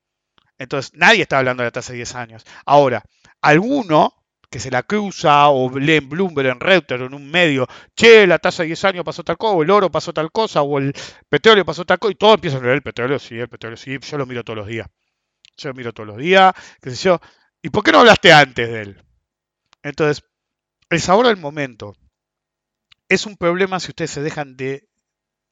Entonces 0.58 0.92
nadie 0.96 1.24
está 1.24 1.40
hablando 1.40 1.64
de 1.64 1.68
la 1.68 1.72
tasa 1.72 1.94
de 1.94 1.98
10 1.98 2.16
años. 2.16 2.46
Ahora, 2.66 3.04
alguno 3.42 4.14
que 4.50 4.60
se 4.60 4.72
la 4.72 4.84
cruza 4.84 5.50
o 5.50 5.78
leen 5.78 6.08
Bloomberg 6.08 6.48
en 6.48 6.60
Reuters 6.60 7.02
o 7.02 7.06
en 7.06 7.14
un 7.14 7.30
medio, 7.30 7.68
che, 7.96 8.26
la 8.26 8.40
tasa 8.40 8.64
de 8.64 8.68
10 8.68 8.86
años 8.86 9.04
pasó 9.04 9.24
tal 9.24 9.38
cosa, 9.38 9.56
o 9.56 9.64
el 9.64 9.70
oro 9.70 9.92
pasó 9.92 10.14
tal 10.14 10.32
cosa, 10.32 10.62
o 10.62 10.78
el 10.78 10.94
petróleo 11.28 11.66
pasó 11.66 11.84
tal 11.84 12.00
cosa, 12.00 12.12
y 12.14 12.16
todo 12.16 12.36
empieza 12.36 12.58
a 12.58 12.62
leer 12.62 12.76
el 12.76 12.82
petróleo, 12.82 13.20
sí, 13.20 13.38
el 13.38 13.50
petróleo, 13.50 13.76
sí, 13.76 13.98
yo 14.00 14.18
lo 14.18 14.26
miro 14.26 14.44
todos 14.44 14.58
los 14.58 14.68
días. 14.68 14.88
Yo 15.58 15.70
lo 15.70 15.76
miro 15.76 15.93
todos 15.93 16.08
los 16.08 16.18
días, 16.18 16.53
qué 16.82 16.91
sé 16.91 16.95
yo. 16.95 17.20
¿Y 17.62 17.70
por 17.70 17.84
qué 17.84 17.91
no 17.91 17.99
hablaste 17.99 18.32
antes 18.32 18.70
de 18.70 18.82
él? 18.82 19.03
Entonces, 19.84 20.24
el 20.89 21.01
sabor 21.01 21.28
del 21.28 21.38
momento 21.38 21.95
es 23.10 23.26
un 23.26 23.38
problema 23.38 23.80
si 23.80 23.91
ustedes 23.91 24.12
se 24.12 24.22
dejan 24.22 24.58
de 24.58 24.88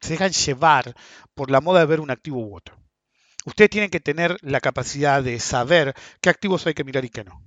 se 0.01 0.13
dejan 0.13 0.31
llevar 0.31 0.95
por 1.33 1.49
la 1.49 1.61
moda 1.61 1.79
de 1.79 1.85
ver 1.85 2.01
un 2.01 2.11
activo 2.11 2.39
u 2.45 2.57
otro. 2.57 2.75
Ustedes 3.45 3.69
tienen 3.69 3.89
que 3.89 4.01
tener 4.01 4.37
la 4.41 4.59
capacidad 4.59 5.23
de 5.23 5.39
saber 5.39 5.93
qué 6.21 6.29
activos 6.29 6.67
hay 6.67 6.73
que 6.73 6.83
mirar 6.83 7.05
y 7.05 7.09
qué 7.09 7.23
no. 7.23 7.41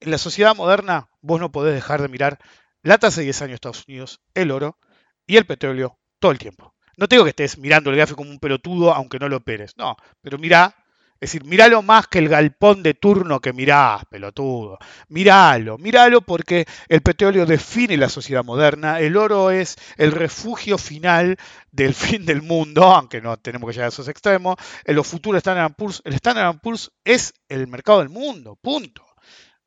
En 0.00 0.10
la 0.10 0.18
sociedad 0.18 0.56
moderna, 0.56 1.08
vos 1.20 1.40
no 1.40 1.52
podés 1.52 1.74
dejar 1.74 2.02
de 2.02 2.08
mirar 2.08 2.38
la 2.82 2.98
tasa 2.98 3.20
de 3.20 3.26
10 3.26 3.42
años 3.42 3.50
de 3.50 3.54
Estados 3.54 3.84
Unidos, 3.86 4.20
el 4.34 4.50
oro 4.50 4.78
y 5.26 5.36
el 5.36 5.46
petróleo 5.46 5.98
todo 6.18 6.32
el 6.32 6.38
tiempo. 6.38 6.74
No 6.96 7.08
tengo 7.08 7.24
que 7.24 7.30
estés 7.30 7.58
mirando 7.58 7.90
el 7.90 7.96
gráfico 7.96 8.18
como 8.18 8.30
un 8.30 8.40
pelotudo 8.40 8.92
aunque 8.92 9.18
no 9.18 9.28
lo 9.28 9.36
operes. 9.36 9.76
No, 9.76 9.96
pero 10.20 10.38
mira 10.38 10.74
es 11.20 11.32
decir, 11.32 11.44
míralo 11.44 11.82
más 11.82 12.08
que 12.08 12.18
el 12.18 12.30
galpón 12.30 12.82
de 12.82 12.94
turno 12.94 13.40
que 13.40 13.52
mirás, 13.52 14.06
pelotudo. 14.06 14.78
Míralo, 15.08 15.76
míralo 15.76 16.22
porque 16.22 16.66
el 16.88 17.02
petróleo 17.02 17.44
define 17.44 17.98
la 17.98 18.08
sociedad 18.08 18.42
moderna, 18.42 19.00
el 19.00 19.18
oro 19.18 19.50
es 19.50 19.76
el 19.98 20.12
refugio 20.12 20.78
final 20.78 21.36
del 21.72 21.92
fin 21.94 22.24
del 22.24 22.40
mundo, 22.40 22.84
aunque 22.84 23.20
no 23.20 23.36
tenemos 23.36 23.68
que 23.68 23.74
llegar 23.74 23.86
a 23.86 23.88
esos 23.90 24.08
extremos. 24.08 24.56
En 24.82 24.96
los 24.96 25.06
futuros 25.06 25.40
Standard 25.40 25.74
Poor's, 25.74 26.00
el 26.06 26.14
Standard 26.14 26.58
Poor's 26.60 26.90
es 27.04 27.34
el 27.50 27.66
mercado 27.66 27.98
del 27.98 28.08
mundo, 28.08 28.56
punto. 28.56 29.04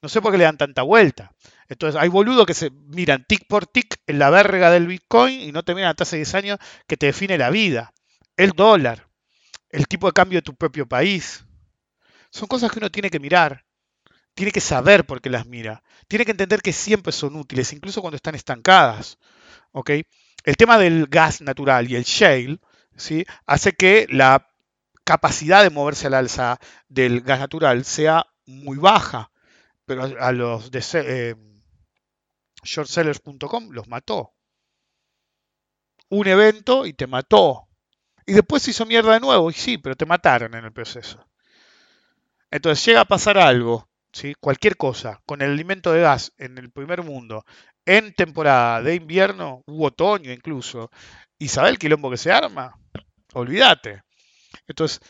No 0.02 0.10
sé 0.10 0.24
por 0.24 0.32
qué 0.32 0.40
le 0.40 0.46
dan 0.46 0.58
tanta 0.58 0.82
vuelta. 0.82 1.34
Entonces, 1.70 2.02
hay 2.02 2.10
boludos 2.10 2.48
que 2.48 2.56
se 2.56 2.72
miran 2.72 3.26
tic 3.28 3.46
por 3.48 3.68
tic 3.68 4.02
en 4.08 4.18
la 4.18 4.32
verga 4.32 4.72
del 4.72 4.88
Bitcoin 4.88 5.40
y 5.40 5.52
no 5.52 5.62
te 5.62 5.76
miran 5.76 5.90
la 5.90 5.94
tasa 5.94 6.16
de 6.16 6.22
10 6.22 6.36
años 6.36 6.60
que 6.88 6.98
te 6.98 7.06
define 7.06 7.38
la 7.38 7.52
vida. 7.52 7.94
El 8.36 8.52
dólar, 8.52 9.08
el 9.74 9.88
tipo 9.88 10.08
de 10.08 10.14
cambio 10.14 10.38
de 10.38 10.44
tu 10.44 10.56
propio 10.56 10.88
país. 10.88 11.44
Son 12.30 12.48
cosas 12.48 12.72
que 12.72 12.80
uno 12.80 12.92
tiene 12.92 13.10
que 13.10 13.20
mirar, 13.20 13.66
tiene 14.36 14.52
que 14.52 14.62
saber 14.62 15.06
por 15.06 15.20
qué 15.20 15.30
las 15.30 15.48
mira, 15.48 15.84
tiene 16.08 16.26
que 16.26 16.32
entender 16.32 16.62
que 16.62 16.72
siempre 16.72 17.12
son 17.12 17.36
útiles, 17.36 17.74
incluso 17.74 18.00
cuando 18.02 18.16
están 18.16 18.36
estancadas. 18.36 19.18
¿ok? 19.72 19.90
El 20.46 20.58
tema 20.58 20.78
del 20.78 21.08
gas 21.08 21.42
natural 21.42 21.90
y 21.90 21.96
el 21.96 22.04
shale 22.04 22.60
¿sí? 22.96 23.26
hace 23.48 23.74
que 23.74 24.08
la 24.10 24.48
capacidad 25.04 25.64
de 25.64 25.72
moverse 25.72 26.08
al 26.08 26.14
alza 26.14 26.60
del 26.88 27.22
gas 27.22 27.40
natural 27.40 27.84
sea 27.84 28.28
muy 28.46 28.78
baja, 28.78 29.32
pero 29.86 30.04
a 30.04 30.32
los 30.32 30.70
de 30.70 30.84
eh, 30.94 31.36
shortsellers.com 32.64 33.72
los 33.72 33.88
mató. 33.88 34.34
Un 36.10 36.28
evento 36.28 36.86
y 36.86 36.94
te 36.94 37.08
mató. 37.08 37.68
Y 38.26 38.34
después 38.34 38.64
se 38.64 38.72
hizo 38.72 38.86
mierda 38.86 39.14
de 39.14 39.20
nuevo, 39.20 39.50
y 39.50 39.54
sí, 39.54 39.78
pero 39.78 39.96
te 39.96 40.06
mataron 40.06 40.56
en 40.56 40.66
el 40.66 40.72
proceso. 40.72 41.26
Entonces 42.52 42.86
llega 42.86 43.02
a 43.02 43.06
pasar 43.06 43.38
algo, 43.38 43.90
¿sí? 44.12 44.36
cualquier 44.40 44.78
cosa, 44.78 45.22
con 45.26 45.42
el 45.42 45.52
alimento 45.52 45.92
de 45.92 46.02
gas 46.02 46.32
en 46.38 46.58
el 46.58 46.72
primer 46.72 47.04
mundo, 47.04 47.46
en 47.86 48.14
temporada 48.14 48.82
de 48.82 48.96
invierno 48.96 49.64
u 49.66 49.86
otoño 49.86 50.32
incluso, 50.32 50.92
y 51.40 51.48
sabe 51.48 51.70
el 51.70 51.80
quilombo 51.80 52.12
que 52.12 52.18
se 52.18 52.32
arma, 52.32 52.80
olvídate. 53.34 54.04
Entonces, 54.68 55.02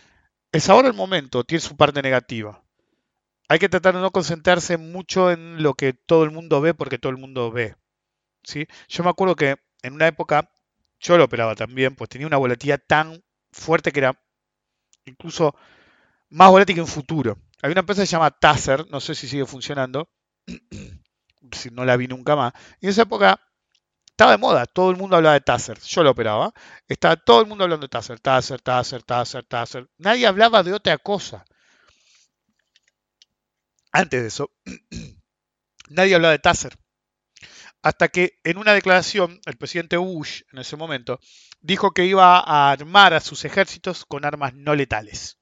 el 0.52 0.62
sabor 0.62 0.86
del 0.86 0.94
momento 0.94 1.44
tiene 1.44 1.60
su 1.60 1.76
parte 1.76 2.02
negativa. 2.02 2.64
Hay 3.50 3.60
que 3.60 3.70
tratar 3.70 3.96
de 3.96 4.02
no 4.02 4.12
concentrarse 4.12 4.78
mucho 4.78 5.32
en 5.32 5.62
lo 5.62 5.74
que 5.74 5.94
todo 5.94 6.24
el 6.24 6.32
mundo 6.32 6.62
ve 6.62 6.74
porque 6.74 6.98
todo 6.98 7.12
el 7.12 7.18
mundo 7.18 7.52
ve. 7.52 7.76
¿sí? 8.44 8.68
Yo 8.88 9.04
me 9.04 9.10
acuerdo 9.10 9.36
que 9.36 9.58
en 9.82 9.94
una 9.94 10.08
época 10.08 10.50
yo 11.04 11.18
lo 11.18 11.26
operaba 11.26 11.54
también, 11.54 11.96
pues 11.96 12.10
tenía 12.10 12.26
una 12.28 12.38
volatilidad 12.38 12.82
tan 12.88 13.22
fuerte 13.52 13.92
que 13.92 14.00
era 14.00 14.18
incluso 15.06 15.56
más 16.30 16.50
volátil 16.50 16.76
que 16.76 16.82
un 16.82 16.88
futuro. 16.88 17.38
Hay 17.62 17.72
una 17.72 17.82
empresa 17.82 18.02
que 18.02 18.08
se 18.08 18.14
llama 18.14 18.32
Taser, 18.32 18.90
no 18.90 19.00
sé 19.02 19.14
si 19.14 19.28
sigue 19.28 19.46
funcionando, 19.46 20.10
si 21.52 21.70
no 21.72 21.84
la 21.86 21.98
vi 21.98 22.08
nunca 22.08 22.36
más. 22.36 22.54
Y 22.80 22.86
en 22.86 22.92
esa 22.92 23.04
época 23.04 23.40
estaba 24.08 24.32
de 24.32 24.38
moda, 24.38 24.66
todo 24.66 24.92
el 24.92 24.98
mundo 24.98 25.18
hablaba 25.18 25.34
de 25.34 25.42
Taser. 25.42 25.80
Yo 25.82 26.04
lo 26.04 26.12
operaba, 26.12 26.54
estaba 26.88 27.18
todo 27.18 27.42
el 27.42 27.48
mundo 27.48 27.66
hablando 27.66 27.86
de 27.86 27.90
Taser, 27.90 28.20
Taser, 28.22 28.62
Taser, 28.62 29.04
Taser, 29.04 29.44
Taser. 29.44 29.90
Nadie 29.98 30.26
hablaba 30.26 30.64
de 30.64 30.74
otra 30.74 30.98
cosa. 30.98 31.44
Antes 33.92 34.22
de 34.22 34.28
eso, 34.28 34.52
nadie 35.90 36.16
hablaba 36.16 36.32
de 36.32 36.40
Taser 36.40 36.78
hasta 37.84 38.08
que 38.08 38.40
en 38.44 38.58
una 38.58 38.74
declaración 38.74 39.40
el 39.46 39.58
presidente 39.58 39.98
Bush 39.98 40.42
en 40.52 40.60
ese 40.60 40.78
momento 40.78 41.20
dijo 41.62 41.92
que 41.92 42.06
iba 42.06 42.40
a 42.40 42.72
armar 42.72 43.14
a 43.14 43.20
sus 43.20 43.46
ejércitos 43.46 44.06
con 44.06 44.26
armas 44.26 44.54
no 44.56 44.74
letales. 44.74 45.38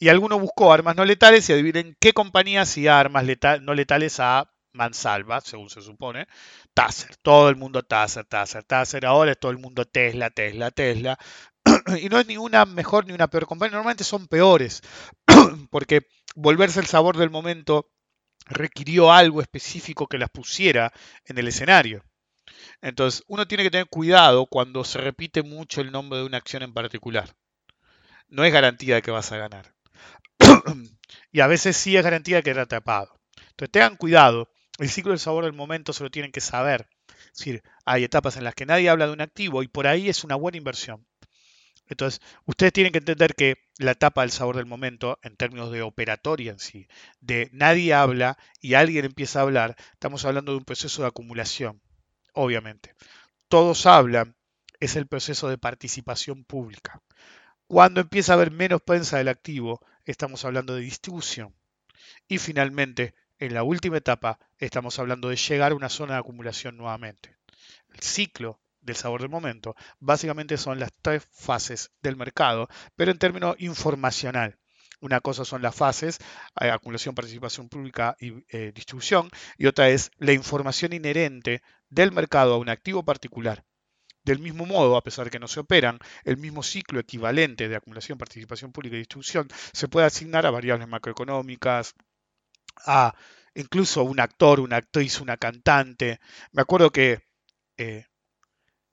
Y 0.00 0.08
alguno 0.08 0.38
buscó 0.38 0.72
armas 0.72 0.96
no 0.96 1.04
letales 1.04 1.48
y 1.48 1.52
adivinen 1.52 1.96
qué 2.00 2.12
compañía 2.12 2.62
hacía 2.62 3.00
armas 3.00 3.24
no 3.62 3.74
letales 3.74 4.20
a 4.20 4.50
mansalva, 4.72 5.40
según 5.40 5.70
se 5.70 5.80
supone. 5.80 6.26
Taser, 6.74 7.16
todo 7.16 7.48
el 7.48 7.56
mundo 7.56 7.82
Taser, 7.82 8.24
Taser, 8.24 8.64
Taser. 8.64 9.06
Ahora 9.06 9.32
es 9.32 9.40
todo 9.40 9.50
el 9.50 9.58
mundo 9.58 9.84
Tesla, 9.84 10.30
Tesla, 10.30 10.70
Tesla. 10.70 11.18
y 12.00 12.08
no 12.08 12.18
es 12.20 12.26
ni 12.26 12.36
una 12.36 12.64
mejor 12.64 13.06
ni 13.06 13.12
una 13.12 13.28
peor 13.28 13.46
compañía, 13.46 13.72
normalmente 13.72 14.04
son 14.04 14.26
peores, 14.26 14.82
porque 15.70 16.06
volverse 16.34 16.80
el 16.80 16.86
sabor 16.86 17.16
del 17.16 17.30
momento 17.30 17.90
requirió 18.48 19.12
algo 19.12 19.40
específico 19.40 20.06
que 20.06 20.18
las 20.18 20.30
pusiera 20.30 20.92
en 21.24 21.38
el 21.38 21.48
escenario. 21.48 22.04
Entonces, 22.80 23.22
uno 23.26 23.46
tiene 23.46 23.64
que 23.64 23.70
tener 23.70 23.88
cuidado 23.88 24.46
cuando 24.46 24.84
se 24.84 24.98
repite 24.98 25.42
mucho 25.42 25.80
el 25.80 25.92
nombre 25.92 26.18
de 26.18 26.26
una 26.26 26.38
acción 26.38 26.62
en 26.62 26.72
particular. 26.72 27.34
No 28.28 28.44
es 28.44 28.52
garantía 28.52 28.96
de 28.96 29.02
que 29.02 29.10
vas 29.10 29.32
a 29.32 29.38
ganar. 29.38 29.74
y 31.32 31.40
a 31.40 31.46
veces 31.46 31.76
sí 31.76 31.96
es 31.96 32.04
garantía 32.04 32.36
de 32.36 32.42
que 32.42 32.50
era 32.50 32.62
atrapado. 32.62 33.18
Entonces, 33.50 33.72
tengan 33.72 33.96
cuidado. 33.96 34.48
El 34.78 34.88
ciclo 34.88 35.10
del 35.10 35.18
sabor 35.18 35.44
del 35.44 35.52
momento 35.52 35.92
se 35.92 36.04
lo 36.04 36.10
tienen 36.10 36.32
que 36.32 36.40
saber. 36.40 36.88
Es 37.32 37.38
decir, 37.38 37.62
hay 37.84 38.04
etapas 38.04 38.36
en 38.36 38.44
las 38.44 38.54
que 38.54 38.66
nadie 38.66 38.88
habla 38.88 39.06
de 39.06 39.12
un 39.12 39.20
activo 39.20 39.62
y 39.62 39.68
por 39.68 39.86
ahí 39.86 40.08
es 40.08 40.24
una 40.24 40.36
buena 40.36 40.58
inversión. 40.58 41.07
Entonces, 41.88 42.20
ustedes 42.44 42.72
tienen 42.72 42.92
que 42.92 42.98
entender 42.98 43.34
que 43.34 43.56
la 43.78 43.92
etapa 43.92 44.20
del 44.22 44.30
sabor 44.30 44.56
del 44.56 44.66
momento, 44.66 45.18
en 45.22 45.36
términos 45.36 45.72
de 45.72 45.82
operatoria 45.82 46.52
en 46.52 46.58
sí, 46.58 46.88
de 47.20 47.48
nadie 47.52 47.94
habla 47.94 48.38
y 48.60 48.74
alguien 48.74 49.04
empieza 49.04 49.40
a 49.40 49.42
hablar, 49.42 49.76
estamos 49.92 50.24
hablando 50.24 50.52
de 50.52 50.58
un 50.58 50.64
proceso 50.64 51.02
de 51.02 51.08
acumulación, 51.08 51.80
obviamente. 52.34 52.94
Todos 53.48 53.86
hablan, 53.86 54.36
es 54.80 54.96
el 54.96 55.06
proceso 55.06 55.48
de 55.48 55.58
participación 55.58 56.44
pública. 56.44 57.02
Cuando 57.66 58.00
empieza 58.00 58.32
a 58.32 58.36
haber 58.36 58.50
menos 58.50 58.82
prensa 58.82 59.18
del 59.18 59.28
activo, 59.28 59.80
estamos 60.04 60.44
hablando 60.44 60.74
de 60.74 60.82
distribución. 60.82 61.54
Y 62.28 62.38
finalmente, 62.38 63.14
en 63.38 63.54
la 63.54 63.62
última 63.62 63.98
etapa, 63.98 64.38
estamos 64.58 64.98
hablando 64.98 65.28
de 65.28 65.36
llegar 65.36 65.72
a 65.72 65.74
una 65.74 65.88
zona 65.88 66.14
de 66.14 66.20
acumulación 66.20 66.76
nuevamente. 66.76 67.36
El 67.92 68.00
ciclo 68.00 68.60
del 68.88 68.96
sabor 68.96 69.20
del 69.20 69.30
momento, 69.30 69.76
básicamente 70.00 70.56
son 70.56 70.80
las 70.80 70.90
tres 71.02 71.28
fases 71.30 71.92
del 72.02 72.16
mercado, 72.16 72.68
pero 72.96 73.10
en 73.12 73.18
términos 73.18 73.56
informacional. 73.58 74.58
Una 75.00 75.20
cosa 75.20 75.44
son 75.44 75.62
las 75.62 75.76
fases, 75.76 76.18
eh, 76.60 76.70
acumulación, 76.70 77.14
participación 77.14 77.68
pública 77.68 78.16
y 78.18 78.44
eh, 78.48 78.72
distribución, 78.74 79.30
y 79.56 79.66
otra 79.66 79.88
es 79.88 80.10
la 80.18 80.32
información 80.32 80.92
inherente 80.92 81.62
del 81.88 82.10
mercado 82.10 82.54
a 82.54 82.58
un 82.58 82.68
activo 82.68 83.04
particular. 83.04 83.64
Del 84.24 84.40
mismo 84.40 84.66
modo, 84.66 84.96
a 84.96 85.02
pesar 85.02 85.26
de 85.26 85.30
que 85.30 85.38
no 85.38 85.48
se 85.48 85.60
operan, 85.60 85.98
el 86.24 86.36
mismo 86.36 86.62
ciclo 86.62 86.98
equivalente 86.98 87.68
de 87.68 87.76
acumulación, 87.76 88.18
participación 88.18 88.72
pública 88.72 88.96
y 88.96 88.98
distribución 88.98 89.48
se 89.72 89.88
puede 89.88 90.06
asignar 90.06 90.44
a 90.46 90.50
variables 90.50 90.88
macroeconómicas, 90.88 91.94
a 92.84 93.14
incluso 93.54 94.02
un 94.02 94.20
actor, 94.20 94.60
una 94.60 94.76
actriz, 94.76 95.20
una 95.20 95.36
cantante. 95.36 96.20
Me 96.52 96.62
acuerdo 96.62 96.90
que 96.90 97.20
eh, 97.76 98.04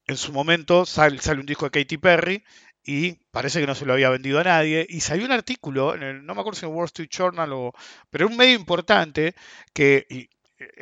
en 0.07 0.17
su 0.17 0.31
momento 0.31 0.85
sale, 0.85 1.19
un 1.33 1.45
disco 1.45 1.65
de 1.69 1.71
Katy 1.71 1.97
Perry 1.97 2.43
y 2.83 3.13
parece 3.31 3.59
que 3.59 3.67
no 3.67 3.75
se 3.75 3.85
lo 3.85 3.93
había 3.93 4.09
vendido 4.09 4.39
a 4.39 4.43
nadie. 4.43 4.85
Y 4.89 5.01
salió 5.01 5.25
un 5.25 5.31
artículo, 5.31 5.95
en 5.95 6.25
no 6.25 6.35
me 6.35 6.41
acuerdo 6.41 6.59
si 6.59 6.65
en 6.65 6.71
el 6.71 6.77
Wall 6.77 6.85
Street 6.85 7.09
Journal 7.09 7.51
o. 7.53 7.73
pero 8.09 8.27
un 8.27 8.37
medio 8.37 8.55
importante 8.55 9.35
que. 9.73 10.05
Eh, 10.09 10.29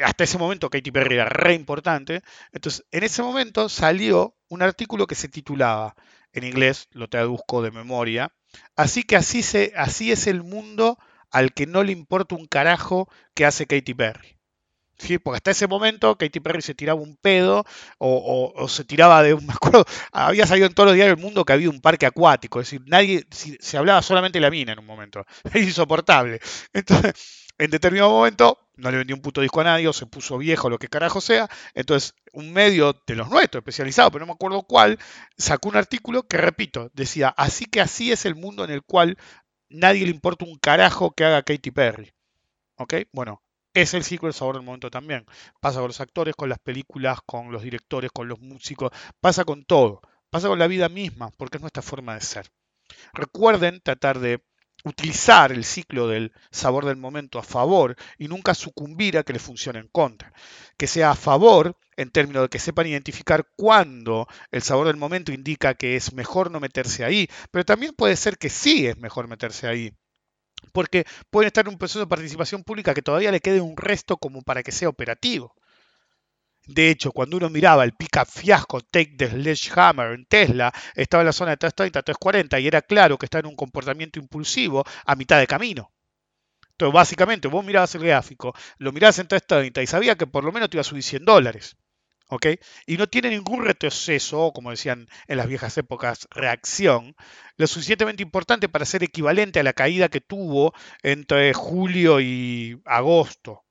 hasta 0.03 0.23
ese 0.23 0.37
momento 0.37 0.69
Katy 0.69 0.91
Perry 0.91 1.15
era 1.15 1.25
re 1.25 1.53
importante. 1.53 2.21
Entonces, 2.51 2.85
en 2.91 3.03
ese 3.03 3.23
momento 3.23 3.69
salió 3.69 4.35
un 4.47 4.61
artículo 4.61 5.07
que 5.07 5.15
se 5.15 5.29
titulaba, 5.29 5.95
en 6.31 6.43
inglés, 6.43 6.89
lo 6.91 7.09
traduzco 7.09 7.61
de 7.63 7.71
memoria. 7.71 8.33
Así 8.75 9.03
que 9.03 9.15
así, 9.15 9.41
se, 9.41 9.73
así 9.75 10.11
es 10.11 10.27
el 10.27 10.43
mundo 10.43 10.99
al 11.31 11.53
que 11.53 11.65
no 11.65 11.83
le 11.83 11.91
importa 11.91 12.35
un 12.35 12.45
carajo 12.45 13.09
que 13.33 13.45
hace 13.45 13.65
Katy 13.65 13.93
Perry. 13.95 14.32
Porque 15.23 15.37
hasta 15.37 15.51
ese 15.51 15.67
momento 15.67 16.17
Katy 16.17 16.39
Perry 16.39 16.61
se 16.61 16.73
tiraba 16.73 16.99
un 16.99 17.15
pedo 17.17 17.65
o, 17.97 18.67
se 18.67 18.83
tiraba 18.83 19.23
de 19.23 19.33
un... 19.33 19.45
Me 19.47 19.53
acuerdo, 19.53 19.85
había 20.11 20.47
salido 20.47 20.67
en 20.67 20.73
todos 20.73 20.87
los 20.87 20.95
diarios 20.95 21.17
del 21.17 21.23
mundo 21.23 21.45
que 21.45 21.53
había 21.53 21.69
un 21.69 21.81
parque 21.81 22.05
acuático, 22.05 22.59
es 22.59 22.67
decir, 22.67 22.81
nadie, 22.87 23.25
se 23.29 23.77
hablaba 23.77 24.01
solamente 24.01 24.37
de 24.37 24.41
la 24.41 24.49
mina 24.49 24.73
en 24.73 24.79
un 24.79 24.85
momento, 24.85 25.25
es 25.53 25.63
insoportable. 25.63 26.39
Entonces, 26.73 27.13
en 27.57 27.69
determinado 27.69 28.09
momento 28.11 28.57
no 28.75 28.89
le 28.89 28.97
vendió 28.97 29.15
un 29.15 29.21
puto 29.21 29.41
disco 29.41 29.61
a 29.61 29.65
nadie 29.65 29.87
o 29.87 29.93
se 29.93 30.05
puso 30.05 30.37
viejo, 30.37 30.69
lo 30.69 30.79
que 30.79 30.87
carajo 30.87 31.21
sea. 31.21 31.47
Entonces, 31.75 32.15
un 32.33 32.51
medio 32.51 32.99
de 33.05 33.15
los 33.15 33.29
nuestros, 33.29 33.61
especializado, 33.61 34.11
pero 34.11 34.25
no 34.25 34.27
me 34.27 34.33
acuerdo 34.33 34.63
cuál, 34.63 34.97
sacó 35.37 35.69
un 35.69 35.75
artículo 35.77 36.23
que, 36.23 36.37
repito, 36.37 36.89
decía, 36.93 37.29
así 37.29 37.65
que 37.65 37.81
así 37.81 38.11
es 38.11 38.25
el 38.25 38.35
mundo 38.35 38.63
en 38.63 38.71
el 38.71 38.83
cual 38.83 39.17
nadie 39.69 40.05
le 40.05 40.11
importa 40.11 40.45
un 40.45 40.57
carajo 40.57 41.11
que 41.11 41.25
haga 41.25 41.43
Katy 41.43 41.71
Perry. 41.71 42.13
¿Ok? 42.77 42.95
Bueno, 43.11 43.41
es 43.73 43.93
el 43.93 44.03
ciclo 44.03 44.27
del 44.27 44.33
sabor 44.33 44.55
del 44.55 44.65
momento 44.65 44.89
también. 44.89 45.25
Pasa 45.59 45.79
con 45.79 45.87
los 45.87 46.01
actores, 46.01 46.35
con 46.35 46.49
las 46.49 46.59
películas, 46.59 47.19
con 47.25 47.51
los 47.51 47.63
directores, 47.63 48.11
con 48.11 48.27
los 48.27 48.39
músicos, 48.39 48.91
pasa 49.19 49.45
con 49.45 49.65
todo. 49.65 50.01
Pasa 50.29 50.47
con 50.47 50.59
la 50.59 50.67
vida 50.67 50.89
misma, 50.89 51.31
porque 51.37 51.57
es 51.57 51.61
nuestra 51.61 51.83
forma 51.83 52.15
de 52.15 52.21
ser. 52.21 52.51
Recuerden 53.13 53.81
tratar 53.81 54.19
de 54.19 54.43
utilizar 54.83 55.51
el 55.51 55.63
ciclo 55.63 56.07
del 56.07 56.33
sabor 56.51 56.85
del 56.85 56.97
momento 56.97 57.39
a 57.39 57.43
favor 57.43 57.95
y 58.17 58.27
nunca 58.27 58.53
sucumbir 58.53 59.17
a 59.17 59.23
que 59.23 59.33
le 59.33 59.39
funcione 59.39 59.79
en 59.79 59.87
contra. 59.87 60.33
Que 60.77 60.87
sea 60.87 61.11
a 61.11 61.15
favor 61.15 61.77
en 61.95 62.09
términos 62.11 62.43
de 62.43 62.49
que 62.49 62.59
sepan 62.59 62.87
identificar 62.87 63.47
cuándo 63.55 64.27
el 64.51 64.61
sabor 64.61 64.87
del 64.87 64.97
momento 64.97 65.31
indica 65.31 65.75
que 65.75 65.95
es 65.95 66.13
mejor 66.13 66.51
no 66.51 66.59
meterse 66.59 67.05
ahí, 67.05 67.27
pero 67.51 67.65
también 67.65 67.93
puede 67.93 68.15
ser 68.15 68.37
que 68.37 68.49
sí 68.49 68.87
es 68.87 68.97
mejor 68.97 69.27
meterse 69.27 69.67
ahí. 69.67 69.93
Porque 70.71 71.05
pueden 71.29 71.47
estar 71.47 71.65
en 71.65 71.73
un 71.73 71.77
proceso 71.77 71.99
de 71.99 72.07
participación 72.07 72.63
pública 72.63 72.93
que 72.93 73.01
todavía 73.01 73.31
le 73.31 73.41
quede 73.41 73.61
un 73.61 73.77
resto 73.77 74.17
como 74.17 74.41
para 74.41 74.63
que 74.63 74.71
sea 74.71 74.89
operativo. 74.89 75.53
De 76.65 76.89
hecho, 76.89 77.11
cuando 77.11 77.35
uno 77.37 77.49
miraba 77.49 77.83
el 77.83 77.93
pick-up 77.93 78.25
fiasco 78.25 78.79
Take 78.79 79.15
the 79.17 79.29
Sledgehammer 79.29 80.13
en 80.13 80.25
Tesla, 80.25 80.73
estaba 80.95 81.21
en 81.21 81.27
la 81.27 81.33
zona 81.33 81.51
de 81.51 81.57
330, 81.57 82.01
340 82.03 82.59
y 82.59 82.67
era 82.67 82.81
claro 82.81 83.17
que 83.17 83.25
estaba 83.25 83.41
en 83.41 83.47
un 83.47 83.55
comportamiento 83.55 84.19
impulsivo 84.19 84.85
a 85.05 85.15
mitad 85.15 85.39
de 85.39 85.47
camino. 85.47 85.91
Entonces, 86.71 86.93
básicamente, 86.93 87.49
vos 87.49 87.65
mirabas 87.65 87.93
el 87.95 88.03
gráfico, 88.03 88.53
lo 88.77 88.91
mirabas 88.93 89.19
en 89.19 89.27
330 89.27 89.81
y 89.81 89.87
sabía 89.87 90.15
que 90.15 90.25
por 90.25 90.43
lo 90.43 90.51
menos 90.51 90.69
te 90.69 90.77
iba 90.77 90.81
a 90.81 90.85
subir 90.85 91.03
100 91.03 91.25
dólares. 91.25 91.75
Y 92.85 92.97
no 92.97 93.07
tiene 93.07 93.29
ningún 93.29 93.63
retroceso, 93.65 94.51
como 94.53 94.71
decían 94.71 95.07
en 95.27 95.37
las 95.37 95.47
viejas 95.47 95.77
épocas, 95.77 96.27
reacción, 96.31 97.15
lo 97.57 97.67
suficientemente 97.67 98.23
importante 98.23 98.69
para 98.69 98.85
ser 98.85 99.03
equivalente 99.03 99.59
a 99.59 99.63
la 99.63 99.73
caída 99.73 100.09
que 100.09 100.21
tuvo 100.21 100.73
entre 101.01 101.53
julio 101.53 102.19
y 102.21 102.81
agosto. 102.85 103.63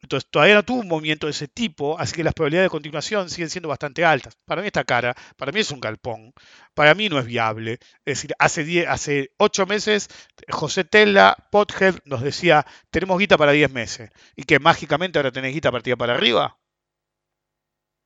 Entonces 0.00 0.30
todavía 0.30 0.54
no 0.54 0.64
tuvo 0.64 0.80
un 0.80 0.88
movimiento 0.88 1.26
de 1.26 1.32
ese 1.32 1.48
tipo, 1.48 1.98
así 1.98 2.14
que 2.14 2.22
las 2.22 2.34
probabilidades 2.34 2.66
de 2.66 2.70
continuación 2.70 3.28
siguen 3.30 3.50
siendo 3.50 3.68
bastante 3.68 4.04
altas. 4.04 4.36
Para 4.44 4.60
mí 4.62 4.68
está 4.68 4.84
cara, 4.84 5.14
para 5.36 5.50
mí 5.52 5.60
es 5.60 5.70
un 5.72 5.80
galpón, 5.80 6.32
para 6.74 6.94
mí 6.94 7.08
no 7.08 7.18
es 7.18 7.26
viable. 7.26 7.78
Es 8.04 8.18
decir, 8.18 8.34
hace, 8.38 8.86
hace 8.86 9.32
8 9.38 9.66
meses 9.66 10.08
José 10.50 10.84
Tella, 10.84 11.36
Pothead, 11.50 11.96
nos 12.04 12.22
decía, 12.22 12.64
tenemos 12.90 13.18
guita 13.18 13.36
para 13.36 13.52
10 13.52 13.72
meses. 13.72 14.10
¿Y 14.36 14.44
que 14.44 14.60
mágicamente 14.60 15.18
ahora 15.18 15.32
tenés 15.32 15.52
guita 15.52 15.72
partida 15.72 15.96
para 15.96 16.14
arriba? 16.14 16.58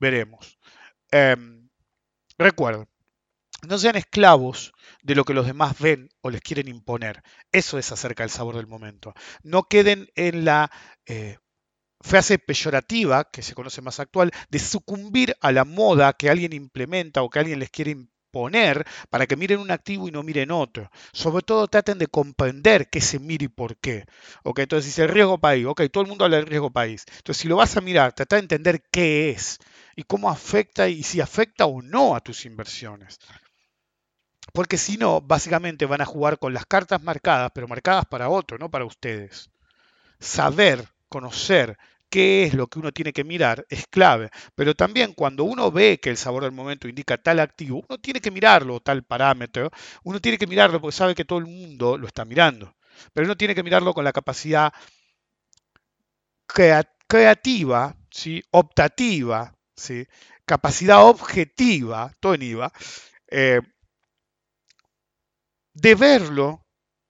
Veremos. 0.03 0.59
Em, 1.13 1.71
recuerden, 2.37 2.89
no 3.69 3.79
sean 3.79 3.95
esclavos 3.95 4.73
de 5.01 5.15
lo 5.15 5.25
que 5.25 5.33
los 5.33 5.47
demás 5.47 5.79
ven 5.79 6.09
o 6.23 6.31
les 6.31 6.41
quieren 6.41 6.67
imponer. 6.67 7.23
Eso 7.53 7.79
es 7.79 7.93
acerca 7.93 8.25
del 8.25 8.31
sabor 8.31 8.57
del 8.57 8.67
momento. 8.67 9.15
No 9.45 9.63
queden 9.63 10.09
en 10.17 10.45
la... 10.45 10.71
Eh, 11.07 11.39
frase 12.05 12.41
peyorativa, 12.41 13.31
que 13.31 13.43
se 13.43 13.55
conoce 13.55 13.81
más 13.81 14.01
actual, 14.01 14.33
de 14.51 14.59
sucumbir 14.59 15.37
a 15.41 15.53
la 15.53 15.65
moda 15.65 16.13
que 16.15 16.31
alguien 16.31 16.53
implementa 16.53 17.23
o 17.23 17.31
que 17.31 17.39
alguien 17.39 17.61
les 17.61 17.71
quiere 17.71 17.93
imponer 18.33 18.87
para 19.11 19.27
que 19.27 19.37
miren 19.37 19.61
un 19.61 19.71
activo 19.71 20.09
y 20.09 20.11
no 20.11 20.23
miren 20.23 20.51
otro. 20.51 20.91
Sobre 21.13 21.43
todo 21.43 21.69
traten 21.69 21.99
de 21.99 22.07
comprender 22.07 22.89
qué 22.89 23.01
se 23.03 23.19
mira 23.19 23.45
y 23.45 23.49
por 23.49 23.77
qué. 23.77 24.07
Okay, 24.43 24.63
entonces 24.63 24.87
dice 24.87 25.03
el 25.03 25.11
riesgo 25.11 25.39
país, 25.39 25.67
ok, 25.67 25.83
todo 25.93 26.03
el 26.03 26.09
mundo 26.09 26.25
habla 26.25 26.39
del 26.39 26.47
riesgo 26.47 26.71
país. 26.71 27.05
Entonces 27.19 27.43
si 27.43 27.49
lo 27.49 27.57
vas 27.57 27.77
a 27.77 27.83
mirar, 27.83 28.15
trata 28.15 28.37
de 28.37 28.43
entender 28.43 28.83
qué 28.91 29.31
es 29.31 29.59
y 29.97 30.05
cómo 30.05 30.31
afecta 30.31 30.89
y 30.89 31.03
si 31.03 31.21
afecta 31.21 31.67
o 31.67 31.83
no 31.83 32.17
a 32.17 32.21
tus 32.21 32.47
inversiones. 32.47 33.19
Porque 34.55 34.79
si 34.79 34.97
no, 34.97 35.21
básicamente 35.21 35.87
van 35.87 36.01
a 36.01 36.07
jugar 36.07 36.39
con 36.39 36.55
las 36.55 36.67
cartas 36.67 37.03
marcadas, 37.03 37.53
pero 37.55 37.69
marcadas 37.69 38.07
para 38.07 38.29
otro, 38.31 38.59
no 38.59 38.71
para 38.71 38.87
ustedes. 38.87 39.51
Saber, 40.19 40.89
conocer 41.09 41.77
qué 42.13 42.45
es 42.45 42.55
lo 42.55 42.67
que 42.69 42.79
uno 42.79 42.93
tiene 42.93 43.13
que 43.15 43.25
mirar 43.25 43.67
es 43.71 43.87
clave. 43.89 44.31
Pero 44.55 44.75
también 44.75 45.15
cuando 45.15 45.45
uno 45.45 45.73
ve 45.73 45.99
que 45.99 46.11
el 46.11 46.19
sabor 46.19 46.43
del 46.45 46.53
momento 46.53 46.87
indica 46.89 47.17
tal 47.17 47.41
activo, 47.41 47.83
uno 47.89 47.99
tiene 47.99 48.21
que 48.21 48.31
mirarlo, 48.31 48.81
tal 48.81 49.03
parámetro, 49.05 49.71
uno 50.05 50.21
tiene 50.21 50.37
que 50.39 50.47
mirarlo 50.47 50.81
porque 50.81 50.97
sabe 50.97 51.15
que 51.15 51.25
todo 51.25 51.39
el 51.39 51.47
mundo 51.47 51.97
lo 51.97 52.07
está 52.07 52.25
mirando. 52.27 52.75
Pero 53.15 53.27
uno 53.27 53.37
tiene 53.37 53.55
que 53.55 53.63
mirarlo 53.63 53.95
con 53.95 54.05
la 54.05 54.13
capacidad 54.13 54.73
creativa, 57.09 57.97
¿sí? 58.11 58.43
optativa, 58.51 59.55
¿sí? 59.75 60.07
capacidad 60.45 61.05
objetiva, 61.07 62.13
todo 62.21 62.35
en 62.35 62.43
IVA, 62.43 62.73
eh, 63.29 63.61
de 65.75 65.95
verlo 65.95 66.62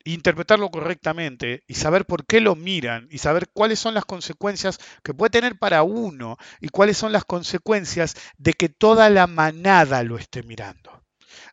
interpretarlo 0.05 0.70
correctamente 0.70 1.62
y 1.66 1.74
saber 1.74 2.05
por 2.05 2.26
qué 2.26 2.40
lo 2.40 2.57
miran 2.57 3.09
y 3.11 3.18
saber 3.18 3.48
cuáles 3.53 3.78
son 3.78 3.94
las 3.94 4.05
consecuencias 4.05 4.78
que 5.03 5.14
puede 5.14 5.30
tener 5.30 5.59
para 5.59 5.82
uno 5.82 6.36
y 6.61 6.68
cuáles 6.68 6.96
son 6.96 7.12
las 7.12 7.24
consecuencias 7.24 8.16
de 8.38 8.53
que 8.55 8.68
toda 8.68 9.11
la 9.11 9.26
manada 9.26 10.03
lo 10.03 10.18
esté 10.18 10.42
mirando. 10.42 11.03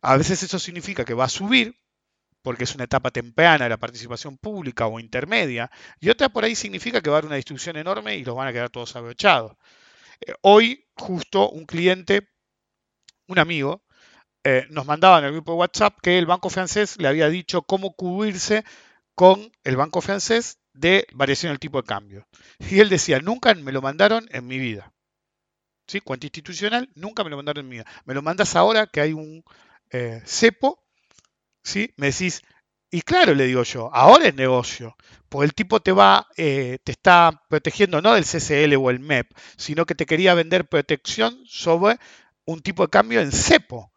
A 0.01 0.17
veces 0.17 0.43
eso 0.43 0.59
significa 0.59 1.05
que 1.05 1.13
va 1.13 1.25
a 1.25 1.29
subir, 1.29 1.75
porque 2.41 2.63
es 2.63 2.75
una 2.75 2.85
etapa 2.85 3.11
temprana 3.11 3.65
de 3.65 3.69
la 3.69 3.77
participación 3.77 4.37
pública 4.37 4.87
o 4.87 4.99
intermedia, 4.99 5.69
y 5.99 6.09
otra 6.09 6.29
por 6.29 6.43
ahí 6.43 6.55
significa 6.55 7.01
que 7.01 7.09
va 7.09 7.17
a 7.17 7.19
haber 7.19 7.27
una 7.27 7.35
distribución 7.35 7.77
enorme 7.77 8.15
y 8.15 8.23
los 8.23 8.35
van 8.35 8.47
a 8.47 8.53
quedar 8.53 8.69
todos 8.69 8.95
abrochados. 8.95 9.57
Eh, 10.21 10.33
hoy, 10.41 10.87
justo 10.95 11.49
un 11.49 11.65
cliente, 11.65 12.29
un 13.27 13.39
amigo, 13.39 13.83
eh, 14.51 14.65
nos 14.71 14.87
mandaba 14.87 15.19
en 15.19 15.25
el 15.25 15.33
grupo 15.33 15.51
de 15.51 15.59
WhatsApp 15.59 15.99
que 16.01 16.17
el 16.17 16.25
banco 16.25 16.49
francés 16.49 16.95
le 16.97 17.07
había 17.07 17.29
dicho 17.29 17.61
cómo 17.61 17.93
cubrirse 17.93 18.63
con 19.13 19.51
el 19.63 19.75
banco 19.77 20.01
francés 20.01 20.57
de 20.73 21.05
variación 21.13 21.51
del 21.51 21.59
tipo 21.59 21.79
de 21.79 21.87
cambio. 21.87 22.27
Y 22.57 22.79
él 22.79 22.89
decía, 22.89 23.19
nunca 23.19 23.53
me 23.53 23.71
lo 23.71 23.83
mandaron 23.83 24.27
en 24.31 24.47
mi 24.47 24.57
vida. 24.57 24.91
¿Sí? 25.85 25.99
Cuenta 25.99 26.25
institucional, 26.25 26.89
nunca 26.95 27.23
me 27.23 27.29
lo 27.29 27.35
mandaron 27.35 27.65
en 27.65 27.69
mi 27.69 27.75
vida. 27.77 27.85
Me 28.05 28.15
lo 28.15 28.23
mandas 28.23 28.55
ahora 28.55 28.87
que 28.87 29.01
hay 29.01 29.13
un 29.13 29.43
eh, 29.91 30.23
cepo, 30.25 30.83
¿sí? 31.63 31.93
Me 31.97 32.07
decís, 32.07 32.41
y 32.89 33.01
claro, 33.03 33.35
le 33.35 33.45
digo 33.45 33.61
yo, 33.61 33.93
ahora 33.93 34.29
es 34.29 34.35
negocio, 34.35 34.95
porque 35.29 35.45
el 35.45 35.53
tipo 35.53 35.79
te 35.79 35.91
va, 35.91 36.27
eh, 36.37 36.79
te 36.83 36.91
está 36.91 37.43
protegiendo 37.49 38.01
no 38.01 38.15
del 38.15 38.25
CCL 38.25 38.75
o 38.77 38.89
el 38.89 38.99
MEP, 38.99 39.31
sino 39.57 39.85
que 39.85 39.93
te 39.93 40.07
quería 40.07 40.33
vender 40.33 40.67
protección 40.67 41.37
sobre 41.45 41.99
un 42.45 42.61
tipo 42.61 42.81
de 42.83 42.89
cambio 42.89 43.21
en 43.21 43.31
cepo 43.31 43.91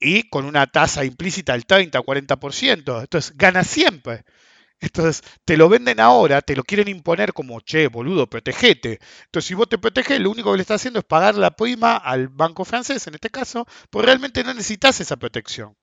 y 0.00 0.28
con 0.30 0.46
una 0.46 0.66
tasa 0.66 1.04
implícita 1.04 1.52
del 1.52 1.66
30 1.66 2.00
o 2.00 2.04
40%. 2.04 3.00
Entonces, 3.02 3.36
gana 3.36 3.64
siempre. 3.64 4.24
Entonces, 4.80 5.22
te 5.44 5.58
lo 5.58 5.68
venden 5.68 6.00
ahora, 6.00 6.40
te 6.40 6.56
lo 6.56 6.64
quieren 6.64 6.88
imponer 6.88 7.34
como, 7.34 7.60
che, 7.60 7.88
boludo, 7.88 8.28
protegete. 8.28 8.98
Entonces, 9.26 9.46
si 9.48 9.54
vos 9.54 9.68
te 9.68 9.78
proteges, 9.78 10.20
lo 10.20 10.30
único 10.30 10.50
que 10.50 10.56
le 10.56 10.62
estás 10.62 10.80
haciendo 10.80 11.00
es 11.00 11.04
pagar 11.04 11.34
la 11.36 11.50
prima 11.50 11.96
al 11.96 12.28
banco 12.28 12.64
francés, 12.64 13.06
en 13.06 13.14
este 13.14 13.30
caso, 13.30 13.66
porque 13.90 14.06
realmente 14.06 14.42
no 14.42 14.54
necesitas 14.54 15.00
esa 15.00 15.16
protección. 15.16 15.76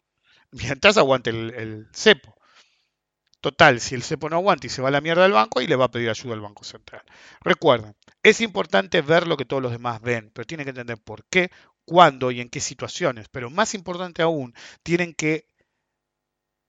Mientras 0.52 0.98
aguante 0.98 1.30
el, 1.30 1.54
el 1.54 1.88
cepo. 1.94 2.36
Total, 3.40 3.80
si 3.80 3.96
el 3.96 4.04
cepo 4.04 4.30
no 4.30 4.38
aguanta 4.38 4.68
y 4.68 4.70
se 4.70 4.82
va 4.82 4.88
a 4.88 4.92
la 4.92 5.02
mierda 5.02 5.24
del 5.24 5.32
banco, 5.32 5.62
y 5.62 5.68
le 5.68 5.76
va 5.76 5.86
a 5.86 5.92
pedir 5.92 6.10
ayuda 6.10 6.34
al 6.34 6.42
Banco 6.42 6.64
Central. 6.64 7.04
Recuerden, 7.42 7.96
es 8.24 8.42
importante 8.42 9.02
ver 9.02 9.28
lo 9.28 9.38
que 9.38 9.46
todos 9.46 9.62
los 9.62 9.72
demás 9.72 10.02
ven, 10.02 10.32
pero 10.34 10.46
tienen 10.46 10.66
que 10.66 10.72
entender 10.72 10.98
por 10.98 11.24
qué 11.30 11.52
cuándo 11.88 12.32
y 12.32 12.42
en 12.42 12.50
qué 12.50 12.60
situaciones, 12.60 13.30
pero 13.30 13.50
más 13.50 13.74
importante 13.74 14.22
aún, 14.22 14.54
tienen 14.84 15.14
que 15.14 15.48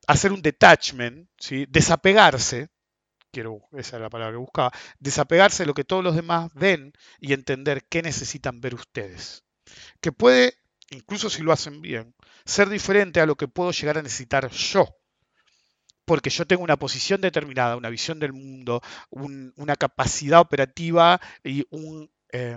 hacer 0.07 0.33
un 0.33 0.41
detachment, 0.41 1.29
desapegarse, 1.69 2.69
quiero, 3.33 3.61
esa 3.73 3.97
es 3.97 4.03
la 4.03 4.11
palabra 4.11 4.35
que 4.35 4.39
buscaba, 4.39 4.71
desapegarse 5.01 5.65
de 5.65 5.67
lo 5.67 5.75
que 5.75 5.83
todos 5.83 6.05
los 6.05 6.15
demás 6.15 6.51
ven 6.55 6.93
y 7.19 7.33
entender 7.33 7.85
qué 7.89 8.01
necesitan 8.01 8.61
ver 8.61 8.75
ustedes. 8.77 9.45
Que 10.01 10.13
puede, 10.13 10.55
incluso 10.91 11.29
si 11.29 11.43
lo 11.43 11.53
hacen 11.53 11.83
bien, 11.83 12.15
ser 12.45 12.69
diferente 12.69 13.21
a 13.21 13.27
lo 13.27 13.37
que 13.37 13.49
puedo 13.49 13.73
llegar 13.73 13.99
a 13.99 14.03
necesitar 14.03 14.49
yo. 14.51 14.87
Porque 16.05 16.31
yo 16.31 16.47
tengo 16.47 16.63
una 16.63 16.79
posición 16.79 17.21
determinada, 17.21 17.77
una 17.77 17.91
visión 17.91 18.21
del 18.21 18.33
mundo, 18.33 18.81
una 19.11 19.75
capacidad 19.75 20.41
operativa 20.41 21.21
y 21.43 21.67
un, 21.71 22.09
eh, 22.33 22.57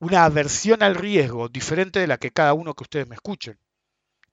una 0.00 0.24
aversión 0.24 0.82
al 0.82 0.94
riesgo 0.94 1.48
diferente 1.48 2.00
de 2.00 2.06
la 2.06 2.18
que 2.18 2.30
cada 2.30 2.54
uno 2.54 2.74
que 2.74 2.84
ustedes 2.84 3.08
me 3.08 3.14
escuchen. 3.14 3.58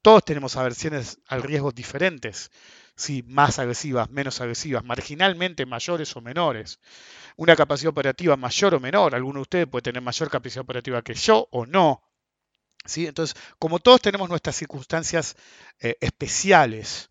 Todos 0.01 0.23
tenemos 0.23 0.55
aversiones 0.55 1.19
al 1.27 1.41
riesgo 1.41 1.71
diferentes, 1.71 2.51
sí, 2.95 3.23
más 3.27 3.57
agresivas, 3.57 4.09
menos 4.09 4.39
agresivas, 4.39 4.83
marginalmente 4.83 5.65
mayores 5.65 6.15
o 6.15 6.21
menores. 6.21 6.79
Una 7.37 7.55
capacidad 7.55 7.89
operativa 7.89 8.37
mayor 8.37 8.75
o 8.75 8.79
menor. 8.79 9.15
Alguno 9.15 9.39
de 9.39 9.41
ustedes 9.41 9.67
puede 9.67 9.81
tener 9.83 10.01
mayor 10.01 10.29
capacidad 10.29 10.63
operativa 10.63 11.01
que 11.01 11.15
yo 11.15 11.47
o 11.51 11.65
no. 11.65 12.03
¿sí? 12.85 13.07
Entonces, 13.07 13.35
como 13.59 13.79
todos 13.79 14.01
tenemos 14.01 14.29
nuestras 14.29 14.55
circunstancias 14.55 15.35
eh, 15.79 15.97
especiales, 15.99 17.09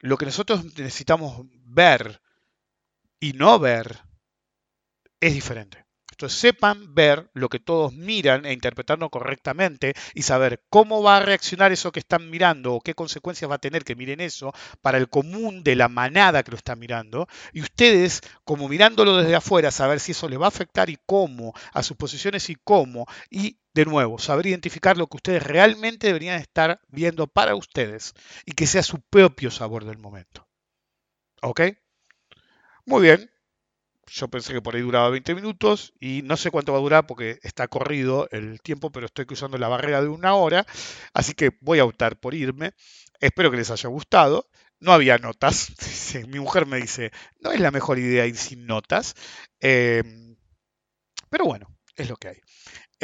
lo 0.00 0.16
que 0.16 0.26
nosotros 0.26 0.64
necesitamos 0.64 1.42
ver 1.64 2.20
y 3.20 3.32
no 3.34 3.58
ver 3.58 4.00
es 5.20 5.34
diferente. 5.34 5.83
Entonces 6.14 6.38
sepan 6.38 6.94
ver 6.94 7.28
lo 7.34 7.48
que 7.48 7.58
todos 7.58 7.92
miran 7.92 8.46
e 8.46 8.52
interpretarlo 8.52 9.10
correctamente 9.10 9.94
y 10.14 10.22
saber 10.22 10.62
cómo 10.70 11.02
va 11.02 11.16
a 11.16 11.20
reaccionar 11.20 11.72
eso 11.72 11.90
que 11.90 11.98
están 12.00 12.30
mirando 12.30 12.74
o 12.74 12.80
qué 12.80 12.94
consecuencias 12.94 13.50
va 13.50 13.56
a 13.56 13.58
tener 13.58 13.84
que 13.84 13.96
miren 13.96 14.20
eso 14.20 14.52
para 14.80 14.98
el 14.98 15.08
común 15.08 15.64
de 15.64 15.74
la 15.74 15.88
manada 15.88 16.42
que 16.44 16.52
lo 16.52 16.56
está 16.56 16.76
mirando. 16.76 17.26
Y 17.52 17.62
ustedes, 17.62 18.20
como 18.44 18.68
mirándolo 18.68 19.16
desde 19.16 19.34
afuera, 19.34 19.70
saber 19.72 19.98
si 19.98 20.12
eso 20.12 20.28
les 20.28 20.40
va 20.40 20.46
a 20.46 20.48
afectar 20.48 20.88
y 20.88 20.98
cómo, 21.04 21.52
a 21.72 21.82
sus 21.82 21.96
posiciones 21.96 22.48
y 22.48 22.54
cómo. 22.54 23.06
Y 23.28 23.58
de 23.74 23.84
nuevo, 23.84 24.18
saber 24.20 24.46
identificar 24.46 24.96
lo 24.96 25.08
que 25.08 25.16
ustedes 25.16 25.42
realmente 25.42 26.06
deberían 26.06 26.40
estar 26.40 26.80
viendo 26.88 27.26
para 27.26 27.56
ustedes 27.56 28.14
y 28.46 28.52
que 28.52 28.68
sea 28.68 28.84
su 28.84 29.00
propio 29.00 29.50
sabor 29.50 29.84
del 29.84 29.98
momento. 29.98 30.46
¿Ok? 31.42 31.60
Muy 32.86 33.02
bien, 33.02 33.30
yo 34.06 34.28
pensé 34.28 34.52
que 34.52 34.62
por 34.62 34.74
ahí 34.74 34.82
duraba 34.82 35.10
20 35.10 35.34
minutos 35.34 35.92
y 36.00 36.22
no 36.22 36.36
sé 36.36 36.50
cuánto 36.50 36.72
va 36.72 36.78
a 36.78 36.82
durar 36.82 37.06
porque 37.06 37.38
está 37.42 37.68
corrido 37.68 38.28
el 38.30 38.60
tiempo, 38.60 38.90
pero 38.90 39.06
estoy 39.06 39.26
cruzando 39.26 39.58
la 39.58 39.68
barrera 39.68 40.02
de 40.02 40.08
una 40.08 40.34
hora, 40.34 40.66
así 41.12 41.34
que 41.34 41.50
voy 41.60 41.78
a 41.78 41.84
optar 41.84 42.18
por 42.18 42.34
irme. 42.34 42.72
Espero 43.20 43.50
que 43.50 43.56
les 43.56 43.70
haya 43.70 43.88
gustado. 43.88 44.48
No 44.80 44.92
había 44.92 45.18
notas. 45.18 45.72
Mi 46.28 46.40
mujer 46.40 46.66
me 46.66 46.78
dice, 46.78 47.10
no 47.40 47.52
es 47.52 47.60
la 47.60 47.70
mejor 47.70 47.98
idea 47.98 48.26
ir 48.26 48.36
sin 48.36 48.66
notas. 48.66 49.14
Em, 49.60 50.36
pero 51.30 51.46
bueno, 51.46 51.66
es 51.96 52.08
lo 52.08 52.16
que 52.16 52.28
hay. 52.28 52.36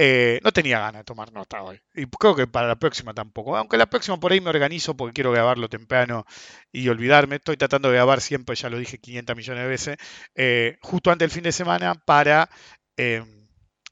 Eh, 0.03 0.41
no 0.43 0.51
tenía 0.51 0.79
ganas 0.79 1.01
de 1.01 1.05
tomar 1.05 1.31
nota 1.31 1.63
hoy. 1.63 1.79
Y 1.95 2.07
creo 2.07 2.35
que 2.35 2.47
para 2.47 2.67
la 2.67 2.77
próxima 2.77 3.13
tampoco. 3.13 3.55
Aunque 3.55 3.77
la 3.77 3.85
próxima 3.85 4.19
por 4.19 4.33
ahí 4.33 4.41
me 4.41 4.49
organizo 4.49 4.97
porque 4.97 5.13
quiero 5.13 5.31
grabarlo 5.31 5.69
temprano 5.69 6.25
y 6.73 6.89
olvidarme. 6.89 7.37
Estoy 7.37 7.59
tratando 7.59 7.89
de 7.91 7.97
grabar 7.97 8.23
siempre, 8.23 8.57
ya 8.57 8.71
lo 8.71 8.79
dije 8.79 8.97
500 8.97 9.37
millones 9.37 9.63
de 9.63 9.69
veces, 9.69 9.97
eh, 10.35 10.79
justo 10.81 11.11
antes 11.11 11.29
del 11.29 11.35
fin 11.35 11.43
de 11.43 11.53
semana 11.53 11.95
para 11.97 12.49
em, 12.97 13.27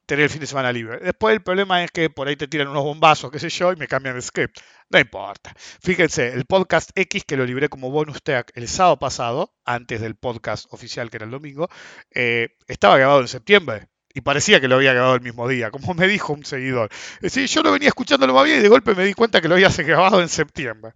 tener 0.07 0.25
el 0.25 0.31
fin 0.31 0.41
de 0.41 0.47
semana 0.47 0.73
libre. 0.73 0.99
Después 1.01 1.35
el 1.35 1.43
problema 1.43 1.85
es 1.85 1.91
que 1.91 2.09
por 2.09 2.27
ahí 2.29 2.37
te 2.37 2.49
tiran 2.49 2.69
unos 2.69 2.85
bombazos, 2.85 3.31
qué 3.31 3.39
sé 3.39 3.51
yo, 3.51 3.71
y 3.73 3.77
me 3.77 3.87
cambian 3.87 4.17
el 4.17 4.23
script. 4.23 4.61
No 4.89 4.99
importa. 4.99 5.55
Fíjense, 5.83 6.29
el 6.29 6.47
podcast 6.47 6.91
X 6.95 7.25
que 7.27 7.37
lo 7.37 7.45
libré 7.45 7.69
como 7.69 7.91
bonus 7.91 8.23
track 8.23 8.53
el 8.55 8.69
sábado 8.69 8.99
pasado, 8.99 9.53
antes 9.67 10.01
del 10.01 10.17
podcast 10.17 10.73
oficial 10.73 11.11
que 11.11 11.19
era 11.19 11.27
el 11.27 11.33
domingo, 11.33 11.69
eh, 12.15 12.57
estaba 12.67 12.97
grabado 12.97 13.21
en 13.21 13.29
septiembre 13.29 13.89
y 14.19 14.21
parecía 14.21 14.61
que 14.61 14.67
lo 14.67 14.75
había 14.75 14.93
grabado 14.95 15.15
el 15.15 15.21
mismo 15.21 15.47
día, 15.47 15.71
como 15.71 15.95
me 15.95 16.09
dijo 16.09 16.33
un 16.33 16.45
seguidor. 16.45 16.91
Es 17.17 17.33
decir, 17.33 17.47
yo 17.47 17.63
lo 17.63 17.71
venía 17.71 17.87
escuchando 17.87 18.27
lo 18.27 18.35
más 18.35 18.45
bien 18.45 18.59
y 18.59 18.63
de 18.63 18.69
golpe 18.69 18.97
me 18.97 19.05
di 19.05 19.15
cuenta 19.15 19.41
que 19.41 19.47
lo 19.47 19.55
había 19.55 19.69
grabado 19.79 20.21
en 20.21 20.29
septiembre. 20.29 20.93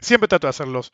Siempre 0.00 0.26
trato 0.26 0.46
de 0.46 0.50
hacerlos 0.50 0.90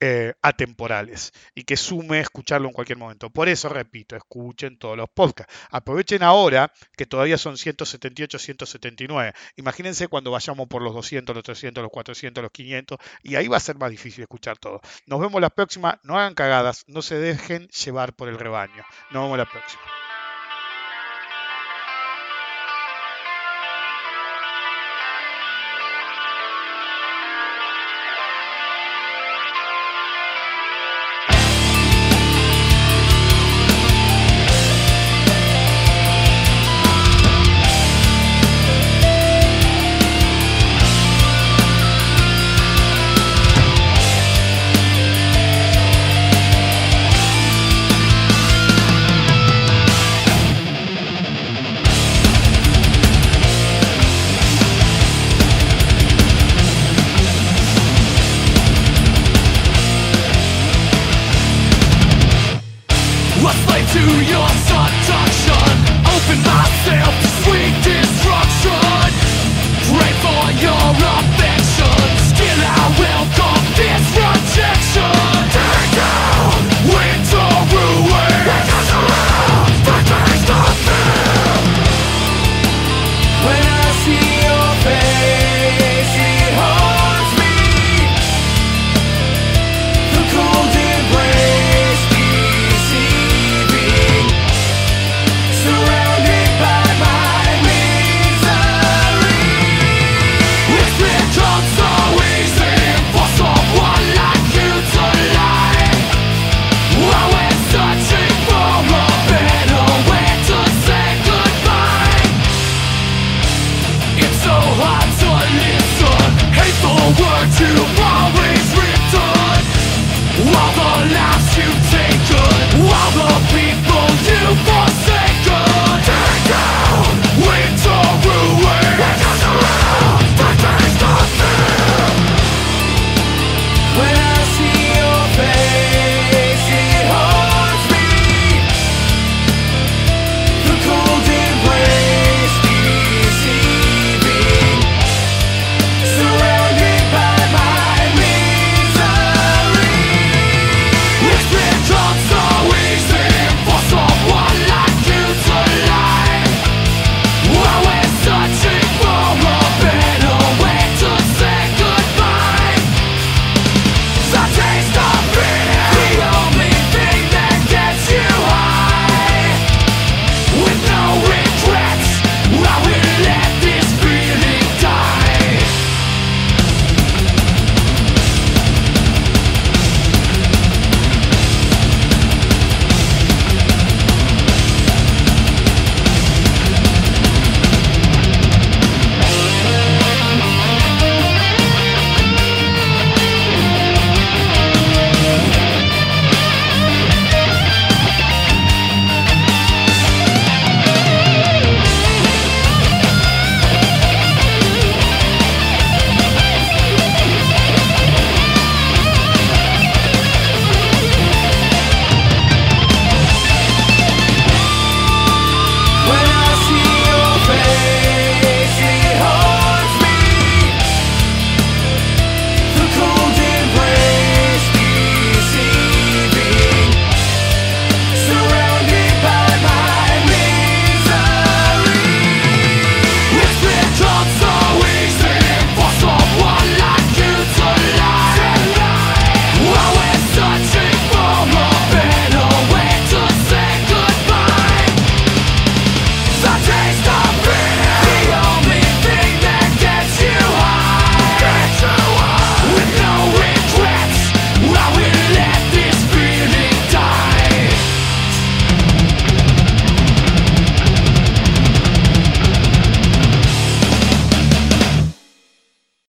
eh, 0.00 0.32
atemporales 0.40 1.32
y 1.54 1.64
que 1.64 1.76
sume 1.76 2.20
escucharlo 2.20 2.66
en 2.66 2.72
cualquier 2.72 2.96
momento. 2.96 3.28
Por 3.28 3.50
eso, 3.50 3.68
repito, 3.68 4.16
escuchen 4.16 4.78
todos 4.78 4.96
los 4.96 5.10
podcasts. 5.10 5.54
Aprovechen 5.70 6.22
ahora 6.22 6.72
que 6.96 7.04
todavía 7.04 7.36
son 7.36 7.58
178, 7.58 8.38
179. 8.38 9.34
Imagínense 9.56 10.08
cuando 10.08 10.30
vayamos 10.30 10.66
por 10.66 10.80
los 10.80 10.94
200, 10.94 11.36
los 11.36 11.44
300, 11.44 11.82
los 11.82 11.92
400, 11.92 12.40
los 12.40 12.52
500 12.52 12.98
y 13.22 13.34
ahí 13.34 13.48
va 13.48 13.58
a 13.58 13.60
ser 13.60 13.76
más 13.76 13.90
difícil 13.90 14.22
escuchar 14.22 14.56
todo. 14.56 14.80
Nos 15.06 15.20
vemos 15.20 15.42
la 15.42 15.50
próxima. 15.50 16.00
No 16.04 16.18
hagan 16.18 16.34
cagadas, 16.34 16.84
no 16.86 17.02
se 17.02 17.16
dejen 17.16 17.68
llevar 17.68 18.14
por 18.14 18.30
el 18.30 18.38
rebaño. 18.38 18.82
Nos 19.10 19.24
vemos 19.24 19.36
la 19.36 19.44
próxima. 19.44 19.82